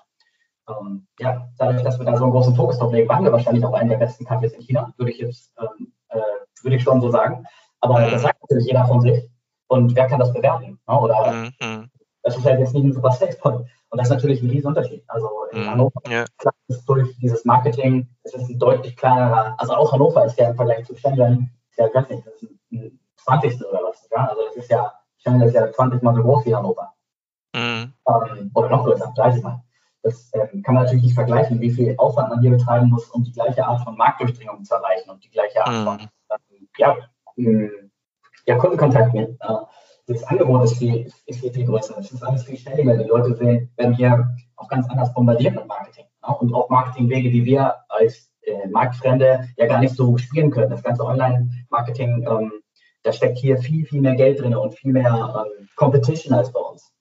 ähm, 0.68 1.06
ja, 1.20 1.48
dadurch, 1.60 1.84
dass 1.84 2.00
wir 2.00 2.06
da 2.08 2.18
so 2.18 2.24
einen 2.24 2.34
großen 2.34 2.56
Fokus 2.56 2.80
drauf 2.80 2.92
legen, 2.94 3.10
waren 3.10 3.24
wir 3.24 3.32
wahrscheinlich 3.32 3.64
auch 3.64 3.74
einen 3.74 3.90
der 3.90 3.98
besten 3.98 4.26
Kaffees 4.26 4.54
in 4.54 4.62
China, 4.62 4.92
würde 4.98 5.12
ich 5.12 5.20
jetzt, 5.20 5.54
ähm, 5.60 5.94
äh, 6.10 6.20
würde 6.64 6.78
ich 6.78 6.82
schon 6.82 7.00
so 7.00 7.12
sagen. 7.12 7.46
Aber 7.80 8.00
mhm. 8.00 8.10
das 8.10 8.24
sagt 8.24 8.42
natürlich 8.42 8.66
jeder 8.66 8.88
von 8.88 9.02
sich. 9.02 9.30
Und 9.68 9.96
wer 9.96 10.08
kann 10.08 10.20
das 10.20 10.34
bewerten? 10.34 10.80
Ne? 10.88 11.00
Oder 11.00 11.52
mhm. 11.62 11.90
das 12.24 12.38
ist 12.38 12.46
halt 12.46 12.60
jetzt 12.60 12.74
nicht 12.74 12.86
ein 12.86 12.94
super 12.94 13.12
Sales-Point. 13.12 13.68
Und 13.90 13.98
das 13.98 14.08
ist 14.08 14.14
natürlich 14.14 14.42
ein 14.42 14.50
Riesenunterschied. 14.50 15.04
Also 15.08 15.30
in 15.52 15.62
mhm. 15.62 15.72
Hannover 15.72 16.02
ja. 16.10 16.26
ist 16.68 16.86
durch 16.86 17.18
dieses 17.20 17.46
Marketing, 17.46 18.08
es 18.24 18.34
ist 18.34 18.50
ein 18.50 18.60
deutlich 18.60 18.98
kleinerer, 18.98 19.56
also 19.58 19.74
auch 19.74 19.94
Hannover 19.94 20.26
ist 20.26 20.38
ja 20.38 20.50
im 20.50 20.56
Vergleich 20.56 20.86
zu 20.86 20.96
Shenzhen, 20.96 21.50
ist 21.70 21.80
ja 21.80 21.88
ganz 21.88 22.10
nicht, 22.10 22.26
das 22.26 22.34
ist 22.42 22.52
ein 22.72 23.00
20. 23.16 23.66
oder 23.66 23.82
was. 23.84 24.08
Ja? 24.12 24.28
Also 24.28 24.42
das 24.46 24.56
ist 24.58 24.70
ja, 24.70 24.92
Shenzhen 25.18 25.48
ist 25.48 25.54
ja 25.54 25.72
20 25.72 26.02
Mal 26.02 26.16
so 26.16 26.22
groß 26.22 26.46
wie 26.46 26.56
Hannover. 26.56 26.94
Mhm. 27.56 27.94
Ähm, 28.08 28.52
oder 28.54 28.70
noch 28.70 28.84
größer, 28.84 29.14
30 29.16 29.44
Mal. 29.44 29.64
Das 30.04 30.32
ähm, 30.34 30.62
kann 30.64 30.76
man 30.76 30.84
natürlich 30.84 31.04
nicht 31.04 31.16
vergleichen, 31.16 31.60
wie 31.60 31.72
viel 31.72 31.96
Aufwand 31.98 32.30
man 32.30 32.42
hier 32.42 32.52
betreiben 32.52 32.90
muss, 32.90 33.10
um 33.10 33.24
die 33.24 33.32
gleiche 33.32 33.66
Art 33.66 33.84
von 33.84 33.98
Marktdurchdringung 33.98 34.64
zu 34.64 34.76
erreichen 34.76 35.10
und 35.10 35.24
die 35.24 35.30
gleiche 35.30 35.66
Art 35.66 35.84
von, 35.84 35.98
mhm. 35.98 36.10
ähm, 36.32 36.68
ja, 36.78 36.96
ja, 38.48 38.56
Kundenkontakt 38.56 39.14
mit. 39.14 39.30
Äh, 39.42 39.54
das 40.08 40.24
Angebot 40.24 40.64
ist 40.64 40.78
viel, 40.78 41.12
ist 41.26 41.40
viel, 41.42 41.52
viel 41.52 41.66
größer. 41.66 41.98
Es 42.00 42.12
ist 42.12 42.24
alles 42.24 42.44
viel 42.44 42.58
schneller. 42.58 42.98
Die 42.98 43.10
Leute 43.10 43.36
sehen, 43.36 43.70
werden 43.76 43.94
hier 43.94 44.30
auch 44.56 44.70
ganz 44.70 44.90
anders 44.90 45.14
bombardiert 45.14 45.56
mit 45.56 45.68
Marketing. 45.68 46.06
Ja, 46.24 46.30
und 46.34 46.54
auch 46.54 46.70
Marketingwege, 46.70 47.30
die 47.30 47.44
wir 47.44 47.76
als 47.90 48.32
äh, 48.42 48.68
Marktfremde 48.70 49.50
ja 49.58 49.66
gar 49.66 49.80
nicht 49.80 49.96
so 49.96 50.18
spielen 50.18 50.50
können. 50.50 50.70
Das 50.70 50.82
ganze 50.82 51.04
Online-Marketing, 51.04 52.26
ähm, 52.30 52.54
da 53.04 53.12
steckt 53.12 53.38
hier 53.38 53.58
viel, 53.58 53.86
viel 53.86 54.02
mehr 54.02 54.16
Geld 54.16 54.42
drin 54.42 54.56
und 54.56 54.76
viel 54.76 54.94
mehr 54.94 55.12
ähm, 55.12 55.68
Competition 55.76 56.34
als 56.34 56.52
bei 56.52 56.60
uns. 56.60 56.92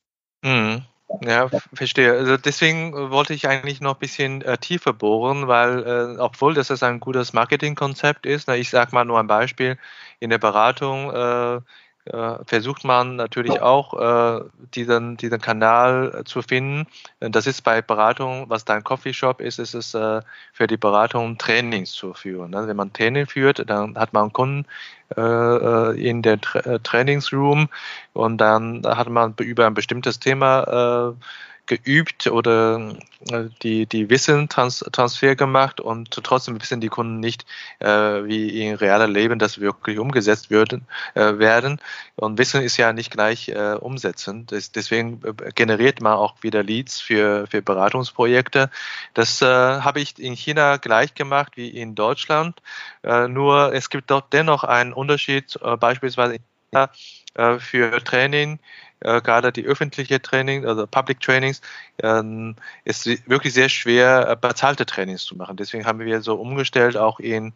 Mhm. 0.43 0.83
Ja, 1.23 1.49
verstehe. 1.73 2.13
Also 2.13 2.37
deswegen 2.37 2.93
wollte 3.11 3.33
ich 3.33 3.49
eigentlich 3.49 3.81
noch 3.81 3.95
ein 3.95 4.01
bisschen 4.01 4.43
äh, 4.43 4.59
tiefer 4.59 4.93
bohren, 4.93 5.47
weil 5.47 5.85
äh, 5.85 6.19
obwohl 6.19 6.55
das 6.55 6.83
ein 6.83 7.01
gutes 7.01 7.33
Marketingkonzept 7.33 8.27
ist, 8.27 8.49
na, 8.49 8.57
ich 8.57 8.71
sage 8.71 8.95
mal 8.95 9.05
nur 9.05 9.19
ein 9.19 9.27
Beispiel, 9.27 9.79
in 10.19 10.31
der 10.31 10.39
Beratung, 10.39 11.13
äh, 11.13 11.61
äh, 12.07 12.45
versucht 12.47 12.85
man 12.85 13.17
natürlich 13.17 13.61
auch 13.61 14.41
äh, 14.41 14.45
diesen, 14.75 15.17
diesen 15.17 15.41
Kanal 15.41 16.23
zu 16.25 16.43
finden. 16.43 16.87
Das 17.19 17.47
ist 17.47 17.63
bei 17.63 17.83
Beratung, 17.83 18.49
was 18.49 18.65
dein 18.65 18.85
Coffeeshop 18.85 19.41
ist, 19.41 19.59
ist 19.59 19.75
es 19.75 19.95
äh, 19.95 20.21
für 20.53 20.67
die 20.67 20.77
Beratung 20.77 21.37
Trainings 21.39 21.93
zu 21.93 22.15
führen. 22.15 22.53
Ne? 22.53 22.67
Wenn 22.69 22.77
man 22.77 22.93
Training 22.93 23.27
führt, 23.27 23.69
dann 23.69 23.99
hat 23.99 24.13
man 24.13 24.33
Kunden 24.33 24.65
äh, 24.65 24.67
in 25.15 26.23
der 26.23 26.41
Tra 26.41 26.79
Trainingsroom. 26.79 27.69
Und 28.13 28.39
dann 28.39 28.83
hat 28.85 29.09
man 29.09 29.35
über 29.39 29.67
ein 29.67 29.75
bestimmtes 29.75 30.19
Thema 30.19 31.15
äh, 31.15 31.25
geübt 31.67 32.27
oder 32.27 32.97
äh, 33.31 33.45
die, 33.63 33.87
die 33.87 34.09
Wissen 34.11 34.49
trans, 34.49 34.85
Transfer 34.93 35.37
gemacht 35.37 35.81
und 35.81 36.11
trotzdem 36.11 36.61
wissen 36.61 36.81
die 36.81 36.89
Kunden 36.89 37.21
nicht, 37.21 37.45
äh, 37.81 37.89
wie 37.89 38.63
in 38.63 38.77
realer 38.77 39.09
Leben 39.09 39.39
das 39.39 39.61
wirklich 39.61 39.99
umgesetzt 39.99 40.51
würden, 40.51 40.87
äh, 41.15 41.39
werden. 41.39 41.81
Und 42.15 42.39
Wissen 42.39 42.63
ist 42.63 42.77
ja 42.77 42.93
nicht 42.93 43.11
gleich 43.11 43.49
äh, 43.49 43.75
umsetzen. 43.75 44.47
Das, 44.47 44.73
deswegen 44.73 45.21
äh, 45.25 45.51
generiert 45.55 46.01
man 46.01 46.15
auch 46.15 46.43
wieder 46.43 46.63
Leads 46.63 47.01
für, 47.01 47.47
für 47.47 47.63
Beratungsprojekte. 47.63 48.71
Das 49.15 49.43
äh, 49.43 49.47
habe 49.47 50.01
ich 50.01 50.19
in 50.19 50.35
China 50.35 50.77
gleich 50.77 51.15
gemacht 51.15 51.53
wie 51.57 51.69
in 51.69 51.95
Deutschland. 51.95 52.61
Äh, 53.03 53.29
nur 53.29 53.75
es 53.75 53.91
gibt 53.91 54.11
doch 54.11 54.23
dennoch 54.23 54.65
einen 54.65 54.93
Unterschied, 54.93 55.59
äh, 55.63 55.77
beispielsweise 55.77 56.35
in 56.37 56.43
China, 56.71 56.91
äh, 57.35 57.59
für 57.59 58.03
Training 58.03 58.59
äh, 59.01 59.21
gerade 59.21 59.53
die 59.53 59.65
öffentliche 59.65 60.21
Training, 60.21 60.67
also 60.67 60.87
Public 60.87 61.21
Trainings, 61.21 61.61
ähm, 62.03 62.57
ist 62.85 63.07
wirklich 63.29 63.55
sehr 63.55 63.69
schwer, 63.69 64.29
äh, 64.29 64.37
bezahlte 64.37 64.87
Trainings 64.87 65.25
zu 65.25 65.37
machen. 65.37 65.57
Deswegen 65.57 65.87
haben 65.87 66.01
wir 66.01 66.23
so 66.23 66.35
umgestellt, 66.35 66.97
auch 66.97 67.21
in 67.21 67.53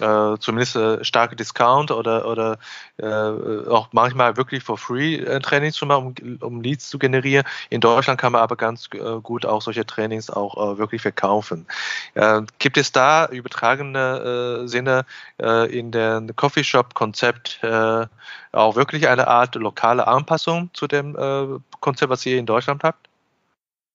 äh, 0.00 0.38
zumindest 0.38 0.76
äh, 0.76 1.04
starke 1.04 1.36
Discount 1.36 1.90
oder, 1.90 2.26
oder 2.26 2.58
äh, 2.98 3.68
auch 3.68 3.88
manchmal 3.92 4.36
wirklich 4.36 4.62
for 4.62 4.78
free 4.78 5.16
äh, 5.16 5.40
Trainings 5.40 5.76
zu 5.76 5.86
machen, 5.86 6.14
um, 6.22 6.38
um 6.40 6.60
Leads 6.60 6.88
zu 6.88 6.98
generieren. 6.98 7.44
In 7.70 7.80
Deutschland 7.80 8.20
kann 8.20 8.32
man 8.32 8.42
aber 8.42 8.56
ganz 8.56 8.88
äh, 8.92 9.20
gut 9.22 9.46
auch 9.46 9.62
solche 9.62 9.86
Trainings 9.86 10.30
auch 10.30 10.56
äh, 10.56 10.78
wirklich 10.78 11.02
verkaufen. 11.02 11.66
Äh, 12.14 12.42
gibt 12.58 12.76
es 12.76 12.92
da 12.92 13.26
übertragene 13.26 14.62
äh, 14.62 14.66
Sinne 14.66 15.04
äh, 15.40 15.78
in 15.78 15.90
dem 15.90 16.34
Coffeeshop-Konzept 16.36 17.60
äh, 17.62 18.06
auch 18.52 18.76
wirklich 18.76 19.08
eine 19.08 19.28
Art 19.28 19.54
lokale 19.54 20.06
Anpassung 20.06 20.70
zu 20.72 20.86
dem 20.86 21.16
äh, 21.16 21.58
Konzept, 21.80 22.10
was 22.10 22.26
ihr 22.26 22.38
in 22.38 22.46
Deutschland 22.46 22.82
habt? 22.84 23.08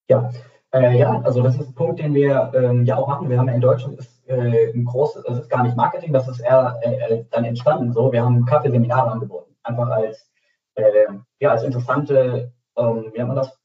Ja, 0.10 0.30
äh, 0.72 0.98
ja, 0.98 1.22
also 1.24 1.42
das 1.42 1.56
ist 1.56 1.68
ein 1.68 1.74
Punkt, 1.74 2.00
den 2.00 2.14
wir 2.14 2.52
ähm, 2.54 2.86
ja 2.86 2.98
auch 2.98 3.08
machen. 3.08 3.30
Wir 3.30 3.38
haben 3.38 3.48
ja 3.48 3.56
in 3.56 3.62
Deutschland 3.62 3.98
ist, 4.00 4.15
äh, 4.28 4.72
ein 4.74 4.86
großes, 4.86 5.24
das 5.24 5.40
ist 5.40 5.50
gar 5.50 5.64
nicht 5.64 5.76
Marketing, 5.76 6.14
das 6.14 6.28
ist 6.28 6.40
eher 6.40 6.78
äh, 6.82 7.24
dann 7.32 7.46
entstanden 7.46 7.94
so. 7.94 8.12
Wir 8.12 8.24
haben 8.24 8.46
Kaffeeseminare 8.46 9.12
angeboten, 9.12 9.56
einfach 9.64 9.90
als, 9.90 10.32
äh, 10.76 11.08
ja, 11.40 11.52
als 11.52 11.64
interessante, 11.64 12.52
ähm, 12.78 13.10
wie 13.12 13.18
nennt 13.18 13.28
man 13.28 13.38
das? 13.38 13.58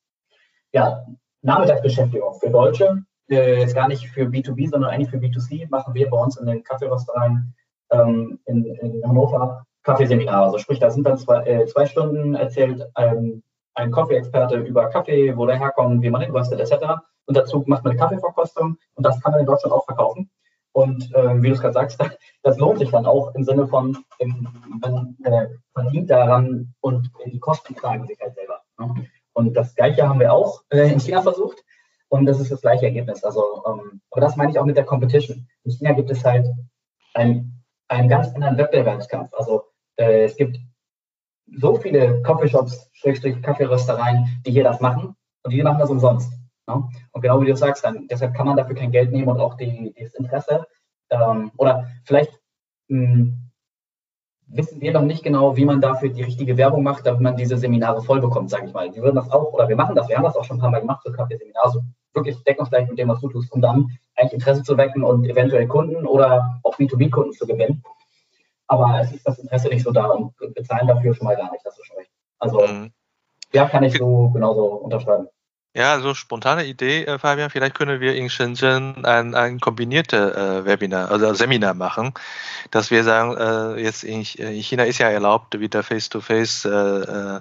Ja, 0.72 1.04
Nachmittagsbeschäftigung 1.42 2.34
für 2.34 2.50
Deutsche. 2.50 3.02
Äh, 3.28 3.60
jetzt 3.60 3.74
gar 3.74 3.88
nicht 3.88 4.08
für 4.08 4.26
B2B, 4.26 4.68
sondern 4.70 4.90
eigentlich 4.90 5.10
für 5.10 5.18
B2C 5.18 5.68
machen 5.70 5.94
wir 5.94 6.10
bei 6.10 6.18
uns 6.18 6.36
in 6.36 6.46
den 6.46 6.62
Kaffeeröstereien 6.62 7.54
ähm, 7.90 8.38
in, 8.46 8.64
in 8.64 9.02
Hannover 9.06 9.64
Kaffeeseminare. 9.82 10.44
Also 10.44 10.58
sprich, 10.58 10.78
da 10.78 10.90
sind 10.90 11.06
dann 11.06 11.16
zwei, 11.16 11.44
äh, 11.44 11.66
zwei 11.66 11.86
Stunden 11.86 12.34
erzählt 12.34 12.86
ähm, 12.96 13.42
ein 13.74 13.92
Kaffee-Experte 13.92 14.56
über 14.56 14.88
Kaffee, 14.90 15.36
wo 15.36 15.46
der 15.46 15.58
herkommt, 15.58 16.02
wie 16.02 16.10
man 16.10 16.20
den 16.20 16.32
röstet, 16.32 16.60
etc. 16.60 17.00
Und 17.26 17.36
dazu 17.36 17.62
macht 17.66 17.84
man 17.84 17.92
eine 17.92 18.00
Kaffeeverkostung 18.00 18.76
und 18.94 19.06
das 19.06 19.20
kann 19.22 19.32
man 19.32 19.40
in 19.40 19.46
Deutschland 19.46 19.72
auch 19.72 19.84
verkaufen. 19.84 20.28
Und 20.72 21.12
äh, 21.14 21.42
wie 21.42 21.48
du 21.48 21.54
es 21.54 21.60
gerade 21.60 21.74
sagst, 21.74 21.98
das 22.42 22.58
lohnt 22.58 22.78
sich 22.78 22.90
dann 22.90 23.06
auch 23.06 23.34
im 23.34 23.44
Sinne 23.44 23.66
von, 23.66 23.96
man 24.80 25.16
äh, 25.24 25.46
verdient 25.74 26.10
daran 26.10 26.74
und 26.80 27.10
die 27.26 27.40
Kosten 27.40 27.74
tragen 27.74 28.06
sich 28.06 28.18
halt 28.20 28.34
selber. 28.34 28.60
Ne? 28.78 29.06
Und 29.32 29.54
das 29.54 29.74
Gleiche 29.74 30.08
haben 30.08 30.20
wir 30.20 30.32
auch 30.32 30.62
äh, 30.70 30.92
in 30.92 31.00
China 31.00 31.22
versucht 31.22 31.58
und 32.08 32.26
das 32.26 32.40
ist 32.40 32.50
das 32.50 32.60
gleiche 32.60 32.86
Ergebnis. 32.86 33.24
Also, 33.24 33.62
ähm, 33.66 34.00
aber 34.10 34.20
das 34.20 34.36
meine 34.36 34.50
ich 34.50 34.58
auch 34.58 34.64
mit 34.64 34.76
der 34.76 34.84
Competition. 34.84 35.48
In 35.64 35.70
China 35.72 35.92
gibt 35.92 36.10
es 36.10 36.24
halt 36.24 36.46
einen, 37.14 37.64
einen 37.88 38.08
ganz 38.08 38.34
anderen 38.34 38.58
Wettbewerbskampf. 38.58 39.32
Also 39.34 39.64
äh, 39.96 40.24
es 40.24 40.36
gibt 40.36 40.58
so 41.56 41.76
viele 41.76 42.22
Coffeeshops, 42.22 42.90
Kaffeeröstereien, 43.42 44.42
die 44.46 44.52
hier 44.52 44.64
das 44.64 44.80
machen 44.80 45.16
und 45.42 45.52
die 45.52 45.62
machen 45.62 45.78
das 45.78 45.90
umsonst. 45.90 46.32
Ne? 46.76 46.88
Und 47.12 47.20
genau 47.20 47.40
wie 47.40 47.46
du 47.46 47.56
sagst, 47.56 47.84
dann 47.84 48.06
deshalb 48.08 48.34
kann 48.34 48.46
man 48.46 48.56
dafür 48.56 48.74
kein 48.74 48.92
Geld 48.92 49.12
nehmen 49.12 49.28
und 49.28 49.40
auch 49.40 49.54
die, 49.54 49.94
das 49.98 50.14
Interesse. 50.14 50.66
Ähm, 51.10 51.50
oder 51.56 51.88
vielleicht 52.04 52.38
mh, 52.88 53.06
hm, 53.06 53.50
wissen 54.52 54.80
wir 54.80 54.92
noch 54.92 55.02
nicht 55.02 55.22
genau, 55.22 55.56
wie 55.56 55.64
man 55.64 55.80
dafür 55.80 56.08
die 56.08 56.22
richtige 56.22 56.56
Werbung 56.56 56.82
macht, 56.82 57.06
damit 57.06 57.20
man 57.20 57.36
diese 57.36 57.56
Seminare 57.56 58.02
voll 58.02 58.20
bekommt, 58.20 58.50
sage 58.50 58.66
ich 58.66 58.72
mal. 58.72 58.92
Wir 58.92 59.02
würden 59.02 59.16
das 59.16 59.30
auch, 59.30 59.52
oder 59.52 59.68
wir 59.68 59.76
machen 59.76 59.94
das, 59.94 60.08
wir 60.08 60.16
haben 60.16 60.24
das 60.24 60.36
auch 60.36 60.44
schon 60.44 60.56
ein 60.56 60.60
paar 60.60 60.70
Mal 60.70 60.80
gemacht, 60.80 61.02
so 61.04 61.12
Kaffeeseminar, 61.12 61.70
so 61.70 61.82
wirklich 62.14 62.42
deckungsgleich 62.42 62.88
mit 62.88 62.98
dem, 62.98 63.08
was 63.08 63.20
du 63.20 63.28
tust, 63.28 63.52
um 63.52 63.60
dann 63.60 63.86
eigentlich 64.16 64.34
Interesse 64.34 64.62
zu 64.62 64.76
wecken 64.76 65.04
und 65.04 65.24
eventuell 65.24 65.66
Kunden 65.68 66.06
oder 66.06 66.60
auch 66.64 66.76
B2B-Kunden 66.76 67.32
zu 67.32 67.46
gewinnen. 67.46 67.82
Aber 68.66 69.00
es 69.00 69.12
ist 69.12 69.26
das 69.26 69.38
Interesse 69.38 69.68
nicht 69.68 69.84
so 69.84 69.92
da 69.92 70.06
und 70.06 70.34
bezahlen 70.54 70.88
dafür 70.88 71.14
schon 71.14 71.26
mal 71.26 71.36
gar 71.36 71.50
nicht, 71.52 71.64
das 71.64 71.78
ist 71.78 71.86
schon 71.86 71.96
recht. 71.96 72.10
Also, 72.38 72.60
mhm. 72.66 72.92
ja, 73.52 73.68
kann 73.68 73.84
ich 73.84 73.96
so 73.96 74.30
genauso 74.30 74.64
unterschreiben. 74.66 75.28
Ja, 75.72 76.00
so 76.00 76.14
spontane 76.14 76.64
Idee, 76.66 77.04
äh, 77.04 77.16
Fabian, 77.20 77.48
vielleicht 77.48 77.76
können 77.76 78.00
wir 78.00 78.16
in 78.16 78.28
Shenzhen 78.28 79.04
ein, 79.04 79.36
ein 79.36 79.60
kombinierte 79.60 80.34
äh, 80.34 80.64
Webinar, 80.64 81.12
also 81.12 81.32
Seminar 81.32 81.74
machen, 81.74 82.12
dass 82.72 82.90
wir 82.90 83.04
sagen, 83.04 83.36
äh, 83.36 83.80
jetzt 83.80 84.02
in, 84.02 84.22
in, 84.22 84.60
China 84.62 84.82
ist 84.82 84.98
ja 84.98 85.08
erlaubt, 85.10 85.60
wieder 85.60 85.84
Face-to-Face 85.84 86.66
-face, 86.66 87.38
äh, 87.38 87.40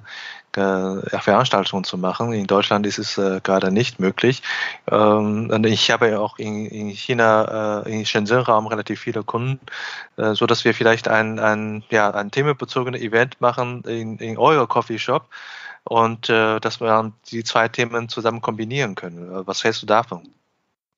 äh, 0.57 1.19
Veranstaltungen 1.19 1.83
zu 1.83 1.97
machen. 1.97 2.33
In 2.33 2.45
Deutschland 2.45 2.85
ist 2.85 2.99
es 2.99 3.17
äh, 3.17 3.39
gerade 3.43 3.71
nicht 3.71 3.99
möglich. 3.99 4.43
Ähm, 4.91 5.49
und 5.51 5.65
ich 5.65 5.89
habe 5.89 6.09
ja 6.09 6.19
auch 6.19 6.37
in, 6.37 6.67
in 6.67 6.89
China, 6.89 7.83
äh, 7.85 7.91
in 7.91 8.05
Shenzhen-Raum 8.05 8.67
relativ 8.67 8.99
viele 8.99 9.23
Kunden, 9.23 9.59
äh, 10.17 10.33
so 10.35 10.45
dass 10.45 10.65
wir 10.65 10.75
vielleicht 10.75 11.07
ein, 11.07 11.39
ein, 11.39 11.83
ja, 11.89 12.11
ein 12.11 12.29
themenbezogenes 12.29 13.01
Event 13.01 13.41
machen 13.41 13.83
in, 13.85 14.17
in 14.17 14.37
eurer 14.37 14.67
Coffee 14.67 14.99
Shop 14.99 15.29
und 15.89 16.29
äh, 16.29 16.59
dass 16.59 16.79
wir 16.79 17.11
die 17.31 17.43
zwei 17.43 17.67
Themen 17.67 18.09
zusammen 18.09 18.41
kombinieren 18.41 18.93
können. 18.93 19.45
Was 19.47 19.63
hältst 19.63 19.81
du 19.81 19.87
davon? 19.87 20.29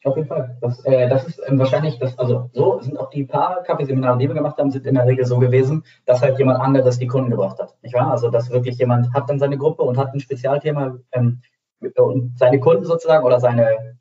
Auf 0.03 0.17
jeden 0.17 0.27
Fall. 0.27 0.57
Das, 0.61 0.83
äh, 0.83 1.07
das 1.07 1.27
ist 1.27 1.41
ähm, 1.47 1.59
wahrscheinlich, 1.59 1.97
das, 1.99 2.17
also 2.19 2.49
so 2.53 2.81
sind 2.81 2.99
auch 2.99 3.09
die 3.09 3.23
paar 3.23 3.63
Kaffeeseminare, 3.63 4.17
die 4.17 4.27
wir 4.27 4.35
gemacht 4.35 4.57
haben, 4.57 4.71
sind 4.71 4.85
in 4.85 4.95
der 4.95 5.05
Regel 5.05 5.25
so 5.25 5.37
gewesen, 5.39 5.85
dass 6.05 6.21
halt 6.21 6.37
jemand 6.39 6.59
anderes 6.59 6.97
die 6.97 7.07
Kunden 7.07 7.29
gebracht 7.29 7.59
hat. 7.59 7.75
Nicht 7.83 7.93
wahr? 7.93 8.11
Also 8.11 8.29
dass 8.29 8.49
wirklich 8.49 8.77
jemand 8.79 9.13
hat 9.13 9.29
dann 9.29 9.39
seine 9.39 9.57
Gruppe 9.57 9.83
und 9.83 9.97
hat 9.97 10.13
ein 10.13 10.19
Spezialthema 10.19 10.97
ähm, 11.13 11.41
und 11.95 12.37
seine 12.37 12.59
Kunden 12.59 12.83
sozusagen 12.83 13.23
oder 13.23 13.39
seine, 13.39 13.97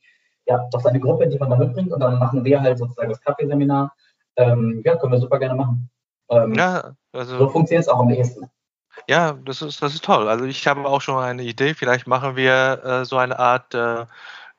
ja, 0.47 0.67
doch 0.73 0.81
seine 0.81 0.99
Gruppe, 0.99 1.29
die 1.29 1.39
man 1.39 1.51
da 1.51 1.57
mitbringt 1.57 1.93
und 1.93 2.01
dann 2.01 2.19
machen 2.19 2.45
wir 2.45 2.61
halt 2.61 2.79
sozusagen 2.79 3.11
das 3.11 3.21
Kaffeeseminar. 3.21 3.93
Ähm, 4.37 4.83
ja, 4.85 4.97
können 4.97 5.13
wir 5.13 5.21
super 5.21 5.39
gerne 5.39 5.55
machen. 5.55 5.89
Ähm, 6.31 6.55
ja, 6.55 6.95
also 7.13 7.39
so 7.39 7.49
funktioniert 7.49 7.83
es 7.83 7.89
auch 7.89 8.01
am 8.01 8.11
ehesten. 8.11 8.51
Ja, 9.09 9.33
das 9.33 9.63
ist, 9.63 9.83
das 9.83 9.95
ist 9.95 10.05
toll. 10.05 10.29
Also 10.29 10.45
ich 10.45 10.67
habe 10.67 10.87
auch 10.87 11.01
schon 11.01 11.23
eine 11.23 11.43
Idee. 11.43 11.75
Vielleicht 11.75 12.07
machen 12.07 12.37
wir 12.37 12.85
äh, 12.85 13.05
so 13.05 13.17
eine 13.17 13.39
Art 13.39 13.75
äh, 13.75 14.05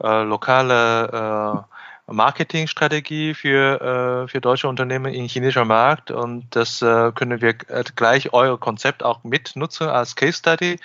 äh, 0.04 0.24
lokale 0.24 1.66
äh, 1.68 1.72
Marketingstrategie 2.12 3.34
für, 3.34 4.24
äh, 4.26 4.28
für 4.28 4.42
deutsche 4.42 4.68
Unternehmen 4.68 5.14
im 5.14 5.28
chinesischen 5.28 5.68
Markt 5.68 6.12
und 6.12 6.48
das 6.52 6.82
äh, 6.82 7.12
können 7.14 7.42
wir 7.42 7.54
gleich 7.54 8.34
euer 8.34 8.60
Konzept 8.60 9.04
auch 9.04 9.24
mitnutzen 9.24 9.88
als 9.88 10.16
Case 10.16 10.38
Study 10.40 10.78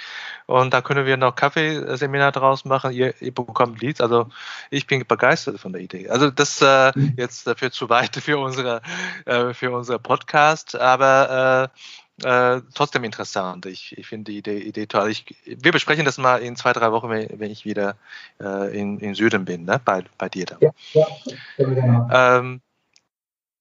und 0.47 0.73
da 0.73 0.83
können 0.83 1.07
wir 1.07 1.17
noch 1.17 1.35
Kaffeeseminar 1.35 2.33
draus 2.33 2.65
machen. 2.65 2.93
Ihr, 2.93 3.15
ihr 3.21 3.35
bekommt 3.35 3.81
Leads. 3.81 4.01
Also 4.01 4.29
ich 4.71 4.87
bin 4.87 5.05
begeistert 5.07 5.59
von 5.59 5.73
der 5.73 5.83
Idee. 5.83 6.09
Also 6.09 6.31
das 6.31 6.61
äh, 6.63 6.93
mhm. 6.95 7.15
jetzt 7.17 7.47
dafür 7.47 7.71
zu 7.71 7.89
weit 7.89 8.15
für 8.23 8.39
unsere 8.39 8.83
für 9.53 9.71
unser 9.73 9.99
Podcast, 9.99 10.77
aber 10.79 11.71
äh, 12.23 12.63
trotzdem 12.75 13.05
interessant. 13.05 13.67
Ich, 13.67 13.97
ich 13.99 14.07
finde 14.07 14.33
die 14.33 14.39
Idee, 14.39 14.59
Idee 14.59 14.87
toll. 14.87 15.11
Ich, 15.11 15.37
wir 15.45 15.73
besprechen 15.73 16.05
das 16.05 16.17
mal 16.19 16.39
in 16.39 16.57
zwei, 16.57 16.73
drei 16.73 16.91
Wochen, 16.93 17.11
wenn, 17.11 17.29
wenn 17.39 17.51
ich 17.51 17.65
wieder 17.65 17.97
äh, 18.41 18.79
in, 18.79 18.99
in 19.01 19.15
Süden 19.15 19.45
bin, 19.45 19.65
ne? 19.65 19.81
bei, 19.85 20.03
bei 20.17 20.29
dir 20.29 20.47
dann. 20.47 20.59
Ja, 20.61 21.07
ja. 21.59 22.39
Ähm, 22.39 22.63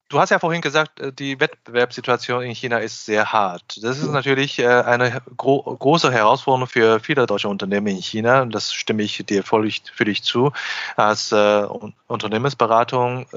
du 0.08 0.20
hast 0.20 0.30
ja 0.30 0.40
vorhin 0.40 0.62
gesagt, 0.62 1.02
äh, 1.02 1.12
die 1.12 1.38
Wettbewerbssituation 1.38 2.44
in 2.44 2.56
China 2.56 2.78
ist 2.78 3.06
sehr 3.06 3.34
hart. 3.34 3.84
Das 3.84 4.00
ist 4.00 4.10
natürlich 4.10 4.60
äh, 4.60 4.68
eine 4.68 5.22
gro 5.36 5.62
große 5.62 6.10
Herausforderung 6.10 6.70
für 6.70 7.02
viele 7.02 7.26
deutsche 7.26 7.50
Unternehmen 7.50 7.88
in 7.88 8.02
China 8.02 8.42
und 8.42 8.56
das 8.56 8.74
stimme 8.74 9.04
ich 9.04 9.18
dir 9.26 9.44
völlig, 9.44 9.84
völlig 9.94 10.24
zu. 10.24 10.54
Als 10.96 11.34
äh, 11.34 11.66
Unternehmensberatung 12.08 13.28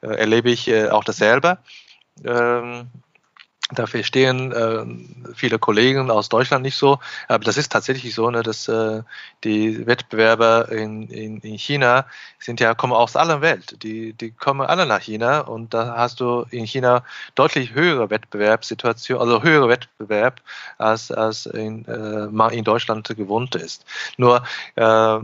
erlebe 0.00 0.50
ich 0.50 0.74
auch 0.90 1.04
dasselbe. 1.04 1.58
Ähm, 2.24 2.88
da 3.74 3.86
verstehen 3.86 4.52
äh, 4.52 5.34
viele 5.34 5.58
Kollegen 5.58 6.10
aus 6.10 6.28
Deutschland 6.28 6.62
nicht 6.62 6.76
so, 6.76 6.98
aber 7.28 7.44
das 7.44 7.56
ist 7.56 7.72
tatsächlich 7.72 8.14
so, 8.14 8.30
ne, 8.30 8.42
dass 8.42 8.68
äh, 8.68 9.02
die 9.44 9.86
Wettbewerber 9.86 10.70
in, 10.70 11.08
in, 11.08 11.38
in 11.38 11.58
China 11.58 12.06
sind 12.38 12.60
ja 12.60 12.74
kommen 12.74 12.92
aus 12.92 13.16
aller 13.16 13.40
Welt. 13.40 13.82
Die, 13.82 14.12
die 14.12 14.30
kommen 14.30 14.66
alle 14.66 14.86
nach 14.86 15.00
China 15.00 15.40
und 15.40 15.72
da 15.74 15.96
hast 15.96 16.20
du 16.20 16.44
in 16.50 16.66
China 16.66 17.04
deutlich 17.34 17.74
höhere 17.74 18.10
Wettbewerbssituation, 18.10 19.20
also 19.20 19.42
höhere 19.42 19.68
Wettbewerb 19.68 20.40
als, 20.78 21.10
als 21.10 21.46
in, 21.46 21.84
äh, 21.86 22.26
man 22.26 22.52
in 22.52 22.64
Deutschland 22.64 23.08
gewohnt 23.08 23.54
ist. 23.54 23.84
Nur 24.16 24.44
äh, 24.76 25.18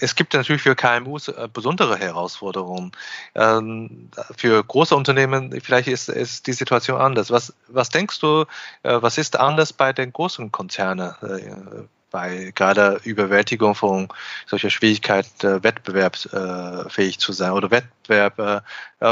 es 0.00 0.14
gibt 0.14 0.34
natürlich 0.34 0.62
für 0.62 0.74
KMUs 0.74 1.28
äh, 1.28 1.48
besondere 1.52 1.96
Herausforderungen. 1.98 2.92
Ähm, 3.34 4.10
für 4.36 4.62
große 4.62 4.94
Unternehmen 4.94 5.58
vielleicht 5.60 5.88
ist, 5.88 6.08
ist 6.08 6.46
die 6.46 6.52
Situation 6.52 7.00
anders. 7.00 7.30
Was 7.30 7.54
was 7.68 7.88
denkst 7.88 8.20
du, 8.20 8.44
äh, 8.82 8.98
was 9.00 9.18
ist 9.18 9.38
anders 9.38 9.72
bei 9.72 9.92
den 9.92 10.12
großen 10.12 10.50
Konzernen? 10.52 11.14
Äh, 11.22 11.84
bei 12.10 12.52
gerade 12.54 13.00
Überwältigung 13.02 13.74
von 13.74 14.08
solcher 14.46 14.70
Schwierigkeit, 14.70 15.26
äh, 15.42 15.64
wettbewerbsfähig 15.64 17.18
zu 17.18 17.32
sein 17.32 17.50
oder 17.50 17.72
Wettbewerb, 17.72 18.64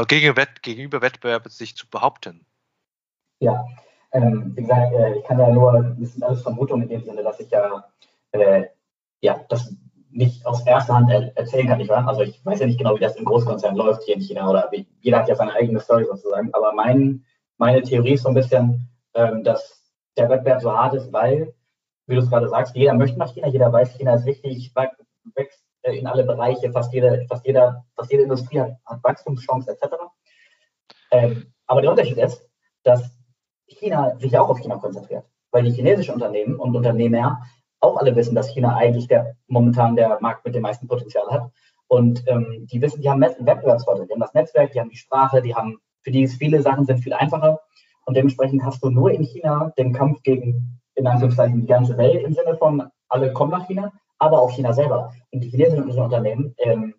gegen 0.07 0.33
gegenüber 0.61 1.01
Wettbewerb 1.01 1.49
sich 1.49 1.75
zu 1.75 1.85
behaupten? 1.89 2.45
Ja, 3.39 3.65
ähm, 4.13 4.53
wie 4.55 4.61
gesagt, 4.61 4.93
ich 5.17 5.23
kann 5.25 5.37
ja 5.37 5.49
nur, 5.49 5.97
das 5.99 6.13
sind 6.13 6.23
alles 6.23 6.43
Vermutungen 6.43 6.83
in 6.83 6.89
dem 6.89 7.03
Sinne, 7.03 7.23
dass 7.23 7.41
ich 7.41 7.51
ja, 7.51 7.83
ja 9.19 9.45
das 9.49 9.75
nicht 10.13 10.45
aus 10.45 10.65
erster 10.65 10.95
Hand 10.95 11.11
er 11.11 11.35
erzählen 11.35 11.67
kann, 11.67 11.79
nicht 11.79 11.89
wahr? 11.89 12.07
Also 12.07 12.21
ich 12.21 12.39
weiß 12.45 12.59
ja 12.59 12.67
nicht 12.67 12.77
genau, 12.77 12.95
wie 12.95 13.01
das 13.01 13.15
im 13.15 13.25
Großkonzern 13.25 13.75
läuft 13.75 14.03
hier 14.03 14.15
in 14.15 14.21
China 14.21 14.49
oder 14.49 14.69
wie, 14.71 14.87
jeder 15.01 15.19
hat 15.19 15.27
ja 15.27 15.35
seine 15.35 15.53
eigene 15.53 15.79
Story 15.79 16.05
sozusagen, 16.05 16.53
aber 16.53 16.73
mein 16.73 17.25
meine 17.63 17.81
Theorie 17.81 18.13
ist 18.13 18.23
so 18.23 18.29
ein 18.29 18.35
bisschen, 18.35 18.89
ähm, 19.13 19.43
dass 19.43 19.81
der 20.17 20.29
Wettbewerb 20.29 20.61
so 20.61 20.71
hart 20.71 20.95
ist, 20.95 21.13
weil, 21.13 21.53
wie 22.07 22.15
du 22.15 22.21
es 22.21 22.29
gerade 22.29 22.49
sagst, 22.49 22.75
jeder 22.75 22.93
möchte 22.93 23.17
nach 23.17 23.33
China, 23.33 23.47
jeder 23.47 23.71
weiß, 23.71 23.95
China 23.95 24.15
ist 24.15 24.25
wichtig, 24.25 24.73
wächst 25.35 25.63
äh, 25.83 25.97
in 25.97 26.05
alle 26.05 26.25
Bereiche, 26.25 26.71
fast 26.73 26.91
jede, 26.91 27.25
fast 27.29 27.45
jeder, 27.45 27.85
fast 27.95 28.11
jede 28.11 28.23
Industrie 28.23 28.59
hat, 28.59 28.73
hat 28.85 29.01
Wachstumschancen 29.01 29.73
etc. 29.73 29.95
Ähm, 31.11 31.53
aber 31.65 31.81
der 31.81 31.91
Unterschied 31.91 32.17
ist, 32.17 32.45
dass 32.83 33.01
China 33.67 34.17
sich 34.19 34.37
auch 34.37 34.49
auf 34.49 34.59
China 34.59 34.75
konzentriert, 34.75 35.23
weil 35.51 35.63
die 35.63 35.71
chinesischen 35.71 36.15
Unternehmen 36.15 36.55
und 36.55 36.75
Unternehmer 36.75 37.43
auch 37.79 37.95
alle 37.95 38.13
wissen, 38.13 38.35
dass 38.35 38.49
China 38.49 38.75
eigentlich 38.75 39.07
der 39.07 39.37
momentan 39.47 39.95
der 39.95 40.17
Markt 40.19 40.43
mit 40.45 40.53
dem 40.53 40.63
meisten 40.63 40.87
Potenzial 40.89 41.27
hat. 41.29 41.49
Und 41.87 42.23
ähm, 42.27 42.67
die 42.69 42.81
wissen, 42.81 43.01
die 43.01 43.09
haben 43.09 43.23
einen. 43.23 43.45
Die 43.45 43.51
haben 43.51 44.19
das 44.19 44.33
Netzwerk, 44.33 44.71
die 44.71 44.79
haben 44.79 44.89
die 44.89 44.97
Sprache, 44.97 45.41
die 45.41 45.55
haben 45.55 45.79
für 46.03 46.11
die 46.11 46.27
viele 46.27 46.61
Sachen 46.61 46.85
sind 46.85 46.99
viel 46.99 47.13
einfacher. 47.13 47.59
Und 48.05 48.15
dementsprechend 48.15 48.63
hast 48.63 48.83
du 48.83 48.89
nur 48.89 49.11
in 49.11 49.23
China 49.23 49.71
den 49.77 49.93
Kampf 49.93 50.21
gegen, 50.23 50.81
in 50.95 51.07
Anführungszeichen, 51.07 51.61
die 51.61 51.67
ganze 51.67 51.97
Welt 51.97 52.23
im 52.23 52.33
Sinne 52.33 52.57
von, 52.57 52.83
alle 53.07 53.31
kommen 53.31 53.51
nach 53.51 53.67
China, 53.67 53.91
aber 54.19 54.41
auch 54.41 54.51
China 54.51 54.73
selber. 54.73 55.13
Und 55.31 55.41
die 55.43 55.49
chinesischen 55.49 55.99
Unternehmen, 55.99 56.53
ähm, 56.57 56.95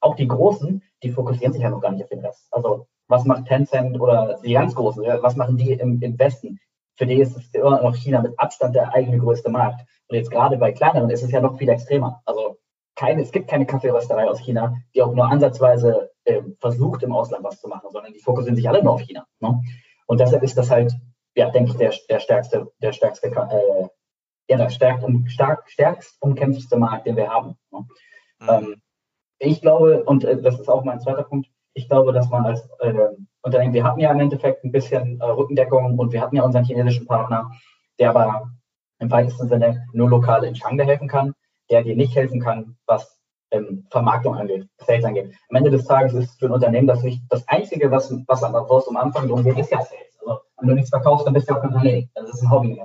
auch 0.00 0.16
die 0.16 0.28
großen, 0.28 0.82
die 1.02 1.10
fokussieren 1.10 1.52
sich 1.52 1.62
ja 1.62 1.70
noch 1.70 1.80
gar 1.80 1.92
nicht 1.92 2.02
auf 2.02 2.08
den 2.08 2.24
Rest. 2.24 2.48
Also, 2.50 2.86
was 3.08 3.24
macht 3.24 3.46
Tencent 3.46 4.00
oder 4.00 4.38
die 4.44 4.52
ganz 4.52 4.74
großen, 4.74 5.04
was 5.20 5.36
machen 5.36 5.56
die 5.56 5.72
im, 5.72 6.00
im 6.02 6.18
Westen? 6.18 6.58
Für 6.96 7.06
die 7.06 7.20
ist 7.20 7.36
es 7.36 7.48
immer 7.54 7.82
noch 7.82 7.94
China 7.94 8.20
mit 8.20 8.38
Abstand 8.38 8.74
der 8.74 8.92
eigene 8.94 9.18
größte 9.18 9.50
Markt. 9.50 9.80
Und 10.08 10.16
jetzt 10.16 10.30
gerade 10.30 10.56
bei 10.56 10.72
kleineren 10.72 11.10
ist 11.10 11.22
es 11.22 11.30
ja 11.30 11.40
noch 11.40 11.56
viel 11.56 11.68
extremer. 11.68 12.20
Also, 12.26 12.58
keine, 12.94 13.22
es 13.22 13.32
gibt 13.32 13.48
keine 13.48 13.66
Kaffeerösterei 13.66 14.28
aus 14.28 14.38
China, 14.38 14.76
die 14.94 15.02
auch 15.02 15.14
nur 15.14 15.26
ansatzweise 15.26 16.10
äh, 16.24 16.42
versucht, 16.60 17.02
im 17.02 17.12
Ausland 17.12 17.44
was 17.44 17.60
zu 17.60 17.68
machen, 17.68 17.88
sondern 17.90 18.12
die 18.12 18.20
fokussieren 18.20 18.56
sich 18.56 18.68
alle 18.68 18.82
nur 18.82 18.94
auf 18.94 19.02
China. 19.02 19.26
Ne? 19.40 19.60
Und 20.06 20.20
deshalb 20.20 20.42
ist 20.42 20.56
das 20.56 20.70
halt, 20.70 20.92
ja, 21.34 21.50
denke 21.50 21.70
ich, 21.72 21.76
der, 21.76 21.92
der 22.08 22.20
stärkste, 22.20 22.70
der 22.80 22.92
stärkste, 22.92 23.28
äh, 23.28 23.88
ja, 24.48 24.56
der 24.56 24.70
stärk, 24.70 25.02
um, 25.02 25.26
stark, 25.28 25.70
stärkst 25.70 26.16
umkämpfteste 26.20 26.76
Markt, 26.76 27.06
den 27.06 27.16
wir 27.16 27.30
haben. 27.30 27.56
Ne? 27.70 27.86
Mhm. 28.40 28.48
Ähm, 28.48 28.82
ich 29.38 29.60
glaube, 29.60 30.04
und 30.04 30.24
äh, 30.24 30.40
das 30.40 30.60
ist 30.60 30.68
auch 30.68 30.84
mein 30.84 31.00
zweiter 31.00 31.24
Punkt, 31.24 31.48
ich 31.74 31.88
glaube, 31.88 32.12
dass 32.12 32.28
man 32.28 32.44
als 32.44 32.68
äh, 32.80 32.94
Unternehmen, 33.42 33.74
wir 33.74 33.84
hatten 33.84 34.00
ja 34.00 34.12
im 34.12 34.20
Endeffekt 34.20 34.64
ein 34.64 34.72
bisschen 34.72 35.20
äh, 35.20 35.24
Rückendeckung 35.24 35.98
und 35.98 36.12
wir 36.12 36.20
hatten 36.20 36.36
ja 36.36 36.42
unseren 36.42 36.64
chinesischen 36.64 37.06
Partner, 37.06 37.50
der 37.98 38.10
aber 38.10 38.50
im 38.98 39.10
weitesten 39.10 39.48
Sinne 39.48 39.86
nur 39.92 40.08
lokal 40.08 40.44
in 40.44 40.54
Shanghai 40.54 40.84
helfen 40.84 41.08
kann, 41.08 41.34
der 41.70 41.82
dir 41.82 41.96
nicht 41.96 42.14
helfen 42.14 42.40
kann, 42.40 42.76
was 42.86 43.21
ähm, 43.52 43.86
Vermarktung 43.90 44.36
angeht, 44.36 44.68
Sales 44.78 45.04
angeht. 45.04 45.32
Am 45.50 45.56
Ende 45.56 45.70
des 45.70 45.84
Tages 45.84 46.14
ist 46.14 46.38
für 46.38 46.46
ein 46.46 46.52
Unternehmen 46.52 46.86
das 46.86 47.02
nicht 47.02 47.22
das 47.28 47.46
Einzige, 47.48 47.90
was, 47.90 48.12
was 48.26 48.42
was 48.42 48.88
am 48.88 48.96
Anfang 48.96 49.28
drum 49.28 49.44
geht, 49.44 49.58
ist 49.58 49.70
ja 49.70 49.80
Sales. 49.80 50.18
Also, 50.20 50.40
wenn 50.58 50.68
du 50.68 50.74
nichts 50.74 50.90
verkaufst, 50.90 51.26
dann 51.26 51.34
bist 51.34 51.48
du 51.48 51.54
auch 51.54 51.60
kein 51.60 51.70
Unternehmen. 51.70 52.10
Das 52.14 52.30
ist 52.30 52.42
ein 52.42 52.50
Hobby. 52.50 52.80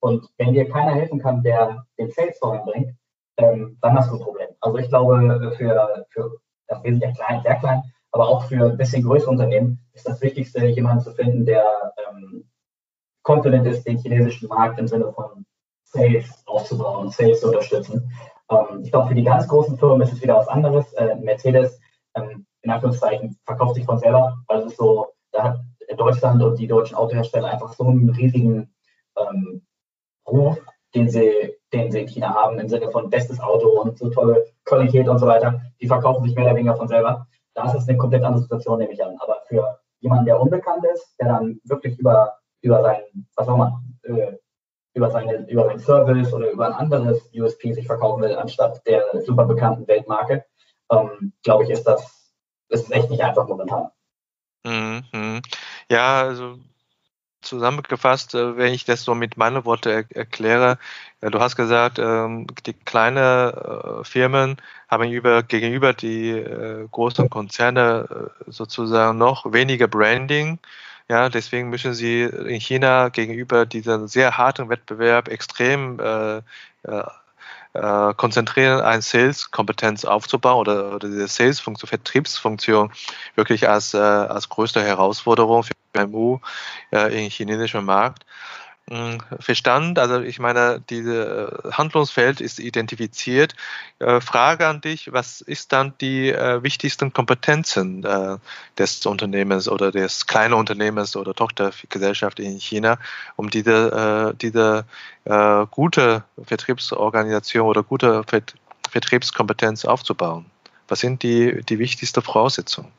Und 0.00 0.28
wenn 0.38 0.52
dir 0.52 0.68
keiner 0.68 0.94
helfen 0.94 1.18
kann, 1.18 1.42
der 1.42 1.84
den 1.98 2.10
Sales 2.10 2.38
voranbringt, 2.38 2.94
ähm, 3.38 3.78
dann 3.80 3.96
hast 3.96 4.10
du 4.10 4.16
ein 4.16 4.20
Problem. 4.20 4.48
Also 4.60 4.78
ich 4.78 4.88
glaube, 4.88 5.54
für, 5.56 6.06
für 6.10 6.38
das 6.68 6.82
wir 6.84 6.92
sind 6.92 7.02
ja 7.02 7.12
klein, 7.12 7.42
sehr 7.42 7.56
klein, 7.56 7.82
aber 8.12 8.28
auch 8.28 8.44
für 8.44 8.70
ein 8.70 8.76
bisschen 8.76 9.02
größere 9.02 9.30
Unternehmen 9.30 9.80
ist 9.92 10.08
das 10.08 10.20
Wichtigste, 10.20 10.64
jemanden 10.66 11.02
zu 11.02 11.12
finden, 11.12 11.44
der 11.44 11.64
ähm, 12.08 12.48
confident 13.22 13.66
ist, 13.66 13.86
den 13.86 13.98
chinesischen 13.98 14.48
Markt 14.48 14.78
im 14.78 14.88
Sinne 14.88 15.12
von 15.12 15.44
Sales 15.84 16.42
aufzubauen, 16.46 17.10
Sales 17.10 17.40
zu 17.40 17.48
unterstützen. 17.48 18.12
Ähm, 18.50 18.82
ich 18.82 18.90
glaube, 18.90 19.08
für 19.08 19.14
die 19.14 19.24
ganz 19.24 19.46
großen 19.48 19.78
Firmen 19.78 20.02
ist 20.02 20.12
es 20.12 20.22
wieder 20.22 20.36
was 20.36 20.48
anderes. 20.48 20.92
Äh, 20.94 21.16
Mercedes, 21.16 21.80
ähm, 22.14 22.46
in 22.62 22.70
Anführungszeichen, 22.70 23.38
verkauft 23.44 23.74
sich 23.74 23.84
von 23.84 23.98
selber, 23.98 24.36
weil 24.46 24.60
es 24.60 24.66
ist 24.66 24.76
so, 24.78 25.08
da 25.32 25.44
hat 25.44 25.60
Deutschland 25.96 26.42
und 26.42 26.58
die 26.58 26.66
deutschen 26.66 26.96
Autohersteller 26.96 27.48
einfach 27.48 27.72
so 27.72 27.84
einen 27.84 28.10
riesigen 28.10 28.74
ähm, 29.16 29.62
Ruf, 30.26 30.58
den 30.94 31.08
sie, 31.08 31.32
den 31.72 31.90
sie 31.90 32.00
in 32.00 32.08
China 32.08 32.34
haben, 32.34 32.58
im 32.58 32.68
Sinne 32.68 32.90
von 32.90 33.10
bestes 33.10 33.40
Auto 33.40 33.80
und 33.80 33.98
so 33.98 34.10
tolle 34.10 34.44
Qualität 34.64 35.08
und 35.08 35.18
so 35.18 35.26
weiter. 35.26 35.60
Die 35.80 35.86
verkaufen 35.86 36.24
sich 36.24 36.34
mehr 36.34 36.46
oder 36.46 36.56
weniger 36.56 36.76
von 36.76 36.88
selber. 36.88 37.26
Da 37.54 37.64
ist 37.66 37.74
es 37.74 37.88
eine 37.88 37.98
komplett 37.98 38.24
andere 38.24 38.42
Situation, 38.42 38.78
nehme 38.78 38.92
ich 38.92 39.02
an. 39.02 39.16
Aber 39.20 39.38
für 39.46 39.78
jemanden, 40.00 40.26
der 40.26 40.40
unbekannt 40.40 40.84
ist, 40.92 41.14
der 41.18 41.28
dann 41.28 41.60
wirklich 41.64 41.98
über, 41.98 42.34
über 42.60 42.82
sein, 42.82 43.00
was 43.36 43.48
auch 43.48 43.54
immer, 43.54 43.82
äh, 44.02 44.32
über, 44.98 45.10
seine, 45.10 45.48
über 45.48 45.66
seinen 45.66 45.78
Service 45.78 46.32
oder 46.32 46.50
über 46.50 46.66
ein 46.66 46.72
anderes 46.72 47.30
USP 47.32 47.72
sich 47.72 47.86
verkaufen 47.86 48.22
will, 48.22 48.36
anstatt 48.36 48.84
der 48.86 49.04
super 49.24 49.44
bekannten 49.44 49.86
Weltmarke, 49.86 50.44
ähm, 50.90 51.32
glaube 51.42 51.64
ich, 51.64 51.70
ist 51.70 51.84
das 51.84 52.34
ist 52.68 52.90
echt 52.90 53.08
nicht 53.08 53.22
einfach 53.22 53.46
momentan. 53.46 53.90
Mhm. 54.64 55.40
Ja, 55.88 56.22
also 56.22 56.58
zusammengefasst, 57.40 58.34
äh, 58.34 58.56
wenn 58.56 58.74
ich 58.74 58.84
das 58.84 59.04
so 59.04 59.14
mit 59.14 59.36
meinen 59.36 59.64
Worten 59.64 59.88
er 59.88 60.16
erkläre, 60.16 60.78
äh, 61.20 61.30
du 61.30 61.38
hast 61.38 61.56
gesagt, 61.56 61.98
ähm, 61.98 62.48
die 62.66 62.72
kleinen 62.74 63.52
äh, 63.54 64.04
Firmen 64.04 64.56
haben 64.88 65.10
über, 65.10 65.44
gegenüber 65.44 65.92
die 65.92 66.44
großen 66.90 67.30
Konzerne 67.30 68.30
sozusagen 68.46 69.18
noch 69.18 69.52
weniger 69.52 69.86
Branding 69.86 70.58
ja, 71.08 71.28
deswegen 71.28 71.70
müssen 71.70 71.94
sie 71.94 72.22
in 72.22 72.60
China 72.60 73.08
gegenüber 73.08 73.64
diesem 73.66 74.08
sehr 74.08 74.36
harten 74.36 74.68
Wettbewerb 74.68 75.28
extrem 75.28 75.98
äh, 76.00 76.38
äh, 76.38 76.42
äh 77.74 78.14
konzentrieren, 78.14 78.80
eine 78.80 79.02
Sales-Kompetenz 79.02 80.04
aufzubauen 80.04 80.60
oder, 80.60 80.94
oder 80.94 81.08
diese 81.08 81.28
Sales-Funktion, 81.28 81.88
Vertriebsfunktion 81.88 82.92
wirklich 83.36 83.68
als, 83.68 83.94
äh, 83.94 83.98
als 83.98 84.48
größte 84.48 84.82
Herausforderung 84.82 85.64
für 85.64 86.06
MU 86.06 86.40
äh, 86.92 87.24
im 87.24 87.30
chinesischen 87.30 87.84
Markt. 87.84 88.24
Hm, 88.90 89.18
Verstand, 89.38 89.98
also 89.98 90.20
ich 90.20 90.38
meine, 90.38 90.80
dieses 90.88 91.26
äh, 91.26 91.72
Handlungsfeld 91.72 92.40
ist 92.40 92.58
identifiziert. 92.58 93.54
Äh, 93.98 94.22
Frage 94.22 94.66
an 94.66 94.80
dich, 94.80 95.12
was 95.12 95.42
ist 95.42 95.72
dann 95.72 95.92
die 96.00 96.30
äh, 96.30 96.62
wichtigsten 96.62 97.12
Kompetenzen 97.12 98.06
des 98.78 99.04
Unternehmens 99.04 99.68
oder 99.68 99.92
des 99.92 100.26
kleinen 100.26 100.54
Unternehmens 100.54 101.16
oder 101.16 101.34
Tochtergesellschaft 101.34 102.40
in 102.40 102.58
China, 102.58 102.98
um 103.36 103.50
diese, 103.50 104.34
diese 104.40 104.84
gute 105.70 106.24
Vertriebsorganisation 106.42 107.66
oder 107.66 107.82
gute 107.82 108.22
Vertriebskompetenz 108.90 109.84
aufzubauen? 109.84 110.46
Was 110.88 111.00
sind 111.00 111.22
die, 111.22 111.62
die 111.64 111.78
wichtigsten 111.78 112.22
Voraussetzungen? 112.22 112.92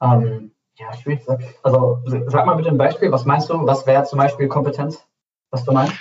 Um 0.00 0.22
ähm, 0.22 0.50
ja, 0.78 0.92
schwierig. 0.94 1.26
Also 1.62 2.02
sag 2.26 2.46
mal 2.46 2.54
bitte 2.54 2.70
ein 2.70 2.78
Beispiel, 2.78 3.10
was 3.12 3.24
meinst 3.24 3.50
du? 3.50 3.66
Was 3.66 3.86
wäre 3.86 4.04
zum 4.04 4.18
Beispiel 4.18 4.48
Kompetenz, 4.48 5.04
was 5.50 5.64
du 5.64 5.72
meinst? 5.72 5.94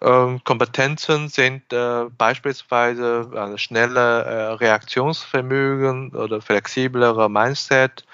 Ähm, 0.00 0.40
Kompetenzen 0.44 1.28
sind 1.28 1.72
äh, 1.72 2.04
beispielsweise 2.16 3.30
äh, 3.34 3.58
schnelle 3.58 4.22
äh, 4.24 4.52
Reaktionsvermögen 4.52 6.14
oder 6.14 6.40
flexiblere 6.40 7.28
Mindset 7.28 8.04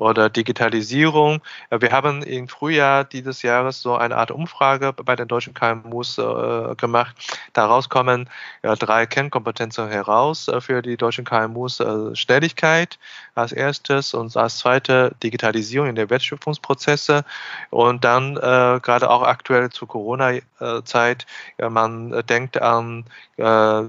oder 0.00 0.30
Digitalisierung. 0.30 1.42
Wir 1.70 1.92
haben 1.92 2.22
im 2.22 2.48
Frühjahr 2.48 3.04
dieses 3.04 3.42
Jahres 3.42 3.82
so 3.82 3.96
eine 3.96 4.16
Art 4.16 4.30
Umfrage 4.30 4.94
bei 4.94 5.14
den 5.14 5.28
deutschen 5.28 5.52
KMUs 5.52 6.16
äh, 6.16 6.74
gemacht. 6.76 7.14
Daraus 7.52 7.90
kommen 7.90 8.30
ja, 8.62 8.74
drei 8.76 9.04
Kernkompetenzen 9.04 9.88
heraus 9.88 10.48
äh, 10.48 10.60
für 10.62 10.80
die 10.80 10.96
deutschen 10.96 11.26
KMUs. 11.26 11.80
Äh, 11.80 12.16
Schnelligkeit 12.16 12.98
als 13.34 13.52
erstes 13.52 14.14
und 14.14 14.34
als 14.36 14.58
zweite 14.58 15.14
Digitalisierung 15.22 15.88
in 15.88 15.96
der 15.96 16.08
Wertschöpfungsprozesse 16.08 17.24
und 17.68 18.02
dann 18.02 18.38
äh, 18.38 18.80
gerade 18.82 19.10
auch 19.10 19.22
aktuell 19.22 19.68
zur 19.70 19.88
Corona-Zeit, 19.88 21.26
man 21.58 22.22
denkt 22.26 22.60
an 22.60 23.04
äh, 23.36 23.82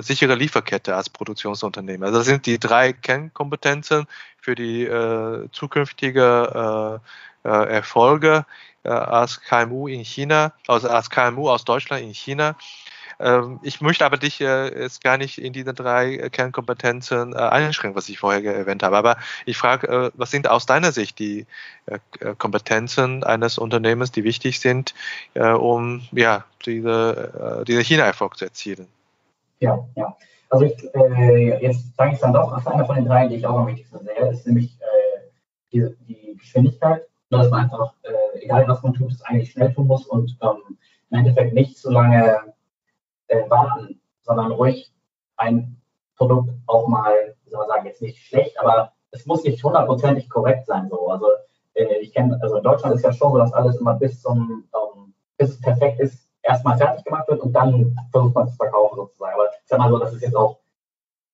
sichere 0.00 0.34
Lieferkette 0.34 0.94
als 0.94 1.08
Produktionsunternehmen. 1.08 2.04
Also 2.04 2.18
das 2.18 2.26
sind 2.26 2.46
die 2.46 2.58
drei 2.58 2.92
Kernkompetenzen 2.92 4.06
für 4.44 4.54
die 4.54 4.84
äh, 4.84 5.48
zukünftige 5.52 7.00
äh, 7.44 7.48
äh 7.48 7.68
Erfolge 7.76 8.44
äh, 8.84 8.90
als 8.90 9.40
KMU 9.40 9.88
in 9.88 10.04
China, 10.04 10.52
also 10.68 10.88
als 10.90 11.08
KMU 11.08 11.48
aus 11.48 11.64
Deutschland 11.64 12.02
in 12.02 12.12
China. 12.12 12.54
Ähm, 13.18 13.58
ich 13.62 13.80
möchte 13.80 14.04
aber 14.04 14.18
dich 14.18 14.42
äh, 14.42 14.82
jetzt 14.82 15.02
gar 15.02 15.16
nicht 15.16 15.38
in 15.38 15.54
diese 15.54 15.72
drei 15.72 16.28
Kernkompetenzen 16.28 17.32
einschränken, 17.34 17.96
was 17.96 18.10
ich 18.10 18.18
vorher 18.18 18.54
erwähnt 18.54 18.82
habe. 18.82 18.98
Aber 18.98 19.16
ich 19.46 19.56
frage, 19.56 20.12
was 20.14 20.30
sind 20.30 20.46
aus 20.46 20.66
deiner 20.66 20.92
Sicht 20.92 21.18
die 21.18 21.46
Kompetenzen 22.38 23.24
eines 23.24 23.56
Unternehmens, 23.56 24.12
die 24.12 24.24
wichtig 24.24 24.60
sind, 24.60 24.94
um 25.34 26.02
ja, 26.12 26.44
diese, 26.66 27.64
diese 27.66 27.82
China-Erfolg 27.82 28.36
zu 28.36 28.46
erzielen? 28.46 28.88
Ja, 29.60 29.86
ja. 29.94 30.16
Also 30.50 30.66
ich, 30.66 30.94
äh, 30.94 31.62
jetzt 31.62 31.96
sage 31.96 32.12
ich 32.14 32.20
dann 32.20 32.32
doch, 32.32 32.52
was 32.52 32.66
einer 32.66 32.84
von 32.84 32.96
den 32.96 33.06
drei, 33.06 33.28
die 33.28 33.36
ich 33.36 33.46
auch 33.46 33.58
am 33.58 33.66
wichtigsten 33.66 34.04
sehe, 34.04 34.30
ist 34.30 34.46
nämlich 34.46 34.78
äh, 34.80 35.20
die, 35.72 35.96
die, 36.06 36.36
Geschwindigkeit. 36.36 37.02
Dass 37.30 37.50
man 37.50 37.64
einfach, 37.64 37.94
äh, 38.02 38.44
egal 38.44 38.68
was 38.68 38.82
man 38.82 38.94
tut, 38.94 39.10
es 39.10 39.22
eigentlich 39.22 39.50
schnell 39.50 39.72
tun 39.72 39.86
muss 39.86 40.06
und 40.06 40.36
ähm, 40.42 40.78
im 41.10 41.18
Endeffekt 41.18 41.54
nicht 41.54 41.76
zu 41.76 41.90
lange 41.90 42.38
äh, 43.28 43.50
warten, 43.50 44.00
sondern 44.22 44.52
ruhig 44.52 44.92
ein 45.36 45.80
Produkt 46.16 46.50
auch 46.66 46.86
mal, 46.86 47.34
wie 47.44 47.50
soll 47.50 47.60
man 47.60 47.68
sagen, 47.68 47.86
jetzt 47.86 48.02
nicht 48.02 48.18
schlecht, 48.18 48.58
aber 48.60 48.92
es 49.10 49.26
muss 49.26 49.42
nicht 49.44 49.62
hundertprozentig 49.64 50.28
korrekt 50.28 50.66
sein. 50.66 50.88
So. 50.90 51.08
Also 51.08 51.26
äh, 51.74 51.98
ich 52.00 52.12
kenne, 52.12 52.38
also 52.40 52.56
in 52.56 52.62
Deutschland 52.62 52.94
ist 52.94 53.02
ja 53.02 53.12
schon 53.12 53.32
so, 53.32 53.38
dass 53.38 53.52
alles 53.52 53.76
immer 53.76 53.94
bis 53.94 54.20
zum, 54.20 54.68
ähm, 54.74 55.14
bis 55.36 55.50
es 55.50 55.60
perfekt 55.60 56.00
ist, 56.00 56.23
erstmal 56.44 56.76
fertig 56.76 57.04
gemacht 57.04 57.28
wird 57.28 57.40
und 57.40 57.52
dann 57.52 57.96
versucht 58.10 58.34
man 58.34 58.46
es 58.46 58.52
zu 58.52 58.56
verkaufen 58.58 58.96
sozusagen. 58.96 59.34
Aber 59.34 59.48
ich 59.48 59.66
sag 59.66 59.78
mal 59.78 59.90
so, 59.90 59.98
das 59.98 60.12
ist 60.12 60.22
jetzt 60.22 60.36
auch 60.36 60.58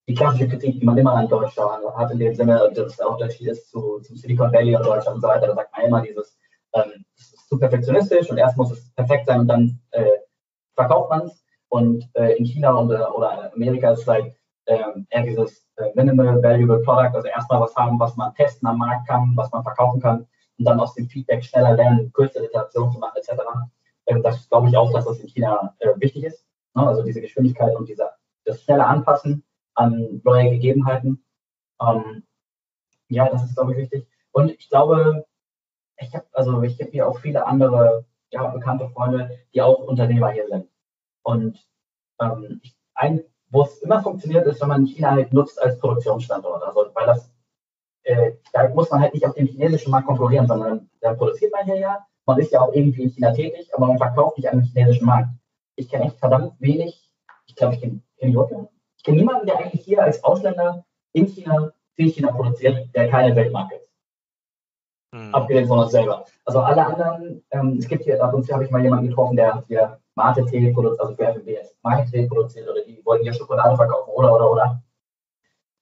die 0.08 0.14
klassische 0.14 0.48
Kritik, 0.48 0.80
die 0.80 0.86
man 0.86 0.98
immer 0.98 1.14
an 1.14 1.28
Deutschland 1.28 1.84
hat, 1.94 2.10
in 2.10 2.18
dem 2.18 2.34
Sinne, 2.34 2.70
dass 2.74 2.96
der 2.96 3.10
Unterschied 3.10 3.48
ist 3.48 3.70
zu, 3.70 4.00
zum 4.00 4.16
Silicon 4.16 4.52
Valley 4.52 4.74
und 4.74 4.84
Deutschland 4.84 5.16
und 5.16 5.20
so 5.20 5.28
weiter. 5.28 5.48
Da 5.48 5.54
sagt 5.54 5.76
man 5.76 5.86
immer 5.86 6.02
dieses, 6.02 6.38
ähm, 6.74 7.04
es 7.16 7.32
ist 7.32 7.48
zu 7.48 7.58
perfektionistisch 7.58 8.30
und 8.30 8.38
erst 8.38 8.56
muss 8.56 8.72
es 8.72 8.90
perfekt 8.94 9.26
sein 9.26 9.40
und 9.40 9.48
dann 9.48 9.80
äh, 9.90 10.18
verkauft 10.74 11.10
man 11.10 11.22
es. 11.26 11.44
Und 11.68 12.08
äh, 12.14 12.36
in 12.36 12.44
China 12.44 12.72
und, 12.72 12.90
äh, 12.90 12.94
oder 12.94 13.52
Amerika 13.54 13.92
ist 13.92 14.00
es 14.00 14.08
halt 14.08 14.34
ähm, 14.66 15.06
eher 15.10 15.22
dieses 15.22 15.66
äh, 15.76 15.90
Minimal 15.94 16.42
Valuable 16.42 16.82
Product, 16.82 17.14
also 17.14 17.28
erstmal 17.28 17.60
was 17.60 17.74
haben, 17.76 17.98
was 17.98 18.16
man 18.16 18.34
testen 18.34 18.68
am 18.68 18.78
Markt 18.78 19.06
kann, 19.06 19.32
was 19.36 19.50
man 19.52 19.62
verkaufen 19.62 20.00
kann 20.00 20.26
und 20.58 20.64
dann 20.64 20.80
aus 20.80 20.94
dem 20.94 21.08
Feedback 21.08 21.44
schneller 21.44 21.74
lernen, 21.74 22.12
kürzere 22.12 22.46
Iterationen 22.46 22.92
zu 22.92 22.98
machen, 22.98 23.16
etc. 23.16 23.42
Das 24.22 24.48
glaube 24.48 24.68
ich 24.68 24.76
auch, 24.76 24.92
dass 24.92 25.04
das 25.04 25.18
in 25.20 25.28
China 25.28 25.74
äh, 25.78 25.92
wichtig 25.96 26.24
ist. 26.24 26.44
Ne? 26.74 26.86
Also 26.86 27.02
diese 27.02 27.20
Geschwindigkeit 27.20 27.74
und 27.76 27.88
dieser, 27.88 28.16
das 28.44 28.62
schnelle 28.62 28.86
Anpassen 28.86 29.44
an 29.74 30.20
neue 30.24 30.50
Gegebenheiten. 30.50 31.24
Ähm, 31.80 32.24
ja, 33.08 33.28
das 33.28 33.44
ist, 33.44 33.54
glaube 33.54 33.72
ich, 33.72 33.78
wichtig. 33.78 34.06
Und 34.32 34.50
ich 34.50 34.68
glaube, 34.68 35.26
ich 35.98 36.14
habe 36.14 36.26
also 36.32 36.62
ich 36.62 36.80
habe 36.80 36.90
hier 36.90 37.08
auch 37.08 37.18
viele 37.18 37.46
andere 37.46 38.04
ja, 38.30 38.46
bekannte 38.48 38.88
Freunde, 38.90 39.38
die 39.52 39.62
auch 39.62 39.80
Unternehmer 39.80 40.30
hier 40.30 40.46
sind. 40.48 40.68
Und 41.22 41.66
ähm, 42.20 42.60
ein, 42.94 43.22
wo 43.48 43.62
es 43.62 43.78
immer 43.78 44.02
funktioniert, 44.02 44.46
ist, 44.46 44.60
wenn 44.60 44.68
man 44.68 44.86
China 44.86 45.10
halt 45.12 45.32
nutzt 45.32 45.60
als 45.60 45.78
Produktionsstandort. 45.78 46.62
Also 46.62 46.86
weil 46.94 47.06
das 47.06 47.30
äh, 48.04 48.32
da 48.52 48.68
muss 48.68 48.90
man 48.90 49.00
halt 49.00 49.14
nicht 49.14 49.26
auf 49.26 49.34
dem 49.34 49.46
chinesischen 49.46 49.90
Markt 49.90 50.06
konkurrieren, 50.06 50.46
sondern 50.46 50.88
da 51.00 51.14
produziert 51.14 51.52
man 51.52 51.64
hier 51.64 51.76
ja 51.76 52.06
man 52.30 52.38
ist 52.38 52.52
ja 52.52 52.60
auch 52.60 52.72
irgendwie 52.72 53.02
in 53.02 53.10
China 53.10 53.32
tätig, 53.32 53.68
aber 53.74 53.88
man 53.88 53.98
verkauft 53.98 54.38
nicht 54.38 54.48
an 54.48 54.60
den 54.60 54.66
chinesischen 54.66 55.06
Markt. 55.06 55.30
Ich 55.76 55.88
kenne 55.88 56.04
echt 56.04 56.18
verdammt 56.18 56.54
wenig, 56.60 57.10
ich 57.46 57.56
glaube, 57.56 57.74
ich 57.74 57.80
kenne 57.80 58.00
kenn 58.18 58.68
Ich 58.96 59.02
kenne 59.02 59.16
niemanden, 59.16 59.46
der 59.46 59.58
eigentlich 59.58 59.84
hier 59.84 60.02
als 60.02 60.22
Ausländer 60.22 60.84
in 61.12 61.26
China 61.26 61.72
für 61.96 62.02
China 62.02 62.30
produziert, 62.30 62.94
der 62.94 63.08
keine 63.08 63.34
Weltmarke 63.34 63.76
ist. 63.76 63.90
Hm. 65.12 65.34
Abgesehen 65.34 65.66
von 65.66 65.80
uns 65.80 65.90
selber. 65.90 66.24
Also 66.44 66.60
alle 66.60 66.86
anderen, 66.86 67.42
ähm, 67.50 67.76
es 67.78 67.88
gibt 67.88 68.04
hier, 68.04 68.22
ab 68.22 68.32
und 68.32 68.44
zu 68.44 68.52
habe 68.54 68.64
ich 68.64 68.70
mal 68.70 68.82
jemanden 68.82 69.08
getroffen, 69.08 69.36
der 69.36 69.64
hier 69.66 69.98
Mate-Tee 70.14 70.72
produziert, 70.72 71.00
also 71.00 71.14
für 71.16 71.34
FMBS, 71.34 71.76
Mate-Tee 71.82 72.28
produziert 72.28 72.68
oder 72.68 72.84
die 72.84 73.04
wollten 73.04 73.24
hier 73.24 73.32
Schokolade 73.32 73.76
verkaufen 73.76 74.10
oder, 74.10 74.34
oder, 74.34 74.52
oder. 74.52 74.82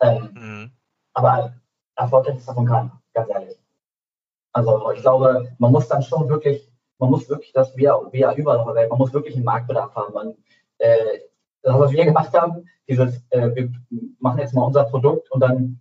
Ähm, 0.00 0.30
hm. 0.34 0.70
Aber 1.12 1.52
erfolgreich 1.96 2.36
ist 2.36 2.48
davon 2.48 2.64
keiner, 2.64 3.02
ganz 3.12 3.28
ehrlich. 3.28 3.57
Also 4.66 4.90
ich 4.92 5.02
glaube, 5.02 5.48
man 5.58 5.72
muss 5.72 5.88
dann 5.88 6.02
schon 6.02 6.28
wirklich, 6.28 6.70
man 6.98 7.10
muss 7.10 7.28
wirklich 7.28 7.52
das 7.52 7.76
wie, 7.76 7.84
wie 7.84 8.40
überall 8.40 8.58
auf 8.58 8.66
der 8.66 8.74
Welt, 8.74 8.90
man 8.90 8.98
muss 8.98 9.12
wirklich 9.12 9.36
einen 9.36 9.44
Marktbedarf 9.44 9.94
haben. 9.94 10.14
Man, 10.14 10.34
äh, 10.78 11.20
das, 11.62 11.78
was 11.78 11.92
wir 11.92 12.04
gemacht 12.10 12.32
haben, 12.32 12.64
dieses, 12.88 13.22
äh, 13.30 13.54
wir 13.54 13.70
machen 14.18 14.40
jetzt 14.40 14.54
mal 14.54 14.64
unser 14.64 14.84
Produkt 14.84 15.30
und 15.30 15.40
dann, 15.40 15.80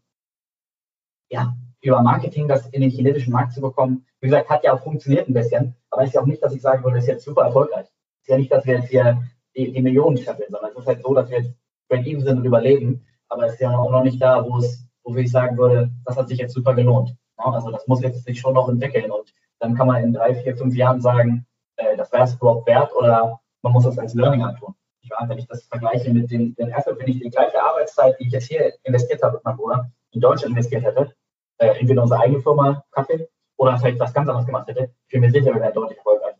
ja, 1.30 1.56
über 1.82 2.02
Marketing 2.02 2.48
das 2.48 2.68
in 2.68 2.82
den 2.82 2.90
chinesischen 2.90 3.34
Markt 3.34 3.54
zu 3.54 3.62
bekommen, 3.62 4.06
wie 4.20 4.28
gesagt, 4.28 4.50
hat 4.50 4.64
ja 4.64 4.74
auch 4.74 4.84
funktioniert 4.84 5.28
ein 5.28 5.34
bisschen, 5.34 5.76
aber 5.90 6.04
ist 6.04 6.14
ja 6.14 6.22
auch 6.22 6.26
nicht, 6.26 6.44
dass 6.44 6.54
ich 6.54 6.62
sagen 6.62 6.84
würde, 6.84 6.96
das 6.96 7.06
ist 7.06 7.10
jetzt 7.10 7.26
super 7.26 7.44
erfolgreich. 7.44 7.86
Ist 8.22 8.30
ja 8.30 8.38
nicht, 8.38 8.52
dass 8.52 8.66
wir 8.66 8.76
jetzt 8.76 8.90
hier 8.90 9.24
die, 9.56 9.72
die 9.72 9.82
Millionen 9.82 10.18
scheffeln, 10.18 10.50
sondern 10.50 10.72
es 10.72 10.78
ist 10.78 10.88
halt 10.88 11.02
so, 11.02 11.14
dass 11.14 11.30
wir 11.30 11.40
jetzt 11.40 11.54
break-even 11.88 12.24
sind 12.24 12.40
und 12.40 12.46
überleben, 12.46 13.06
aber 13.30 13.46
es 13.46 13.54
ist 13.54 13.62
ja 13.62 13.78
auch 13.78 13.92
noch 13.92 14.04
nicht 14.04 14.22
da, 14.22 14.44
wo 14.48 14.58
es, 14.58 14.86
wo 15.04 15.16
ich 15.16 15.32
sagen 15.32 15.58
würde, 15.58 15.92
das 16.06 16.18
hat 16.18 16.28
sich 16.28 16.40
jetzt 16.40 16.54
super 16.54 16.74
gelohnt. 16.74 17.16
Also 17.38 17.72
das 17.72 17.88
muss 17.88 18.02
jetzt 18.02 18.24
sich 18.26 18.40
schon 18.40 18.54
noch 18.54 18.70
entwickeln 18.70 19.12
und 19.12 19.34
dann 19.60 19.76
kann 19.76 19.88
man 19.88 20.04
in 20.04 20.14
drei, 20.14 20.36
vier, 20.36 20.56
fünf 20.56 20.76
Jahren 20.76 21.02
sagen, 21.02 21.46
äh, 21.78 21.96
das 21.96 22.12
wäre 22.12 22.24
es 22.24 22.36
überhaupt 22.36 22.68
wert 22.68 22.94
oder 22.96 23.40
man 23.62 23.74
muss 23.74 23.84
das 23.84 23.98
als 23.98 24.14
Learning 24.14 24.44
antun. 24.44 24.76
Ich 25.02 25.10
meine, 25.10 25.30
wenn 25.30 25.38
ich 25.38 25.48
das 25.48 25.64
vergleiche 25.64 26.12
mit 26.12 26.30
den, 26.30 26.54
den 26.56 26.70
Effort, 26.70 26.98
wenn 27.00 27.08
ich 27.08 27.20
die 27.20 27.30
gleiche 27.30 27.62
Arbeitszeit, 27.62 28.20
die 28.20 28.28
ich 28.28 28.34
jetzt 28.34 28.48
hier 28.48 28.74
investiert 28.84 29.24
habe 29.24 29.36
mit 29.36 29.46
meinem 29.46 29.58
Bruder, 29.58 29.92
in 30.12 30.22
Deutschland 30.22 30.52
investiert 30.52 30.84
hätte, 30.84 31.14
äh, 31.60 31.80
entweder 31.80 32.02
unsere 32.02 32.20
eigene 32.20 32.42
Firma 32.42 32.84
Kaffee 32.92 33.28
oder 33.58 33.78
vielleicht 33.78 34.00
was 34.00 34.14
ganz 34.14 34.28
anderes 34.28 34.46
gemacht 34.46 34.68
hätte, 34.68 34.92
ich 35.08 35.12
bin 35.12 35.22
mir 35.22 35.32
sicher, 35.32 35.54
wir 35.54 35.62
wären 35.62 35.74
deutlich 35.74 35.98
erfolgreicher. 35.98 36.38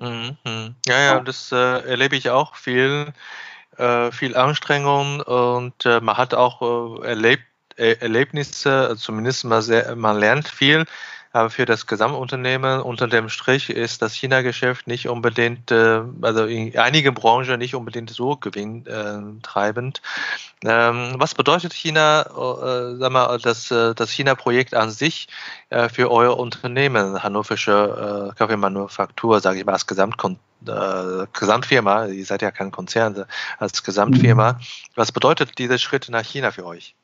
Mhm. 0.00 0.76
Ja, 0.86 1.00
ja, 1.00 1.20
das 1.20 1.52
äh, 1.52 1.88
erlebe 1.88 2.16
ich 2.16 2.30
auch 2.30 2.56
viel, 2.56 3.12
äh, 3.76 4.10
viel 4.10 4.36
Anstrengung 4.36 5.20
und 5.20 5.86
äh, 5.86 6.00
man 6.00 6.16
hat 6.16 6.34
auch 6.34 7.02
äh, 7.02 7.08
erlebt, 7.08 7.44
Erlebnisse, 7.76 8.94
zumindest 8.98 9.44
mal 9.44 9.62
sehr, 9.62 9.94
man 9.96 10.18
lernt 10.18 10.48
viel, 10.48 10.84
aber 11.32 11.48
für 11.48 11.64
das 11.64 11.86
Gesamtunternehmen 11.86 12.80
unter 12.82 13.08
dem 13.08 13.30
Strich 13.30 13.70
ist 13.70 14.02
das 14.02 14.12
China-Geschäft 14.14 14.86
nicht 14.86 15.08
unbedingt, 15.08 15.70
äh, 15.70 16.02
also 16.20 16.44
in 16.44 16.76
einigen 16.78 17.14
Branchen 17.14 17.58
nicht 17.58 17.74
unbedingt 17.74 18.10
so 18.10 18.36
gewinntreibend. 18.36 20.02
Ähm, 20.62 21.14
was 21.16 21.34
bedeutet 21.34 21.72
China, 21.72 22.22
äh, 22.22 22.96
sag 22.98 23.12
mal, 23.12 23.38
das, 23.38 23.70
äh, 23.70 23.94
das 23.94 24.10
China-Projekt 24.10 24.74
an 24.74 24.90
sich 24.90 25.28
für 25.90 26.10
euer 26.10 26.38
Unternehmen, 26.38 27.22
hannoversche 27.22 28.34
Kaffeemanufaktur, 28.36 29.40
sage 29.40 29.60
ich 29.60 29.64
mal, 29.64 29.72
als 29.72 29.86
Gesamtkon 29.86 30.38
Gesamtfirma, 31.32 32.06
ihr 32.06 32.24
seid 32.24 32.42
ja 32.42 32.52
kein 32.52 32.70
Konzern, 32.70 33.24
als 33.58 33.82
Gesamtfirma. 33.82 34.52
Mhm. 34.52 34.58
Was 34.94 35.10
bedeutet 35.10 35.58
dieser 35.58 35.78
Schritt 35.78 36.08
nach 36.08 36.24
China 36.24 36.52
für 36.52 36.66
euch? 36.66 36.94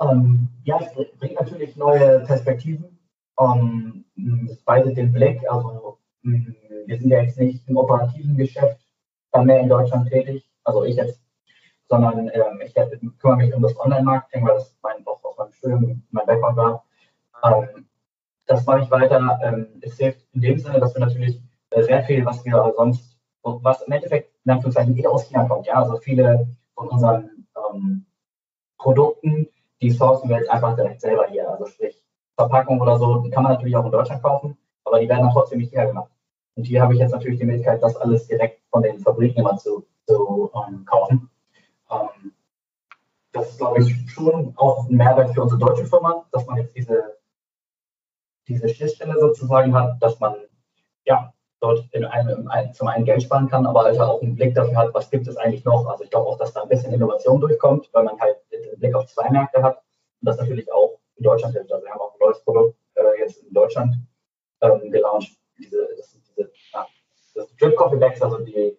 Ähm, 0.00 0.48
ja, 0.64 0.80
es 0.80 1.18
bringt 1.18 1.40
natürlich 1.40 1.76
neue 1.76 2.20
Perspektiven. 2.20 2.98
Ähm, 3.38 4.04
es 4.50 4.66
weitet 4.66 4.96
den 4.96 5.12
Blick. 5.12 5.40
Also 5.50 5.98
mm, 6.22 6.46
wir 6.86 6.98
sind 6.98 7.10
ja 7.10 7.22
jetzt 7.22 7.38
nicht 7.38 7.68
im 7.68 7.76
operativen 7.76 8.36
Geschäft 8.36 8.80
dann 9.32 9.46
mehr 9.46 9.60
in 9.60 9.68
Deutschland 9.68 10.08
tätig, 10.08 10.44
also 10.64 10.84
ich 10.84 10.96
jetzt, 10.96 11.20
sondern 11.88 12.28
ähm, 12.28 12.60
ich 12.64 12.74
kümmere 13.18 13.36
mich 13.36 13.54
um 13.54 13.62
das 13.62 13.78
Online-Marketing, 13.78 14.44
weil 14.44 14.54
das 14.54 14.76
mein, 14.82 15.06
auch 15.06 15.22
aus 15.22 15.36
meinem 15.38 15.52
Studium 15.52 16.02
mein 16.10 16.26
Background 16.26 16.56
war. 16.56 16.84
Ähm, 17.44 17.86
das 18.46 18.66
mache 18.66 18.80
ich 18.80 18.90
weiter. 18.90 19.38
Ähm, 19.42 19.66
es 19.82 19.96
hilft 19.96 20.26
in 20.32 20.40
dem 20.40 20.58
Sinne, 20.58 20.80
dass 20.80 20.94
wir 20.94 21.00
natürlich 21.00 21.40
äh, 21.70 21.82
sehr 21.82 22.02
viel, 22.04 22.24
was 22.24 22.44
wir 22.44 22.72
sonst, 22.76 23.16
was 23.42 23.82
im 23.82 23.92
Endeffekt 23.92 24.34
in 24.44 24.52
Anführungszeichen 24.52 24.96
eh 24.96 25.06
aus 25.06 25.28
China 25.28 25.46
kommt, 25.46 25.66
ja, 25.66 25.74
also 25.74 25.96
viele 25.98 26.48
von 26.74 26.88
unseren 26.88 27.46
ähm, 27.72 28.06
Produkten 28.78 29.48
die 29.80 29.90
sourcen 29.90 30.28
wir 30.28 30.38
jetzt 30.38 30.50
einfach 30.50 30.76
direkt 30.76 31.00
selber 31.00 31.26
hier. 31.28 31.48
Also 31.50 31.66
sprich, 31.66 32.02
Verpackung 32.36 32.80
oder 32.80 32.98
so, 32.98 33.18
die 33.18 33.30
kann 33.30 33.42
man 33.42 33.52
natürlich 33.52 33.76
auch 33.76 33.84
in 33.84 33.92
Deutschland 33.92 34.22
kaufen, 34.22 34.56
aber 34.84 35.00
die 35.00 35.08
werden 35.08 35.22
dann 35.22 35.32
trotzdem 35.32 35.58
nicht 35.58 35.70
hier 35.70 35.86
gemacht. 35.86 36.10
Und 36.56 36.64
hier 36.64 36.82
habe 36.82 36.94
ich 36.94 37.00
jetzt 37.00 37.12
natürlich 37.12 37.38
die 37.38 37.46
Möglichkeit, 37.46 37.82
das 37.82 37.96
alles 37.96 38.26
direkt 38.26 38.60
von 38.70 38.82
den 38.82 38.98
Fabriken 38.98 39.40
immer 39.40 39.56
zu, 39.56 39.86
zu 40.06 40.50
ähm, 40.54 40.84
kaufen. 40.84 41.30
Ähm, 41.90 42.32
das 43.32 43.50
ist, 43.50 43.58
glaube 43.58 43.80
ich, 43.80 44.10
schon 44.10 44.52
auch 44.56 44.88
ein 44.88 44.96
Mehrwert 44.96 45.34
für 45.34 45.42
unsere 45.42 45.60
deutsche 45.60 45.86
Firma, 45.86 46.26
dass 46.32 46.46
man 46.46 46.56
jetzt 46.56 46.74
diese, 46.74 47.16
diese 48.48 48.68
Schnittstelle 48.68 49.18
sozusagen 49.18 49.74
hat, 49.74 50.02
dass 50.02 50.18
man 50.18 50.34
ja 51.04 51.32
dort 51.60 51.86
in 51.92 52.04
einem, 52.04 52.50
in 52.50 52.72
zum 52.72 52.88
einen 52.88 53.04
Geld 53.04 53.22
sparen 53.22 53.48
kann, 53.48 53.66
aber 53.66 53.84
halt 53.84 54.00
auch 54.00 54.22
einen 54.22 54.34
Blick 54.34 54.54
dafür 54.54 54.76
hat, 54.76 54.94
was 54.94 55.10
gibt 55.10 55.28
es 55.28 55.36
eigentlich 55.36 55.64
noch. 55.64 55.86
Also 55.86 56.04
ich 56.04 56.10
glaube 56.10 56.28
auch, 56.28 56.38
dass 56.38 56.52
da 56.52 56.62
ein 56.62 56.68
bisschen 56.68 56.92
Innovation 56.92 57.40
durchkommt, 57.40 57.90
weil 57.92 58.04
man 58.04 58.18
halt 58.18 58.36
den 58.50 58.78
Blick 58.78 58.94
auf 58.94 59.06
zwei 59.06 59.28
Märkte 59.30 59.62
hat 59.62 59.76
und 59.76 60.26
das 60.26 60.38
natürlich 60.38 60.72
auch 60.72 60.98
in 61.16 61.24
Deutschland 61.24 61.54
hilft. 61.54 61.70
Also 61.72 61.84
wir 61.84 61.92
haben 61.92 62.00
auch 62.00 62.14
ein 62.14 62.18
neues 62.20 62.42
Produkt 62.42 62.76
äh, 62.94 63.20
jetzt 63.20 63.42
in 63.42 63.52
Deutschland 63.52 63.94
ähm, 64.62 64.90
gelauncht. 64.90 65.36
Diese, 65.58 65.88
das, 65.96 66.16
diese, 66.28 66.50
ja, 66.72 66.86
das 67.34 67.54
Drip 67.56 67.76
Coffee 67.76 67.98
Bags, 67.98 68.22
also 68.22 68.38
die 68.38 68.76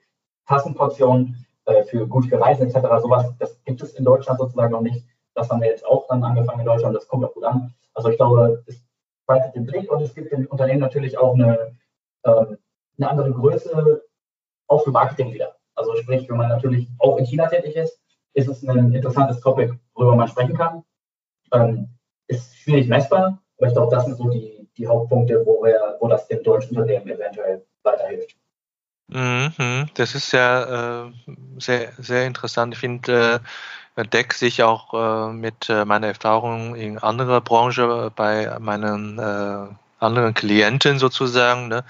Tassenportionen 0.47 1.45
äh, 1.65 1.83
für 1.83 2.07
gut 2.07 2.25
für 2.25 2.41
Reisen 2.41 2.67
etc. 2.67 2.87
Sowas, 3.01 3.31
das 3.37 3.63
gibt 3.63 3.81
es 3.83 3.93
in 3.93 4.03
Deutschland 4.03 4.39
sozusagen 4.39 4.71
noch 4.71 4.81
nicht. 4.81 5.05
Das 5.35 5.49
haben 5.49 5.61
wir 5.61 5.69
jetzt 5.69 5.85
auch 5.85 6.07
dann 6.07 6.23
angefangen 6.23 6.61
in 6.61 6.65
Deutschland. 6.65 6.95
Das 6.95 7.07
kommt 7.07 7.23
auch 7.23 7.33
gut 7.33 7.43
an. 7.43 7.73
Also 7.93 8.09
ich 8.09 8.17
glaube, 8.17 8.63
es 8.65 8.83
weitet 9.27 9.55
den 9.55 9.65
Blick 9.65 9.91
und 9.91 10.01
es 10.01 10.15
gibt 10.15 10.31
den 10.31 10.47
Unternehmen 10.47 10.79
natürlich 10.79 11.17
auch 11.17 11.35
eine 11.35 11.77
ähm, 12.25 12.57
eine 12.97 13.09
andere 13.09 13.31
Größe, 13.31 14.03
auch 14.67 14.83
für 14.83 14.91
Marketing 14.91 15.33
wieder. 15.33 15.55
Also 15.75 15.95
sprich, 15.95 16.29
wenn 16.29 16.37
man 16.37 16.49
natürlich 16.49 16.87
auch 16.99 17.17
in 17.17 17.25
China 17.25 17.47
tätig 17.47 17.75
ist, 17.75 17.99
ist 18.33 18.47
es 18.47 18.63
ein 18.63 18.93
interessantes 18.93 19.39
Topic, 19.41 19.73
worüber 19.93 20.15
man 20.15 20.27
sprechen 20.27 20.55
kann. 20.55 20.83
Ähm, 21.53 21.89
ist 22.27 22.55
schwierig 22.55 22.87
messbar, 22.87 23.39
aber 23.57 23.67
ich 23.67 23.73
glaube, 23.73 23.93
das 23.93 24.05
sind 24.05 24.17
so 24.17 24.29
die, 24.29 24.67
die 24.77 24.87
Hauptpunkte, 24.87 25.43
wo, 25.45 25.63
wir, 25.63 25.97
wo 25.99 26.07
das 26.07 26.27
dem 26.27 26.43
deutschen 26.43 26.77
Unternehmen 26.77 27.09
eventuell 27.09 27.65
weiterhilft. 27.83 28.35
Mhm, 29.07 29.87
das 29.95 30.15
ist 30.15 30.31
ja 30.31 31.07
äh, 31.07 31.11
sehr, 31.57 31.91
sehr 31.97 32.25
interessant. 32.25 32.73
Ich 32.73 32.79
finde, 32.79 33.41
äh, 33.97 34.05
deckt 34.05 34.37
sich 34.37 34.63
auch 34.63 34.93
äh, 34.93 35.33
mit 35.33 35.67
meiner 35.67 36.07
Erfahrung 36.07 36.75
in 36.75 36.97
anderer 36.97 37.41
Branche 37.41 38.11
bei 38.15 38.57
meinen 38.59 39.19
anderen 40.01 40.33
Klienten 40.33 40.99
sozusagen. 40.99 41.67
Ne? 41.67 41.83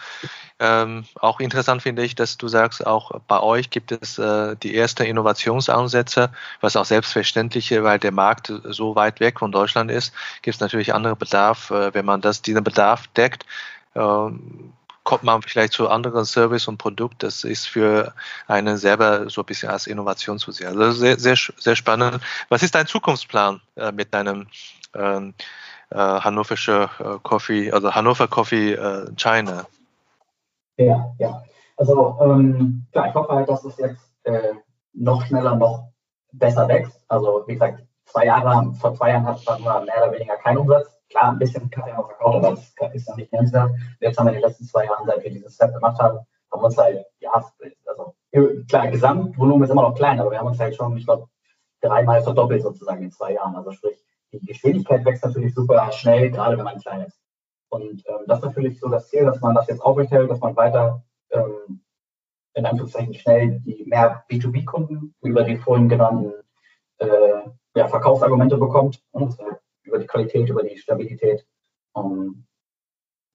Ähm, 0.60 1.06
auch 1.20 1.40
interessant 1.40 1.82
finde 1.82 2.04
ich, 2.04 2.14
dass 2.14 2.38
du 2.38 2.48
sagst, 2.48 2.86
auch 2.86 3.20
bei 3.28 3.40
euch 3.40 3.70
gibt 3.70 3.92
es 3.92 4.20
äh, 4.20 4.56
die 4.58 4.76
ersten 4.76 5.04
Innovationsansätze, 5.04 6.32
was 6.60 6.76
auch 6.76 6.86
selbstverständlich, 6.86 7.72
weil 7.72 7.98
der 7.98 8.12
Markt 8.12 8.54
so 8.66 8.96
weit 8.96 9.20
weg 9.20 9.40
von 9.40 9.52
Deutschland 9.52 9.90
ist, 9.90 10.14
gibt 10.44 10.56
es 10.56 10.62
natürlich 10.62 10.94
andere 10.94 11.16
Bedarf. 11.16 11.72
Äh, 11.72 11.94
wenn 11.94 12.06
man 12.06 12.22
das, 12.22 12.42
diesen 12.42 12.64
Bedarf 12.64 13.08
deckt, 13.08 13.46
äh, 13.96 14.30
kommt 15.04 15.24
man 15.24 15.42
vielleicht 15.42 15.74
zu 15.74 15.90
anderen 15.90 16.26
Service 16.26 16.68
und 16.68 16.78
Produkt. 16.78 17.24
Das 17.24 17.44
ist 17.44 17.68
für 17.68 18.14
einen 18.48 18.78
selber 18.78 19.30
so 19.30 19.42
ein 19.42 19.46
bisschen 19.46 19.70
als 19.70 19.88
Innovation 19.88 20.38
zu 20.38 20.52
sehen. 20.52 20.68
Also 20.68 20.92
sehr, 20.92 21.18
sehr, 21.18 21.38
sehr 21.58 21.76
spannend. 21.76 22.22
Was 22.50 22.62
ist 22.62 22.76
dein 22.76 22.88
Zukunftsplan 22.88 23.62
äh, 23.76 23.92
mit 23.92 24.14
deinem 24.14 24.48
ähm, 24.94 25.34
äh, 25.92 25.98
hannoversche 25.98 26.90
äh, 27.00 27.18
Coffee, 27.24 27.72
also 27.72 27.94
Hannover 27.94 28.28
Coffee 28.28 28.74
äh, 28.74 29.06
China? 29.16 29.66
Ja, 30.78 31.14
ja. 31.20 31.44
Also 31.78 32.18
ähm, 32.22 32.86
klar, 32.92 33.10
ich 33.10 33.16
hoffe 33.16 33.34
halt, 33.34 33.50
dass 33.50 33.66
es 33.66 33.78
jetzt 33.78 34.14
äh, 34.24 34.54
noch 34.94 35.26
schneller, 35.26 35.56
noch 35.56 35.90
besser 36.32 36.68
wächst. 36.68 37.04
Also 37.08 37.44
wie 37.48 37.54
gesagt, 37.54 37.84
zwei 38.06 38.26
Jahre, 38.26 38.74
vor 38.74 38.94
zwei 38.96 39.10
Jahren 39.10 39.26
hatten 39.26 39.64
wir 39.64 39.82
mehr 39.82 40.04
oder 40.04 40.14
weniger 40.14 40.36
keinen 40.38 40.58
Umsatz. 40.58 40.98
Klar, 41.10 41.32
ein 41.32 41.40
bisschen 41.40 41.70
Kaffee 41.70 41.92
haben 41.92 42.04
wir 42.04 42.16
verkauft, 42.16 42.38
aber 42.38 42.52
das 42.52 42.96
ist 42.96 43.10
noch 43.10 43.18
nicht 43.18 43.32
nennenswert. 43.34 43.72
Jetzt 44.00 44.18
haben 44.18 44.28
wir 44.28 44.34
in 44.34 44.40
den 44.40 44.48
letzten 44.48 44.66
zwei 44.66 44.86
Jahren, 44.86 45.06
seit 45.06 45.24
wir 45.24 45.32
dieses 45.32 45.56
Step 45.56 45.74
gemacht 45.74 46.00
haben, 46.00 46.20
haben 46.52 46.62
wir 46.62 46.66
uns 46.66 46.78
halt, 46.78 47.06
ja, 47.20 47.32
also 47.86 48.16
klar, 48.68 48.88
Gesamtvolumen 48.88 49.64
ist 49.64 49.72
immer 49.72 49.82
noch 49.82 49.96
klein, 49.96 50.20
aber 50.20 50.32
wir 50.32 50.40
haben 50.40 50.48
uns 50.48 50.60
halt 50.60 50.76
schon, 50.76 50.96
ich 50.96 51.06
glaube, 51.06 51.28
dreimal 51.82 52.22
verdoppelt 52.22 52.62
sozusagen 52.62 53.04
in 53.04 53.12
zwei 53.12 53.34
Jahren. 53.34 53.56
Also 53.56 53.72
sprich, 53.72 53.98
die 54.32 54.46
Geschwindigkeit 54.46 55.06
wächst 55.06 55.24
natürlich 55.24 55.54
super 55.54 55.92
schnell, 55.92 56.32
gerade 56.32 56.58
wenn 56.58 56.66
man 56.66 56.80
klein 56.80 57.02
ist. 57.02 57.20
Und 57.70 58.04
ähm, 58.08 58.26
das 58.28 58.40
ist 58.40 58.46
natürlich 58.46 58.80
so 58.80 58.90
das 58.90 59.10
Ziel, 59.10 59.26
dass 59.26 59.40
man 59.42 59.56
das 59.56 59.68
jetzt 59.68 59.82
aufrechterhält, 59.82 60.30
dass 60.30 60.40
man 60.40 60.56
weiter 60.56 61.04
ähm, 61.32 61.82
in 62.54 62.66
Anführungszeichen 62.66 63.14
schnell 63.14 63.60
die 63.62 63.86
mehr 63.86 64.26
B2B-Kunden 64.30 65.16
über 65.22 65.44
die 65.44 65.58
vorhin 65.58 65.88
genannten 65.88 66.34
äh, 66.98 67.42
ja, 67.76 67.88
Verkaufsargumente 67.88 68.58
bekommt 68.58 69.02
und 69.12 69.40
äh, 69.40 69.56
über 69.84 70.00
die 70.00 70.08
Qualität, 70.08 70.50
über 70.50 70.64
die 70.64 70.78
Stabilität 70.78 71.46
um, 71.94 72.46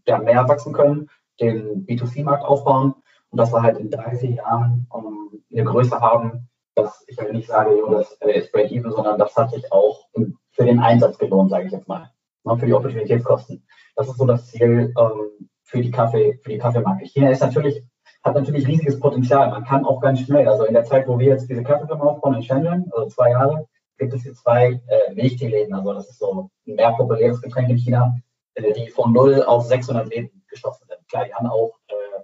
ja, 0.07 0.19
mehr 0.19 0.47
wachsen 0.49 0.73
können, 0.73 1.09
den 1.41 1.87
B2C-Markt 1.87 2.45
aufbauen 2.45 2.95
und 3.31 3.39
dass 3.39 3.53
wir 3.53 3.63
halt 3.63 3.79
in 3.79 3.91
drei, 3.91 4.17
vier 4.17 4.31
Jahren 4.31 4.87
um, 4.91 5.43
eine 5.51 5.65
Größe 5.65 5.99
haben, 6.01 6.49
dass 6.77 7.05
ich 7.09 7.19
halt 7.19 7.33
nicht 7.33 7.49
sage, 7.49 7.77
jo, 7.77 7.91
das 7.91 8.13
äh, 8.21 8.39
ist 8.39 8.53
Break-Even, 8.53 8.93
sondern 8.93 9.19
das 9.19 9.35
hat 9.35 9.51
sich 9.51 9.73
auch 9.73 10.07
für 10.53 10.65
den 10.65 10.79
Einsatz 10.79 11.19
gelohnt, 11.19 11.51
sage 11.51 11.67
ich 11.67 11.73
jetzt 11.73 11.89
mal, 11.89 12.11
ne, 12.45 12.57
für 12.59 12.67
die 12.67 12.75
Opportunitätskosten. 12.75 13.67
Das 13.97 14.09
ist 14.09 14.19
so 14.19 14.27
das 14.27 14.47
Ziel 14.47 14.95
ähm, 14.99 15.49
für 15.63 15.81
die 15.81 15.91
Kaffee, 15.91 16.39
für 16.43 16.51
die 16.51 16.59
Kaffeemarke. 16.59 17.07
China 17.07 17.31
ist 17.31 17.41
natürlich, 17.41 17.83
hat 18.23 18.35
natürlich 18.35 18.67
riesiges 18.67 19.01
Potenzial. 19.01 19.51
Man 19.51 19.65
kann 19.65 19.85
auch 19.87 20.01
ganz 20.01 20.21
schnell, 20.21 20.47
also 20.49 20.65
in 20.65 20.75
der 20.75 20.85
Zeit, 20.85 21.09
wo 21.09 21.19
wir 21.19 21.29
jetzt 21.29 21.49
diese 21.49 21.63
Kaffeefirma 21.63 22.05
aufbauen 22.05 22.35
in 22.35 22.43
Shenzhen, 22.43 22.91
also 22.93 23.09
zwei 23.09 23.31
Jahre, 23.31 23.67
gibt 23.99 24.13
es 24.13 24.23
hier 24.23 24.35
zwei 24.35 24.81
äh, 24.87 25.15
Milchteeläden. 25.15 25.75
Also 25.75 25.95
das 25.95 26.11
ist 26.11 26.19
so 26.19 26.51
ein 26.67 26.75
mehr 26.75 26.93
populäres 26.93 27.41
Getränk 27.41 27.71
in 27.71 27.79
China, 27.79 28.15
äh, 28.55 28.73
die 28.75 28.89
von 28.89 29.15
0 29.15 29.43
auf 29.45 29.65
600 29.65 30.09
Läden 30.09 30.45
geschossen 30.49 30.85
sind. 30.87 31.09
Klar, 31.09 31.25
die 31.25 31.35
haben 31.35 31.47
auch, 31.47 31.79
äh, 31.89 32.23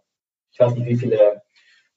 ich 0.50 0.60
weiß 0.60 0.74
nicht 0.74 0.86
wie 0.86 0.96
viele 0.96 1.42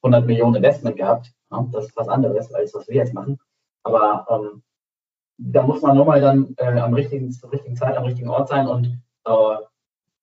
100 0.02 0.26
Millionen 0.26 0.56
Investment 0.56 0.96
gehabt. 0.96 1.35
Das 1.72 1.86
ist 1.86 1.98
was 1.98 2.08
anderes, 2.08 2.54
als 2.54 2.74
was 2.74 2.88
wir 2.88 2.96
jetzt 2.96 3.14
machen. 3.14 3.40
Aber 3.84 4.26
ähm, 4.30 4.64
da 5.38 5.62
muss 5.64 5.82
man 5.82 5.96
nur 5.96 6.06
mal 6.06 6.22
dann 6.22 6.56
äh, 6.58 6.80
am 6.80 6.94
richtigen, 6.94 7.32
zur 7.32 7.52
richtigen 7.52 7.76
Zeit, 7.76 7.98
am 7.98 8.06
richtigen 8.06 8.30
Ort 8.30 8.50
sein 8.50 8.68
und 8.68 8.86
äh, 9.26 9.56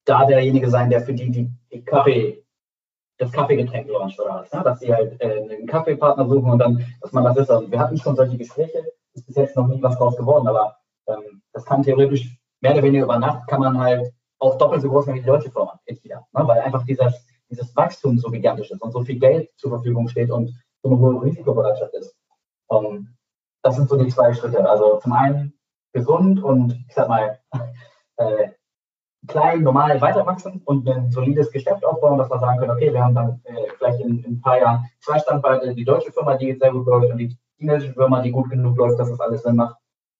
da 0.05 0.25
derjenige 0.25 0.69
sein, 0.69 0.89
der 0.89 1.01
für 1.01 1.13
die, 1.13 1.31
die, 1.31 1.49
die 1.71 1.83
Kaffee, 1.83 2.43
das 3.17 3.31
Kaffeegetränk 3.31 3.87
launcht 3.89 4.19
oder 4.19 4.41
was. 4.41 4.51
Ne? 4.51 4.61
Dass 4.63 4.79
sie 4.79 4.93
halt 4.93 5.19
äh, 5.21 5.41
einen 5.41 5.67
Kaffeepartner 5.67 6.27
suchen 6.27 6.51
und 6.51 6.59
dann, 6.59 6.85
dass 7.01 7.11
man 7.11 7.23
das 7.23 7.37
ist. 7.37 7.49
Und 7.49 7.71
wir 7.71 7.79
hatten 7.79 7.97
schon 7.97 8.15
solche 8.15 8.37
Gespräche, 8.37 8.83
ist 9.13 9.25
bis 9.25 9.35
jetzt 9.35 9.55
noch 9.55 9.67
nie 9.67 9.81
was 9.81 9.97
draus 9.97 10.17
geworden, 10.17 10.47
aber 10.47 10.75
ähm, 11.07 11.41
das 11.53 11.65
kann 11.65 11.83
theoretisch 11.83 12.37
mehr 12.61 12.73
oder 12.73 12.83
weniger 12.83 13.03
über 13.03 13.19
Nacht 13.19 13.47
kann 13.47 13.59
man 13.59 13.77
halt 13.79 14.11
auch 14.39 14.57
doppelt 14.57 14.81
so 14.81 14.89
groß 14.89 15.07
wie 15.07 15.13
die 15.13 15.25
deutsche 15.25 15.51
Firma. 15.51 15.79
Ne? 15.87 16.19
Weil 16.33 16.61
einfach 16.61 16.83
dieses, 16.85 17.13
dieses 17.49 17.75
Wachstum 17.75 18.17
so 18.17 18.29
gigantisch 18.29 18.71
ist 18.71 18.81
und 18.81 18.91
so 18.91 19.03
viel 19.03 19.19
Geld 19.19 19.49
zur 19.57 19.71
Verfügung 19.71 20.07
steht 20.07 20.31
und 20.31 20.53
so 20.83 20.89
eine 20.89 20.99
hohe 20.99 21.23
Risikobereitschaft 21.23 21.93
ist. 21.93 22.15
Um, 22.67 22.85
ähm, 22.85 23.15
das 23.63 23.77
sind 23.77 23.89
so 23.89 23.97
die 23.97 24.09
zwei 24.09 24.33
Schritte. 24.33 24.69
Also 24.69 24.99
zum 24.99 25.13
einen 25.13 25.53
gesund 25.93 26.43
und 26.43 26.73
ich 26.87 26.93
sag 26.93 27.07
mal, 27.07 27.39
äh, 28.17 28.49
klein, 29.27 29.61
normal 29.61 30.01
weiter 30.01 30.25
wachsen 30.25 30.61
und 30.65 30.87
ein 30.87 31.09
solides 31.09 31.49
Geschäft 31.51 31.85
aufbauen, 31.85 32.17
dass 32.17 32.29
wir 32.29 32.39
sagen 32.39 32.59
können, 32.59 32.71
okay, 32.71 32.91
wir 32.91 33.01
haben 33.01 33.15
dann 33.15 33.41
äh, 33.45 33.69
vielleicht 33.77 34.01
in, 34.01 34.19
in, 34.23 34.33
ein 34.33 34.41
paar 34.41 34.59
Jahren 34.59 34.85
zwei 34.99 35.17
Standbeine, 35.19 35.73
die 35.73 35.85
deutsche 35.85 36.11
Firma, 36.11 36.35
die 36.35 36.53
sehr 36.53 36.71
gut 36.71 36.85
läuft 36.85 37.11
und 37.11 37.17
die 37.17 37.37
chinesische 37.57 37.93
Firma, 37.93 38.21
die 38.21 38.31
gut 38.31 38.49
genug 38.49 38.77
läuft, 38.77 38.99
dass 38.99 39.09
das 39.09 39.19
alles 39.21 39.43
Sinn 39.43 39.55
macht. 39.55 39.77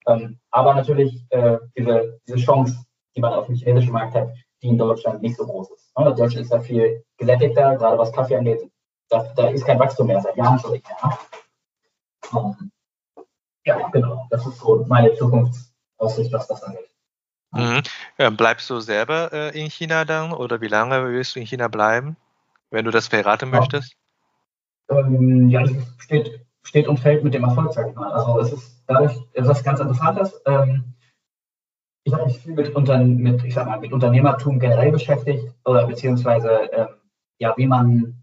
Ähm, 0.08 0.40
aber 0.52 0.74
natürlich 0.74 1.26
äh, 1.30 1.58
diese, 1.78 2.20
diese 2.28 2.38
Chance, 2.38 2.86
die 3.16 3.22
man 3.22 3.34
auf 3.34 3.48
dem 3.48 3.56
chinesischen 3.56 3.94
Markt 3.94 4.16
hat, 4.16 4.30
die 4.62 4.70
in 4.70 4.78
Deutschland 4.78 5.22
nicht 5.22 5.36
so 5.36 5.46
groß 5.46 5.72
ist. 5.72 5.92
Ja, 5.98 6.12
Deutschland 6.12 6.46
ist 6.46 6.54
ja 6.54 6.60
viel 6.62 7.04
gesättigter, 7.18 7.76
gerade 7.76 7.98
was 7.98 8.14
Kaffee 8.14 8.38
angeht. 8.38 8.62
Da, 9.10 9.24
da 9.36 9.50
ist 9.50 9.66
kein 9.66 9.80
Wachstum 9.80 10.08
mehr, 10.08 10.22
seit 10.22 10.36
Jahren 10.36 10.60
schon 10.60 10.72
nicht 10.72 10.86
mehr. 10.88 11.20
Um, 12.32 12.58
ähm, 12.60 12.72
ja, 13.66 13.90
genau. 13.90 14.28
Das 14.30 14.46
ist 14.46 14.58
so 14.58 14.86
meine 14.88 15.14
Zukunftsaussicht, 15.16 16.32
was 16.34 16.48
das 16.48 16.64
angeht. 16.64 16.90
Mhm. 17.52 18.36
Bleibst 18.36 18.70
du 18.70 18.80
selber 18.80 19.32
äh, 19.32 19.60
in 19.60 19.70
China 19.70 20.06
dann 20.06 20.34
oder 20.34 20.60
wie 20.62 20.68
lange 20.68 21.06
willst 21.06 21.36
du 21.36 21.40
in 21.40 21.46
China 21.46 21.68
bleiben, 21.68 22.18
wenn 22.72 22.86
du 22.86 22.92
das 22.92 23.08
verraten 23.08 23.54
ja. 23.54 23.60
möchtest? 23.60 23.96
Ähm, 24.90 25.50
ja, 25.50 25.62
es 25.62 25.72
steht, 26.00 26.46
steht 26.64 26.88
und 26.88 27.00
fällt 27.00 27.24
mit 27.24 27.34
dem 27.34 27.44
Erfolg, 27.44 27.74
sag 27.74 27.90
ich 27.90 27.96
mal. 27.96 28.12
Also 28.12 28.40
es 28.40 28.52
ist 28.54 28.84
dadurch 28.88 29.16
etwas 29.34 29.64
ganz 29.64 29.80
Interessantes. 29.80 30.42
Ähm, 30.46 30.96
ich 32.06 32.14
habe 32.14 32.26
mich 32.26 32.40
viel 32.40 32.54
mit, 32.54 32.76
unter, 32.76 32.98
mit, 32.98 33.44
ich 33.44 33.54
sag 33.54 33.68
mal, 33.68 33.80
mit 33.80 33.94
Unternehmertum 33.94 34.60
generell 34.60 34.92
beschäftigt 34.92 35.54
oder 35.64 35.88
beziehungsweise 35.88 36.70
ähm, 36.74 36.88
ja, 37.40 37.54
wie 37.56 37.68
man, 37.68 38.23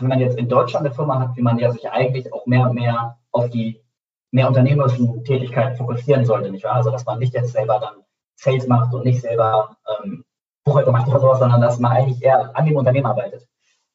wenn 0.00 0.08
man 0.08 0.20
jetzt 0.20 0.38
in 0.38 0.48
Deutschland 0.48 0.86
eine 0.86 0.94
Firma 0.94 1.18
hat, 1.18 1.36
wie 1.36 1.42
man 1.42 1.58
ja 1.58 1.70
sich 1.70 1.88
eigentlich 1.90 2.32
auch 2.32 2.46
mehr 2.46 2.68
und 2.68 2.74
mehr 2.74 3.18
auf 3.32 3.50
die 3.50 3.80
mehr 4.30 4.48
unternehmerischen 4.48 5.24
Tätigkeiten 5.24 5.76
fokussieren 5.76 6.24
sollte, 6.24 6.50
nicht 6.50 6.64
wahr? 6.64 6.74
Also 6.74 6.90
dass 6.90 7.06
man 7.06 7.18
nicht 7.18 7.34
jetzt 7.34 7.52
selber 7.52 7.78
dann 7.80 8.04
Sales 8.36 8.66
macht 8.66 8.94
und 8.94 9.04
nicht 9.04 9.20
selber 9.20 9.76
ähm, 9.88 10.24
Buchhaltung 10.64 10.92
macht 10.92 11.08
oder 11.08 11.20
sowas, 11.20 11.38
sondern 11.38 11.60
dass 11.60 11.78
man 11.78 11.92
eigentlich 11.92 12.22
eher 12.22 12.56
an 12.56 12.66
dem 12.66 12.76
Unternehmen 12.76 13.06
arbeitet. 13.06 13.46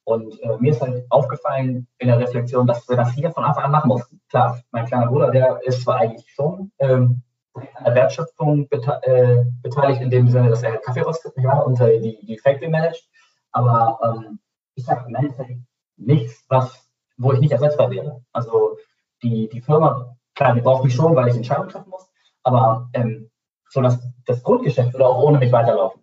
Und 0.05 0.37
äh, 0.41 0.57
mir 0.59 0.71
ist 0.71 0.81
halt 0.81 1.05
aufgefallen 1.09 1.87
in 1.99 2.07
der 2.07 2.19
Reflexion, 2.19 2.67
dass 2.67 2.87
wir 2.89 2.97
das 2.97 3.11
hier 3.13 3.31
von 3.31 3.45
Anfang 3.45 3.65
an 3.65 3.71
machen 3.71 3.87
mussten. 3.87 4.19
Klar, 4.29 4.59
mein 4.71 4.85
kleiner 4.85 5.07
Bruder, 5.07 5.31
der 5.31 5.59
ist 5.63 5.83
zwar 5.83 5.97
eigentlich 5.97 6.29
schon 6.31 6.71
ähm, 6.79 7.21
an 7.53 7.85
der 7.85 7.95
Wertschöpfung 7.95 8.67
bete 8.67 8.99
äh, 9.03 9.45
beteiligt, 9.61 10.01
in 10.01 10.09
dem 10.09 10.27
Sinne, 10.27 10.49
dass 10.49 10.63
er 10.63 10.77
Kaffee 10.77 11.01
rostet 11.01 11.33
ja, 11.37 11.59
und 11.59 11.79
äh, 11.79 12.01
die, 12.01 12.25
die 12.25 12.37
Factory 12.37 12.69
managt, 12.69 13.07
aber 13.51 13.99
ähm, 14.03 14.39
ich 14.75 14.89
habe 14.89 15.07
im 15.07 15.15
Endeffekt 15.15 15.59
nichts, 15.97 16.45
was, 16.49 16.87
wo 17.17 17.33
ich 17.33 17.39
nicht 17.39 17.51
ersetzbar 17.51 17.89
wäre. 17.91 18.23
Also 18.31 18.77
die, 19.21 19.49
die 19.49 19.61
Firma 19.61 20.15
klar, 20.35 20.53
die 20.53 20.61
braucht 20.61 20.83
mich 20.83 20.93
schon, 20.93 21.15
weil 21.15 21.27
ich 21.29 21.35
Entscheidungen 21.35 21.69
treffen 21.69 21.89
muss, 21.89 22.09
aber 22.43 22.89
ähm, 22.93 23.29
so 23.69 23.81
dass 23.81 23.99
das 24.25 24.43
Grundgeschäft 24.43 24.93
würde 24.93 25.07
auch 25.07 25.21
ohne 25.21 25.39
mich 25.39 25.51
weiterlaufen. 25.51 26.01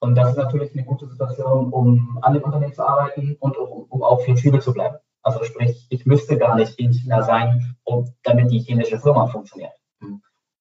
Und 0.00 0.16
das 0.16 0.30
ist 0.30 0.36
natürlich 0.36 0.72
eine 0.72 0.84
gute 0.84 1.06
Situation, 1.06 1.72
um 1.72 2.18
an 2.22 2.34
dem 2.34 2.42
Unternehmen 2.42 2.72
zu 2.72 2.86
arbeiten 2.86 3.36
und 3.38 3.56
um, 3.56 3.84
um 3.88 4.02
auch 4.02 4.20
flexibel 4.22 4.60
zu 4.60 4.72
bleiben. 4.72 4.96
Also 5.22 5.44
sprich, 5.44 5.86
ich 5.90 6.04
müsste 6.06 6.36
gar 6.36 6.56
nicht 6.56 6.76
in 6.80 6.92
China 6.92 7.22
sein, 7.22 7.76
um, 7.84 8.12
damit 8.24 8.50
die 8.50 8.58
chinesische 8.58 8.98
Firma 8.98 9.26
funktioniert. 9.26 9.72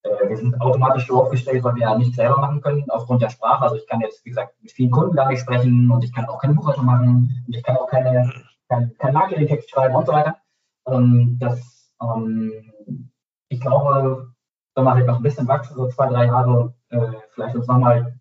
Äh, 0.04 0.30
wir 0.30 0.38
sind 0.38 0.60
automatisch 0.62 1.08
so 1.08 1.24
aufgestellt, 1.24 1.64
weil 1.64 1.76
wir 1.76 1.82
ja 1.82 1.98
nicht 1.98 2.14
selber 2.14 2.38
machen 2.38 2.62
können, 2.62 2.90
aufgrund 2.90 3.22
der 3.22 3.30
Sprache. 3.30 3.64
Also 3.64 3.78
ich 3.78 3.88
kann 3.88 4.02
jetzt, 4.02 4.24
wie 4.26 4.30
gesagt, 4.30 4.54
mit 4.62 4.72
vielen 4.72 4.92
Kunden 4.92 5.16
gar 5.16 5.30
nicht 5.30 5.42
sprechen 5.42 5.90
und 5.90 6.04
ich 6.04 6.14
kann 6.14 6.26
auch 6.26 6.40
keine 6.40 6.54
Buchhaltung 6.54 6.86
machen 6.86 7.44
und 7.48 7.56
ich 7.56 7.64
kann 7.64 7.78
auch 7.78 7.88
keine, 7.88 8.32
kein, 8.72 8.98
kein 8.98 9.14
Marketing-Text 9.14 9.70
schreiben 9.70 9.96
und 9.96 10.06
so 10.06 10.14
weiter. 10.14 10.38
Ähm, 10.88 11.38
das, 11.40 11.92
ähm, 12.02 13.12
ich 13.50 13.60
glaube, 13.60 14.34
wenn 14.76 14.84
man 14.84 14.96
halt 14.96 15.08
noch 15.08 15.18
ein 15.18 15.24
bisschen 15.24 15.48
wachsen, 15.48 15.76
so 15.76 15.88
zwei, 15.90 16.08
drei 16.08 16.26
Jahre, 16.26 16.74
äh, 16.90 17.12
vielleicht 17.34 17.56
uns 17.56 17.68
nochmal 17.68 18.20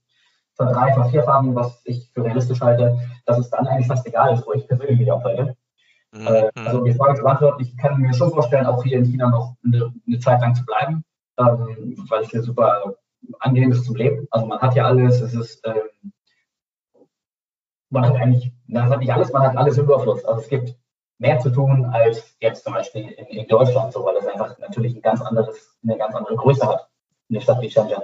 verdrei-, 0.55 0.93
vervierfachen, 0.93 1.55
was 1.55 1.81
ich 1.85 2.11
für 2.13 2.25
realistisch 2.25 2.61
halte, 2.61 2.99
dass 3.25 3.39
es 3.39 3.51
dann 3.51 3.67
eigentlich 3.67 3.87
fast 3.87 4.07
egal 4.07 4.35
ist, 4.35 4.47
wo 4.47 4.53
ich 4.53 4.67
persönlich 4.67 4.99
mich 4.99 5.13
aufhalte. 5.13 5.57
Mhm. 6.13 6.27
Äh, 6.27 6.51
also 6.57 6.85
die 6.85 6.95
Frage 6.95 7.15
zu 7.15 7.23
beantworten, 7.23 7.63
ich 7.63 7.77
kann 7.77 8.01
mir 8.01 8.13
schon 8.13 8.33
vorstellen, 8.33 8.67
auch 8.67 8.83
hier 8.83 8.99
in 8.99 9.05
China 9.05 9.31
noch 9.31 9.57
eine, 9.65 9.95
eine 10.07 10.19
Zeit 10.19 10.41
lang 10.41 10.55
zu 10.55 10.65
bleiben 10.67 11.05
ähm, 11.41 11.95
weil 12.09 12.23
es 12.23 12.31
hier 12.31 12.43
super 12.43 12.95
angenehm 13.41 13.73
ist 13.73 13.85
zum 13.85 13.97
Leben. 13.97 14.27
Also 14.31 14.47
man 14.47 14.61
hat 14.61 14.75
ja 14.75 14.85
alles, 14.85 15.21
es 15.21 15.35
ist, 15.35 15.67
ähm, 15.67 16.13
man 17.91 18.07
hat 18.07 18.17
eigentlich, 18.17 18.53
man 18.71 18.89
hat 18.89 19.01
nicht 19.01 19.13
alles, 19.13 19.33
man 19.33 19.43
hat 19.43 19.57
alles 19.57 19.79
im 19.79 19.85
Überfluss. 19.85 20.25
Also 20.25 20.41
es 20.43 20.49
gibt 20.49 20.75
mehr 21.19 21.39
zu 21.39 21.51
tun 21.51 21.85
als 21.93 22.37
jetzt 22.41 22.65
zum 22.65 22.75
Beispiel 22.75 23.09
in, 23.11 23.27
in 23.27 23.49
Deutschland, 23.49 23.93
so, 23.93 24.05
weil 24.05 24.17
es 24.17 24.27
einfach 24.27 24.57
natürlich 24.59 24.95
ein 24.95 25.03
ganz 25.03 25.21
anderes, 25.21 25.77
eine 25.83 25.99
ganz 25.99 26.15
andere 26.15 26.37
Größe 26.37 26.67
hat, 26.67 26.89
eine 27.29 27.41
Stadt 27.41 27.61
wie 27.61 27.71
Shenzhen. 27.71 28.03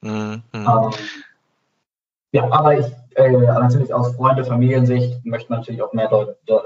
Mhm. 0.00 0.42
Ähm, 0.52 0.90
ja, 2.32 2.50
aber 2.50 2.78
ich, 2.78 2.86
äh, 3.16 3.30
natürlich 3.30 3.92
aus 3.92 4.14
Freunde, 4.14 4.44
Familiensicht 4.44 5.24
möchte 5.24 5.50
man 5.50 5.60
natürlich 5.60 5.82
auch 5.82 5.92
mehr 5.92 6.08
Deu 6.08 6.26
Deu 6.46 6.60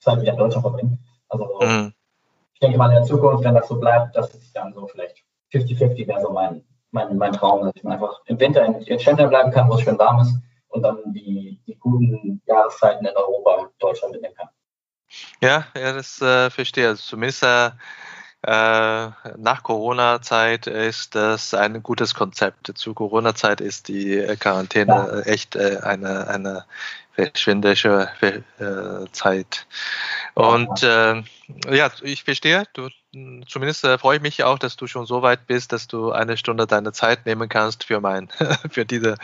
Zeit 0.00 0.20
wieder 0.20 0.32
in 0.32 0.38
Deutschland 0.38 0.64
verbringen. 0.64 0.98
Also 1.28 1.58
mhm. 1.60 1.92
ich 2.52 2.60
denke 2.60 2.78
mal 2.78 2.88
in 2.88 2.96
der 2.96 3.04
Zukunft, 3.04 3.44
wenn 3.44 3.54
das 3.54 3.68
so 3.68 3.78
bleibt, 3.80 4.14
dass 4.16 4.34
es 4.34 4.52
dann 4.52 4.74
so 4.74 4.86
vielleicht 4.86 5.24
50-50 5.52 6.06
wäre 6.06 6.20
so 6.20 6.30
mein, 6.30 6.62
mein, 6.90 7.16
mein 7.16 7.32
Traum, 7.32 7.62
dass 7.62 7.72
ich 7.74 7.86
einfach 7.86 8.20
im 8.26 8.38
Winter 8.38 8.64
in, 8.64 8.74
in 8.74 9.00
Shenzhen 9.00 9.28
bleiben 9.28 9.50
kann, 9.50 9.68
wo 9.68 9.74
es 9.74 9.80
schön 9.80 9.98
warm 9.98 10.20
ist 10.20 10.36
und 10.74 10.82
dann 10.82 10.98
die, 11.12 11.58
die 11.66 11.76
guten 11.76 12.42
Jahreszeiten 12.46 13.06
in 13.06 13.16
Europa 13.16 13.54
und 13.62 13.70
Deutschland 13.78 14.12
mitnehmen 14.12 14.34
kann. 14.34 14.48
Ja, 15.40 15.66
ja, 15.76 15.92
das 15.92 16.20
äh, 16.20 16.50
verstehe. 16.50 16.88
Also 16.88 17.02
zumindest 17.02 17.44
äh, 17.44 17.70
äh, 18.46 19.10
nach 19.38 19.62
Corona-Zeit 19.62 20.66
ist 20.66 21.14
das 21.14 21.54
ein 21.54 21.82
gutes 21.82 22.14
Konzept. 22.14 22.76
Zu 22.76 22.92
Corona-Zeit 22.92 23.60
ist 23.60 23.88
die 23.88 24.22
Quarantäne 24.38 24.92
ja. 24.92 25.20
echt 25.20 25.56
äh, 25.56 25.78
eine, 25.82 26.26
eine 26.28 26.64
verschwindische 27.12 28.08
äh, 28.20 29.10
Zeit. 29.12 29.66
Und 30.34 30.82
äh, 30.82 31.22
ja, 31.70 31.90
ich 32.02 32.24
verstehe, 32.24 32.64
du, 32.72 32.88
zumindest 33.46 33.84
äh, 33.84 33.98
freue 33.98 34.16
ich 34.16 34.22
mich 34.22 34.42
auch, 34.42 34.58
dass 34.58 34.76
du 34.76 34.88
schon 34.88 35.06
so 35.06 35.22
weit 35.22 35.46
bist, 35.46 35.72
dass 35.72 35.86
du 35.86 36.10
eine 36.10 36.36
Stunde 36.36 36.66
deine 36.66 36.92
Zeit 36.92 37.24
nehmen 37.24 37.48
kannst 37.48 37.84
für 37.84 38.00
mein, 38.00 38.28
für 38.70 38.84
diese, 38.84 39.16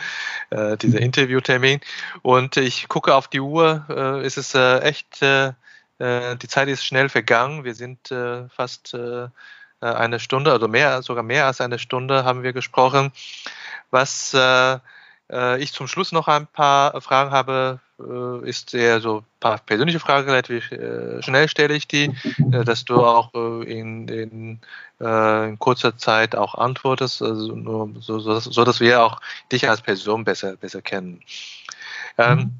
äh, 0.51 0.77
diese 0.77 0.97
mhm. 0.97 1.03
Interviewtermin. 1.03 1.81
Und 2.21 2.55
ich 2.55 2.87
gucke 2.87 3.13
auf 3.13 3.27
die 3.27 3.41
Uhr, 3.41 3.85
äh, 3.89 4.25
ist 4.25 4.37
es 4.37 4.55
äh, 4.55 4.79
echt, 4.79 5.21
äh, 5.21 5.51
äh, 5.99 6.37
die 6.37 6.47
Zeit 6.47 6.69
ist 6.69 6.85
schnell 6.85 7.09
vergangen. 7.09 7.65
Wir 7.65 7.75
sind 7.75 8.09
äh, 8.11 8.47
fast 8.47 8.93
äh, 8.93 9.27
eine 9.81 10.19
Stunde, 10.19 10.51
also 10.51 10.67
mehr, 10.67 11.01
sogar 11.01 11.23
mehr 11.23 11.47
als 11.47 11.59
eine 11.59 11.79
Stunde 11.79 12.23
haben 12.23 12.43
wir 12.43 12.53
gesprochen. 12.53 13.11
Was 13.89 14.33
äh, 14.33 14.75
äh, 14.75 14.79
ich 15.59 15.73
zum 15.73 15.87
Schluss 15.87 16.11
noch 16.11 16.27
ein 16.27 16.47
paar 16.47 16.99
Fragen 17.01 17.31
habe, 17.31 17.79
äh, 17.99 18.49
ist 18.49 18.73
eher 18.73 18.99
so 18.99 19.19
ein 19.19 19.25
paar 19.39 19.57
persönliche 19.59 19.99
Fragen, 19.99 20.29
relativ 20.29 20.71
äh, 20.71 21.21
schnell 21.21 21.47
stelle 21.47 21.73
ich 21.73 21.87
die, 21.87 22.11
dass 22.37 22.85
du 22.85 23.03
auch 23.05 23.33
in, 23.33 24.07
in, 24.07 24.59
in 24.99 25.59
kurzer 25.59 25.97
Zeit 25.97 26.35
auch 26.35 26.55
antwortest, 26.55 27.21
also 27.21 27.55
nur 27.55 27.89
so, 27.99 28.19
so, 28.19 28.39
so, 28.39 28.63
dass 28.63 28.79
wir 28.79 29.03
auch 29.03 29.21
dich 29.51 29.69
als 29.69 29.81
Person 29.81 30.23
besser, 30.23 30.57
besser 30.57 30.81
kennen. 30.81 31.21
Ähm, 32.17 32.37
mhm. 32.37 32.51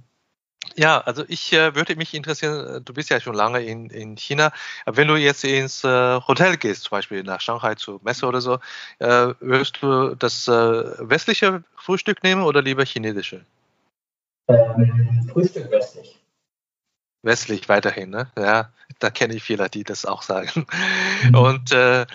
Ja, 0.75 0.99
also 1.01 1.23
ich 1.27 1.51
äh, 1.53 1.75
würde 1.75 1.95
mich 1.95 2.13
interessieren, 2.13 2.75
äh, 2.75 2.81
du 2.81 2.93
bist 2.93 3.09
ja 3.09 3.19
schon 3.19 3.35
lange 3.35 3.61
in, 3.61 3.89
in 3.89 4.15
China, 4.15 4.51
wenn 4.85 5.07
du 5.07 5.15
jetzt 5.15 5.43
ins 5.43 5.83
äh, 5.83 6.19
Hotel 6.27 6.57
gehst, 6.57 6.83
zum 6.83 6.91
Beispiel 6.91 7.23
nach 7.23 7.41
Shanghai 7.41 7.75
zur 7.75 7.99
Messe 8.03 8.25
oder 8.25 8.41
so, 8.41 8.59
äh, 8.99 9.33
würdest 9.39 9.81
du 9.81 10.15
das 10.15 10.47
äh, 10.47 10.51
westliche 11.09 11.63
Frühstück 11.75 12.23
nehmen 12.23 12.43
oder 12.43 12.61
lieber 12.61 12.85
chinesische? 12.85 13.43
Ähm, 14.47 15.29
Frühstück 15.31 15.69
westlich. 15.71 16.19
Westlich 17.23 17.67
weiterhin, 17.69 18.09
ne? 18.09 18.31
Ja, 18.37 18.71
da 18.99 19.09
kenne 19.09 19.35
ich 19.35 19.43
viele, 19.43 19.69
die 19.69 19.83
das 19.83 20.05
auch 20.05 20.21
sagen. 20.21 20.65
Mhm. 21.23 21.35
Und 21.35 21.71
äh, 21.71 22.05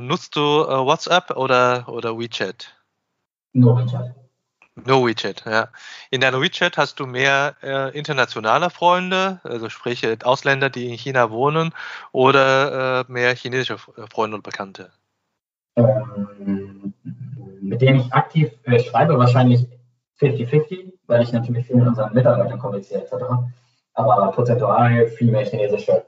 nutzt 0.00 0.36
du 0.36 0.40
WhatsApp 0.40 1.30
oder, 1.36 1.88
oder 1.88 2.18
WeChat? 2.18 2.74
Nur 3.52 3.76
WeChat. 3.78 4.23
No 4.76 5.06
WeChat, 5.06 5.44
ja. 5.46 5.68
In 6.10 6.20
deiner 6.20 6.40
WeChat 6.40 6.76
hast 6.76 6.98
du 6.98 7.06
mehr 7.06 7.54
äh, 7.62 7.96
internationale 7.96 8.70
Freunde, 8.70 9.40
also 9.44 9.68
sprich 9.68 10.02
äh, 10.02 10.16
Ausländer, 10.24 10.68
die 10.68 10.90
in 10.90 10.98
China 10.98 11.30
wohnen, 11.30 11.72
oder 12.10 13.00
äh, 13.00 13.12
mehr 13.12 13.36
chinesische 13.36 13.74
äh, 13.74 14.06
Freunde 14.12 14.36
und 14.36 14.42
Bekannte? 14.42 14.90
Ähm, 15.76 16.92
mit 17.60 17.80
denen 17.80 18.00
ich 18.00 18.12
aktiv 18.12 18.50
äh, 18.64 18.80
schreibe, 18.80 19.16
wahrscheinlich 19.16 19.66
50-50, 20.20 20.92
weil 21.06 21.22
ich 21.22 21.32
natürlich 21.32 21.66
viel 21.66 21.76
mit 21.76 21.86
unseren 21.86 22.12
Mitarbeitern 22.12 22.58
kommuniziere 22.58 23.02
etc. 23.02 23.14
Aber 23.94 24.32
prozentual 24.32 25.06
viel 25.08 25.30
mehr 25.30 25.44
chinesische 25.44 26.04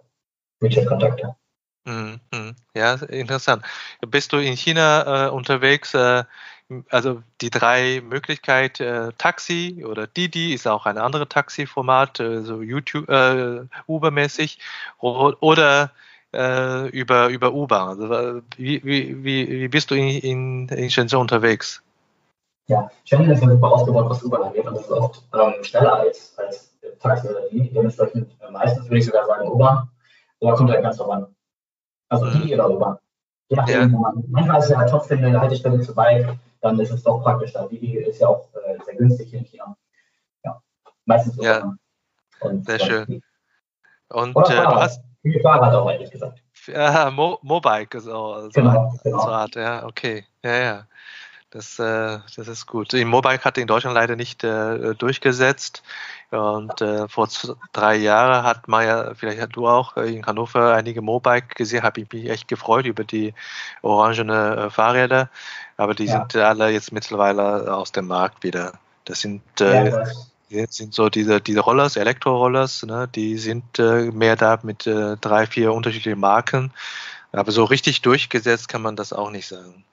WeChat-Kontakte. 0.58 1.36
Mhm, 1.84 2.18
mhm. 2.32 2.56
Ja, 2.74 2.94
interessant. 2.94 3.62
Bist 4.08 4.32
du 4.32 4.38
in 4.38 4.56
China 4.56 5.26
äh, 5.26 5.30
unterwegs? 5.30 5.94
Also 6.90 7.22
die 7.40 7.50
drei 7.50 8.02
Möglichkeiten, 8.02 8.82
äh, 8.82 9.12
Taxi 9.18 9.84
oder 9.86 10.06
Didi 10.06 10.52
ist 10.52 10.66
auch 10.66 10.86
ein 10.86 10.98
anderes 10.98 11.28
Taxi-Format, 11.28 12.20
äh, 12.20 12.42
so 12.42 12.62
YouTube, 12.62 13.08
äh, 13.08 13.64
Uber-mäßig, 13.86 14.58
oder 14.98 15.90
äh, 16.34 16.88
über, 16.88 17.28
über 17.28 17.52
Uber. 17.52 17.88
Also, 17.88 18.42
wie, 18.56 18.82
wie, 18.84 19.24
wie, 19.24 19.68
bist 19.68 19.90
du 19.90 19.94
in, 19.94 20.08
in, 20.08 20.68
in 20.68 20.90
Shenzhen 20.90 21.18
unterwegs? 21.18 21.82
Ja, 22.68 22.90
Shenzhen 23.04 23.30
ist 23.30 23.42
ja 23.42 23.48
super 23.48 23.70
ausgebaut, 23.70 24.10
was 24.10 24.24
Uber 24.24 24.44
angeht, 24.44 24.66
und 24.66 24.74
das 24.74 24.84
ist 24.84 24.90
oft 24.90 25.22
ähm, 25.34 25.62
schneller 25.62 26.00
als, 26.00 26.36
als 26.36 26.76
Taxi 27.00 27.28
oder 27.28 27.48
Didi. 27.48 27.70
Dementsprechend 27.72 28.28
äh, 28.40 28.50
meistens 28.50 28.86
würde 28.86 28.98
ich 28.98 29.06
sogar 29.06 29.24
sagen 29.26 29.48
Uber, 29.48 29.88
oder 30.40 30.56
kommt 30.56 30.70
halt 30.70 30.82
ganz 30.82 30.98
normal. 30.98 31.28
Also 32.08 32.26
mhm. 32.26 32.32
Didi 32.32 32.54
oder 32.54 32.70
Uber. 32.70 33.00
Je 33.48 33.56
nachdem, 33.56 33.92
ja. 33.92 33.98
man, 33.98 34.24
manchmal 34.28 34.58
ist 34.58 34.70
ja 34.70 34.84
trotzdem 34.86 35.24
eine 35.24 35.40
Haltestelle 35.40 35.80
zu 35.80 35.94
weit, 35.94 36.36
dann 36.66 36.80
ist 36.80 36.90
es 36.90 37.02
doch 37.02 37.22
praktisch. 37.22 37.52
Da 37.52 37.66
Didi 37.66 37.98
ist 37.98 38.20
ja 38.20 38.28
auch 38.28 38.48
äh, 38.54 38.78
sehr 38.84 38.96
günstig 38.96 39.30
hier 39.30 39.38
in 39.38 39.44
China. 39.44 39.76
Ja, 40.44 40.60
meistens 41.04 41.36
so. 41.36 41.42
Ja, 41.42 41.74
und, 42.40 42.66
sehr 42.66 42.78
schön. 42.78 43.22
Und 44.08 44.36
äh, 44.36 44.56
du 44.56 44.74
hast. 44.74 45.02
Viel 45.22 45.40
Fahrrad 45.40 45.74
auch, 45.74 45.90
ehrlich 45.90 46.10
gesagt. 46.10 46.42
Ja, 46.66 47.10
Mo 47.10 47.38
Mobike, 47.42 48.00
so, 48.00 48.42
so, 48.42 48.48
genau, 48.50 48.92
genau. 49.02 49.20
so 49.20 49.28
Art, 49.28 49.54
ja, 49.54 49.84
okay. 49.84 50.24
Ja, 50.42 50.56
ja. 50.56 50.86
Das, 51.56 51.78
äh, 51.78 52.18
das 52.36 52.48
ist 52.48 52.66
gut. 52.66 52.92
Die 52.92 53.06
Mobike 53.06 53.42
hat 53.42 53.56
in 53.56 53.66
Deutschland 53.66 53.94
leider 53.94 54.14
nicht 54.14 54.44
äh, 54.44 54.94
durchgesetzt. 54.94 55.82
Und 56.30 56.82
äh, 56.82 57.08
vor 57.08 57.30
drei 57.72 57.96
Jahren 57.96 58.44
hat 58.44 58.68
man 58.68 58.86
ja, 58.86 59.14
vielleicht 59.14 59.40
hat 59.40 59.56
du 59.56 59.66
auch 59.66 59.96
äh, 59.96 60.14
in 60.14 60.26
Hannover 60.26 60.74
einige 60.74 61.00
Mobike 61.00 61.54
gesehen, 61.54 61.82
habe 61.82 62.02
ich 62.02 62.12
mich 62.12 62.28
echt 62.28 62.46
gefreut 62.46 62.84
über 62.84 63.04
die 63.04 63.32
orangene 63.80 64.66
äh, 64.66 64.70
Fahrräder. 64.70 65.30
Aber 65.78 65.94
die 65.94 66.04
ja. 66.04 66.26
sind 66.28 66.36
alle 66.36 66.68
jetzt 66.68 66.92
mittlerweile 66.92 67.74
aus 67.74 67.90
dem 67.90 68.08
Markt 68.08 68.42
wieder. 68.42 68.74
Das 69.06 69.20
sind, 69.20 69.42
äh, 69.62 70.04
ja, 70.50 70.66
sind 70.68 70.92
so 70.92 71.08
diese, 71.08 71.40
diese 71.40 71.60
Rollers, 71.60 71.96
Elektrorollers, 71.96 72.82
ne, 72.82 73.08
die 73.14 73.38
sind 73.38 73.78
mehr 73.78 74.36
da 74.36 74.58
mit 74.62 74.86
drei, 74.86 75.46
vier 75.46 75.72
unterschiedlichen 75.72 76.20
Marken. 76.20 76.72
Aber 77.32 77.50
so 77.50 77.64
richtig 77.64 78.02
durchgesetzt 78.02 78.68
kann 78.68 78.82
man 78.82 78.94
das 78.94 79.12
auch 79.12 79.30
nicht 79.30 79.48
sagen. 79.48 79.84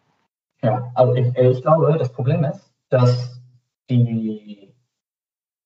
Ja, 0.64 0.90
also 0.96 1.14
ich, 1.14 1.36
ich 1.36 1.62
glaube, 1.62 1.98
das 1.98 2.12
Problem 2.12 2.46
ist, 2.46 2.74
dass 2.90 3.42
die, 3.90 4.74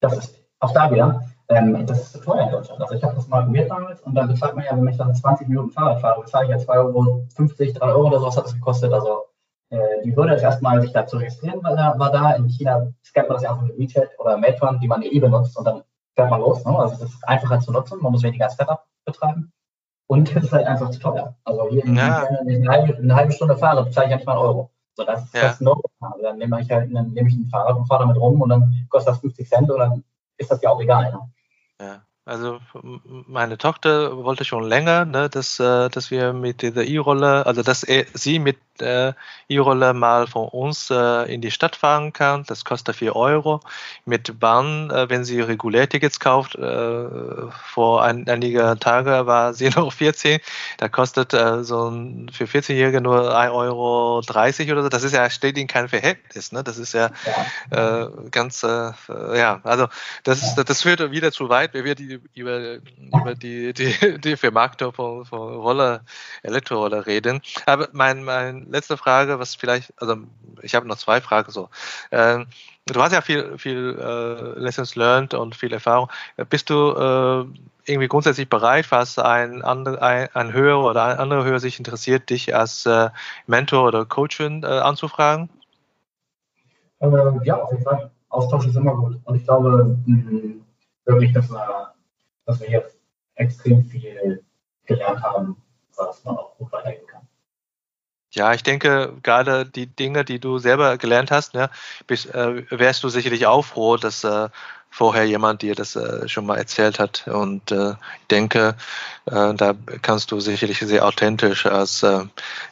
das 0.02 0.18
ist 0.18 0.44
auch 0.60 0.74
da 0.74 0.92
wieder, 0.92 1.22
ähm, 1.50 1.86
das 1.86 2.02
ist 2.02 2.12
zu 2.14 2.22
teuer 2.22 2.46
in 2.46 2.52
Deutschland. 2.52 2.82
Also 2.82 2.96
ich 2.96 3.04
habe 3.04 3.16
das 3.16 3.28
mal 3.28 3.44
probiert 3.44 3.70
damals 3.70 4.02
und 4.02 4.16
dann 4.16 4.28
bezahlt 4.28 4.56
man 4.56 4.66
ja, 4.66 4.76
wenn 4.76 4.88
ich 4.88 4.98
dann 4.98 5.14
20 5.14 5.48
Minuten 5.48 5.70
Fahrrad 5.70 6.02
fahre, 6.02 6.22
bezahle 6.22 6.46
ich 6.46 6.52
ja 6.52 6.74
2,50 6.74 6.76
Euro, 6.78 7.26
3 7.38 7.82
Euro 7.82 8.08
oder 8.08 8.20
sowas 8.20 8.38
hat 8.38 8.46
das 8.46 8.56
gekostet. 8.56 8.92
Also 8.92 9.26
äh, 9.70 10.02
die 10.04 10.16
Hürde 10.16 10.34
ist 10.34 10.42
erstmal, 10.42 10.82
sich 10.82 10.92
da 10.92 11.06
zu 11.06 11.18
registrieren, 11.18 11.64
war 11.64 11.76
da, 11.76 11.98
war 12.00 12.12
da. 12.12 12.32
In 12.32 12.50
China 12.50 12.88
scannt 13.06 13.30
man 13.30 13.36
das 13.36 13.44
ja 13.44 13.52
einfach 13.52 13.64
mit 13.64 13.78
WeChat 13.78 14.10
oder 14.18 14.38
Meituan, 14.38 14.80
die 14.80 14.88
man 14.88 15.04
eh 15.04 15.20
benutzt 15.20 15.56
und 15.58 15.66
dann 15.66 15.84
fährt 16.16 16.32
man 16.32 16.42
los. 16.42 16.66
Ne? 16.66 16.78
Also 16.78 16.96
das 16.96 17.14
ist 17.14 17.28
einfacher 17.28 17.60
zu 17.60 17.72
nutzen, 17.72 18.02
man 18.02 18.12
muss 18.12 18.24
weniger 18.24 18.50
Setup 18.50 18.84
betreiben. 19.06 19.52
Und 20.08 20.36
es 20.36 20.46
ist 20.46 20.54
halt 20.54 20.66
einfach 20.66 20.90
zu 20.90 21.00
teuer. 21.00 21.36
Also 21.44 21.68
hier, 21.70 21.86
ja. 21.86 22.28
wenn 22.46 22.50
ich 22.50 22.58
eine 22.58 22.70
halbe, 22.70 22.98
eine 22.98 23.16
halbe 23.16 23.32
Stunde 23.34 23.58
fahre, 23.58 23.84
bezahle 23.84 24.08
ich 24.08 24.12
ja 24.12 24.18
nicht 24.18 24.26
mal 24.26 24.34
einen 24.34 24.42
Euro. 24.42 24.72
So, 24.98 25.06
das 25.06 25.26
ist 25.26 25.36
ja. 25.36 25.42
das 25.44 25.62
no 25.62 25.80
also 26.02 26.24
Dann 26.24 26.40
nehme 26.40 26.60
ich 26.60 26.72
halt, 26.72 26.94
dann 26.94 27.14
nehme 27.14 27.30
ich 27.30 27.36
ein 27.36 27.48
Fahrrad 27.52 27.78
und 27.78 27.86
fahre 27.86 28.02
damit 28.02 28.18
rum 28.18 28.42
und 28.42 28.50
dann 28.50 28.88
kostet 28.90 29.14
das 29.14 29.20
50 29.20 29.48
Cent 29.48 29.70
und 29.70 29.78
dann 29.78 30.04
ist 30.38 30.50
das 30.50 30.62
ja 30.64 30.72
auch 30.72 30.82
egal. 30.82 31.12
Ne? 31.12 31.20
Ja. 31.80 32.02
Also 32.26 32.60
meine 33.28 33.58
Tochter 33.58 34.18
wollte 34.24 34.44
schon 34.44 34.64
länger, 34.64 35.06
ne, 35.06 35.30
dass, 35.30 35.62
äh, 35.62 35.88
dass 35.90 36.12
wir 36.12 36.34
mit 36.34 36.62
dieser 36.62 36.84
E-Rolle, 36.84 37.46
also 37.46 37.62
dass 37.62 37.84
er, 37.84 38.06
sie 38.14 38.40
mit 38.40 38.58
äh, 38.82 39.14
E-Rolle 39.50 39.94
mal 39.94 40.28
von 40.28 40.48
uns 40.50 40.90
äh, 40.90 41.34
in 41.34 41.42
die 41.42 41.52
Stadt 41.52 41.76
fahren 41.76 42.14
kann. 42.14 42.44
Das 42.48 42.66
kostet 42.66 42.96
4 42.96 43.16
Euro. 43.16 43.62
Mit 44.06 44.40
Bahn, 44.40 44.90
äh, 44.90 45.10
wenn 45.10 45.24
sie 45.24 45.42
Regulärtickets 45.42 46.20
kauft, 46.20 46.56
äh, 46.56 47.06
vor 47.52 48.04
ein, 48.04 48.28
einiger 48.28 48.78
Tage 48.80 49.26
war 49.26 49.54
sie 49.54 49.70
noch 49.70 49.92
14. 49.92 50.40
Da 50.78 50.90
kostet 50.90 51.34
äh, 51.34 51.64
so 51.64 51.90
ein, 51.90 52.30
für 52.32 52.46
14-Jährige 52.46 53.02
nur 53.02 53.36
1,30 53.36 53.52
Euro 53.52 54.20
oder 54.20 54.84
so. 54.84 54.90
Das 54.90 55.04
ist 55.04 55.14
ja, 55.14 55.30
steht 55.30 55.58
in 55.58 55.68
keinem 55.68 55.90
Verhältnis. 55.90 56.52
Ne? 56.52 56.64
Das 56.64 56.78
ist 56.78 56.94
ja, 56.94 57.10
ja. 57.72 58.04
Äh, 58.04 58.10
ganz, 58.32 58.64
äh, 58.64 58.92
ja, 59.38 59.60
also 59.64 59.88
das, 60.24 60.44
ist, 60.44 60.56
das 60.56 60.82
führt 60.82 61.12
wieder 61.12 61.32
zu 61.32 61.50
weit, 61.50 61.74
wenn 61.74 61.86
wir 61.86 61.96
die, 61.96 62.20
über, 62.34 62.78
über 63.14 63.36
die, 63.36 63.74
die, 63.74 64.20
die 64.20 64.38
Vermarktung 64.38 64.94
von, 64.94 65.26
von 65.26 65.56
Roller, 65.56 66.02
Elektroroller 66.44 67.06
reden. 67.06 67.42
Aber 67.66 67.90
mein, 67.92 68.24
mein 68.24 68.67
letzte 68.70 68.98
Frage, 68.98 69.40
was 69.40 69.56
vielleicht, 69.56 69.94
also 70.02 70.18
ich 70.62 70.76
habe 70.76 70.88
noch 70.88 70.98
zwei 70.98 71.22
Fragen 71.22 71.52
so. 71.52 71.70
Ähm, 72.12 72.48
du 72.86 73.02
hast 73.02 73.14
ja 73.14 73.22
viel, 73.22 73.58
viel 73.58 73.98
äh, 74.00 74.60
Lessons 74.60 74.96
learned 74.96 75.34
und 75.34 75.56
viel 75.56 75.74
Erfahrung. 75.74 76.10
Bist 76.50 76.70
du 76.70 76.92
äh, 76.92 77.46
irgendwie 77.86 78.08
grundsätzlich 78.08 78.50
bereit, 78.50 78.92
was 78.92 79.18
ein, 79.18 79.62
andere, 79.62 80.02
ein, 80.02 80.30
ein 80.34 80.54
Hörer 80.54 80.84
oder 80.84 81.06
ein 81.06 81.18
anderer 81.18 81.46
Hörer 81.46 81.60
sich 81.60 81.80
interessiert, 81.80 82.30
dich 82.30 82.56
als 82.56 82.86
äh, 82.86 83.10
Mentor 83.46 83.88
oder 83.88 84.06
Coachin 84.06 84.64
äh, 84.64 84.68
anzufragen? 84.68 85.50
Äh, 87.00 87.08
ja, 87.44 87.62
auf 87.62 87.72
jeden 87.72 87.84
Fall. 87.84 88.12
Austausch 88.30 88.68
ist 88.68 88.76
immer 88.76 88.96
gut. 88.96 89.20
Und 89.24 89.36
ich 89.36 89.44
glaube 89.46 89.98
mh, 90.06 90.56
wirklich, 91.06 91.34
dass 91.34 91.50
wir, 91.50 91.94
dass 92.46 92.60
wir 92.60 92.70
jetzt 92.70 92.98
extrem 93.36 93.86
viel 93.86 94.44
gelernt 94.86 95.22
haben, 95.22 95.56
was 95.96 96.24
man 96.24 96.38
auch 96.38 96.58
gut 96.58 96.72
weitergeben 96.72 97.08
kann. 97.08 97.17
Ja, 98.32 98.54
ich 98.54 98.64
denke, 98.64 99.14
gerade 99.24 99.66
die 99.66 99.88
Dinge, 99.88 100.26
die 100.26 100.40
du 100.40 100.60
selber 100.60 100.98
gelernt 100.98 101.32
hast, 101.32 101.54
ne, 101.54 101.70
bist, 102.08 102.34
äh, 102.36 102.64
wärst 102.70 103.04
du 103.04 103.10
sicherlich 103.10 103.48
auch 103.48 103.64
froh, 103.64 103.98
dass 103.98 104.24
äh, 104.24 104.50
vorher 104.90 105.26
jemand 105.26 105.62
dir 105.62 105.76
das 105.76 105.96
äh, 105.96 106.28
schon 106.28 106.46
mal 106.46 106.58
erzählt 106.58 107.00
hat. 107.00 107.28
Und 107.28 107.72
äh, 107.72 107.92
ich 107.92 108.28
denke, 108.30 108.76
äh, 109.26 109.54
da 109.54 109.74
kannst 110.02 110.32
du 110.32 110.40
sicherlich 110.40 110.80
sehr 110.80 111.06
authentisch 111.06 111.66
als 111.66 112.04
äh, 112.04 112.26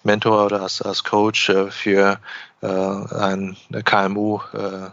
Mentor 0.03 0.45
oder 0.45 0.61
als, 0.61 0.81
als 0.81 1.03
Coach 1.03 1.49
äh, 1.49 1.71
für 1.71 2.19
äh, 2.61 2.67
ein 2.67 3.55
KMU 3.85 4.39
äh, 4.53 4.89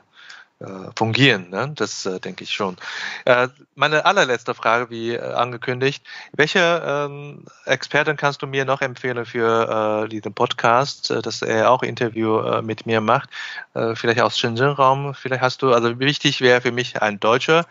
fungieren. 0.97 1.51
Ne? 1.51 1.73
Das 1.75 2.07
äh, 2.07 2.21
denke 2.21 2.45
ich 2.45 2.53
schon. 2.53 2.77
Äh, 3.25 3.49
meine 3.75 4.05
allerletzte 4.05 4.55
Frage, 4.55 4.91
wie 4.91 5.15
äh, 5.15 5.21
angekündigt. 5.21 6.05
Welche 6.33 6.83
ähm, 6.85 7.45
Experten 7.65 8.17
kannst 8.17 8.43
du 8.43 8.47
mir 8.47 8.65
noch 8.65 8.81
empfehlen 8.81 9.25
für 9.25 10.05
äh, 10.05 10.09
diesen 10.09 10.35
Podcast, 10.35 11.11
äh, 11.11 11.23
dass 11.23 11.43
er 11.43 11.71
auch 11.71 11.83
Interview 11.83 12.39
äh, 12.41 12.63
mit 12.63 12.87
mir 12.87 13.01
macht? 13.01 13.31
Äh, 13.75 13.95
vielleicht 13.95 14.21
aus 14.21 14.39
Shenzhen-Raum. 14.39 15.15
Vielleicht 15.15 15.43
hast 15.43 15.63
du, 15.63 15.73
also 15.73 15.99
wichtig 15.99 16.41
wäre 16.41 16.61
für 16.61 16.73
mich 16.73 17.01
ein 17.01 17.19
Deutscher, 17.19 17.67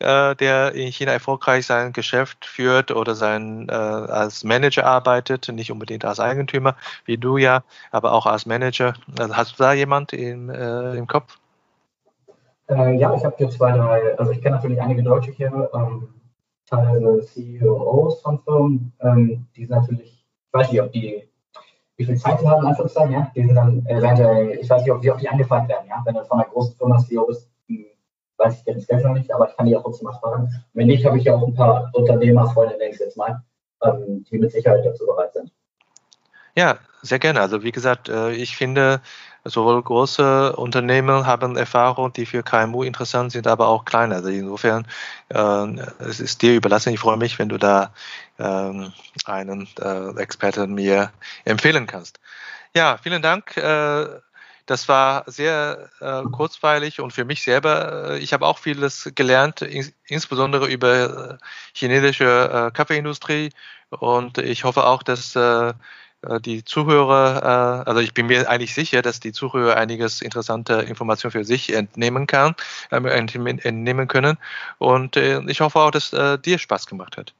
äh, 0.00 0.34
der 0.36 0.72
in 0.74 0.90
China 0.90 1.12
erfolgreich 1.12 1.66
sein 1.66 1.92
Geschäft 1.92 2.44
führt 2.44 2.90
oder 2.90 3.14
sein 3.14 3.68
äh, 3.68 3.72
als 3.72 4.44
Manager 4.44 4.86
arbeitet, 4.86 5.48
nicht 5.48 5.70
unbedingt 5.70 6.04
als 6.04 6.20
Eigentümer, 6.20 6.76
wie 7.04 7.16
du 7.16 7.36
ja, 7.36 7.62
aber 7.90 8.12
auch 8.12 8.26
als 8.26 8.46
Manager. 8.46 8.94
Also 9.18 9.36
hast 9.36 9.52
du 9.52 9.62
da 9.62 9.72
jemand 9.72 10.12
im, 10.12 10.50
äh, 10.50 10.96
im 10.96 11.06
Kopf? 11.06 11.38
Äh, 12.68 12.96
ja, 12.96 13.14
ich 13.14 13.24
habe 13.24 13.34
hier 13.36 13.50
zwei, 13.50 13.72
drei, 13.72 14.16
also 14.18 14.32
ich 14.32 14.40
kenne 14.40 14.56
natürlich 14.56 14.80
einige 14.80 15.02
Deutsche 15.02 15.32
hier, 15.32 15.70
ähm, 15.74 16.08
teilweise 16.66 17.20
CEOs 17.26 18.22
von 18.22 18.38
Firmen, 18.42 18.92
ähm, 19.00 19.46
die 19.54 19.66
sind 19.66 19.76
natürlich, 19.76 20.24
ich 20.46 20.52
weiß 20.52 20.72
nicht, 20.72 20.80
ob 20.80 20.92
die, 20.92 21.28
wie 21.96 22.04
viel 22.04 22.16
Zeit 22.16 22.40
sie 22.40 22.48
haben, 22.48 22.66
Anführungszeichen, 22.66 23.12
ja, 23.12 23.30
die 23.34 23.44
sind 23.44 23.54
dann 23.54 23.84
eventuell, 23.86 24.52
ich 24.52 24.70
weiß 24.70 24.82
nicht, 24.82 24.92
ob, 24.92 25.02
wie 25.02 25.10
oft 25.10 25.20
die 25.20 25.28
angefragt 25.28 25.68
werden, 25.68 25.88
ja, 25.88 26.00
wenn 26.04 26.14
du 26.14 26.24
von 26.24 26.40
einer 26.40 26.48
großen 26.48 26.74
Firma 26.76 26.98
CEO 26.98 27.26
bist, 27.26 27.50
hm, 27.68 27.84
weiß 28.38 28.62
ich 28.66 28.66
jetzt 28.66 29.04
noch 29.04 29.12
nicht, 29.12 29.32
aber 29.32 29.50
ich 29.50 29.56
kann 29.56 29.66
die 29.66 29.76
auch 29.76 29.82
trotzdem 29.82 30.08
mal. 30.08 30.48
Wenn 30.72 30.86
nicht, 30.86 31.04
habe 31.04 31.18
ich 31.18 31.24
ja 31.24 31.34
auch 31.34 31.46
ein 31.46 31.54
paar 31.54 31.90
Unternehmerfreunde, 31.92 32.78
denke 32.78 32.94
ich 32.94 33.00
jetzt 33.00 33.16
mal, 33.16 33.42
ähm, 33.82 34.24
die 34.30 34.38
mit 34.38 34.50
Sicherheit 34.50 34.84
dazu 34.84 35.04
bereit 35.06 35.34
sind. 35.34 35.52
Ja, 36.56 36.78
sehr 37.02 37.18
gerne. 37.18 37.40
Also 37.40 37.62
wie 37.62 37.72
gesagt, 37.72 38.08
äh, 38.08 38.32
ich 38.32 38.56
finde, 38.56 39.00
sowohl 39.44 39.82
große 39.82 40.56
Unternehmen 40.56 41.26
haben 41.26 41.56
Erfahrung, 41.56 42.12
die 42.12 42.26
für 42.26 42.42
KMU 42.42 42.82
interessant 42.82 43.32
sind, 43.32 43.46
aber 43.46 43.68
auch 43.68 43.84
kleine. 43.84 44.16
Also 44.16 44.28
insofern, 44.28 44.86
äh, 45.28 45.80
es 45.98 46.20
ist 46.20 46.42
dir 46.42 46.54
überlassen. 46.54 46.92
Ich 46.92 47.00
freue 47.00 47.18
mich, 47.18 47.38
wenn 47.38 47.50
du 47.50 47.58
da 47.58 47.92
ähm, 48.38 48.92
einen 49.26 49.68
äh, 49.80 50.20
Experten 50.20 50.74
mir 50.74 51.12
empfehlen 51.44 51.86
kannst. 51.86 52.18
Ja, 52.74 52.98
vielen 52.98 53.22
Dank. 53.22 53.56
Äh, 53.56 54.06
das 54.66 54.88
war 54.88 55.24
sehr 55.26 55.90
äh, 56.00 56.22
kurzweilig 56.22 57.00
und 57.00 57.12
für 57.12 57.24
mich 57.26 57.42
selber, 57.42 58.12
äh, 58.12 58.18
ich 58.18 58.32
habe 58.32 58.46
auch 58.46 58.58
vieles 58.58 59.10
gelernt, 59.14 59.62
in, 59.62 59.92
insbesondere 60.06 60.66
über 60.68 61.38
chinesische 61.74 62.70
Kaffeeindustrie 62.72 63.50
und 63.90 64.38
ich 64.38 64.64
hoffe 64.64 64.86
auch, 64.86 65.02
dass 65.02 65.36
die 66.40 66.64
Zuhörer, 66.64 67.84
äh, 67.84 67.88
also 67.88 68.00
ich 68.00 68.14
bin 68.14 68.26
mir 68.26 68.48
eigentlich 68.48 68.74
sicher, 68.74 69.02
dass 69.02 69.20
die 69.20 69.32
Zuhörer 69.32 69.76
einiges 69.76 70.22
interessante 70.22 70.74
Informationen 70.74 71.32
für 71.32 71.44
sich 71.44 71.72
entnehmen 71.72 72.26
kann, 72.26 72.54
äh, 72.90 72.96
entnehmen 72.96 74.08
können. 74.08 74.38
Und 74.78 75.16
ich 75.16 75.60
hoffe 75.60 75.78
auch, 75.80 75.90
dass 75.90 76.10
dir 76.10 76.58
Spaß 76.58 76.86
gemacht 76.86 77.16
hat. 77.16 77.34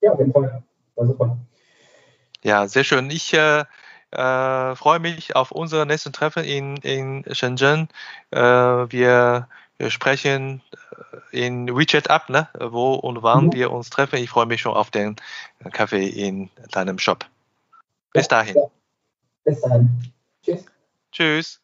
Ja, 0.00 0.12
auf 0.12 0.18
jeden 0.18 0.32
Fall. 0.32 0.62
War 0.96 1.06
super. 1.06 1.38
Ja, 2.42 2.66
sehr 2.68 2.84
schön. 2.84 3.10
Ich 3.10 3.34
äh, 3.34 3.64
äh, 4.10 4.76
freue 4.76 4.98
mich 4.98 5.36
auf 5.36 5.50
unser 5.50 5.84
nächstes 5.84 6.12
Treffen 6.12 6.44
in, 6.44 6.76
in 6.78 7.24
Shenzhen. 7.34 7.88
Äh, 8.30 8.40
wir, 8.40 9.48
wir 9.78 9.90
sprechen 9.90 10.62
in 11.32 11.68
WeChat 11.76 12.10
ab, 12.10 12.28
ne? 12.28 12.48
wo 12.58 12.94
und 12.94 13.22
wann 13.22 13.46
mhm. 13.46 13.52
wir 13.52 13.70
uns 13.70 13.90
treffen. 13.90 14.16
Ich 14.16 14.30
freue 14.30 14.46
mich 14.46 14.62
schon 14.62 14.74
auf 14.74 14.90
den 14.90 15.16
Kaffee 15.72 16.06
in 16.06 16.50
deinem 16.70 16.98
Shop. 16.98 17.26
Bis 18.12 18.28
dahin. 18.28 18.56
Bis 19.44 19.60
dahin. 19.60 20.12
Tschüss. 20.42 20.64
Tschüss. 21.12 21.60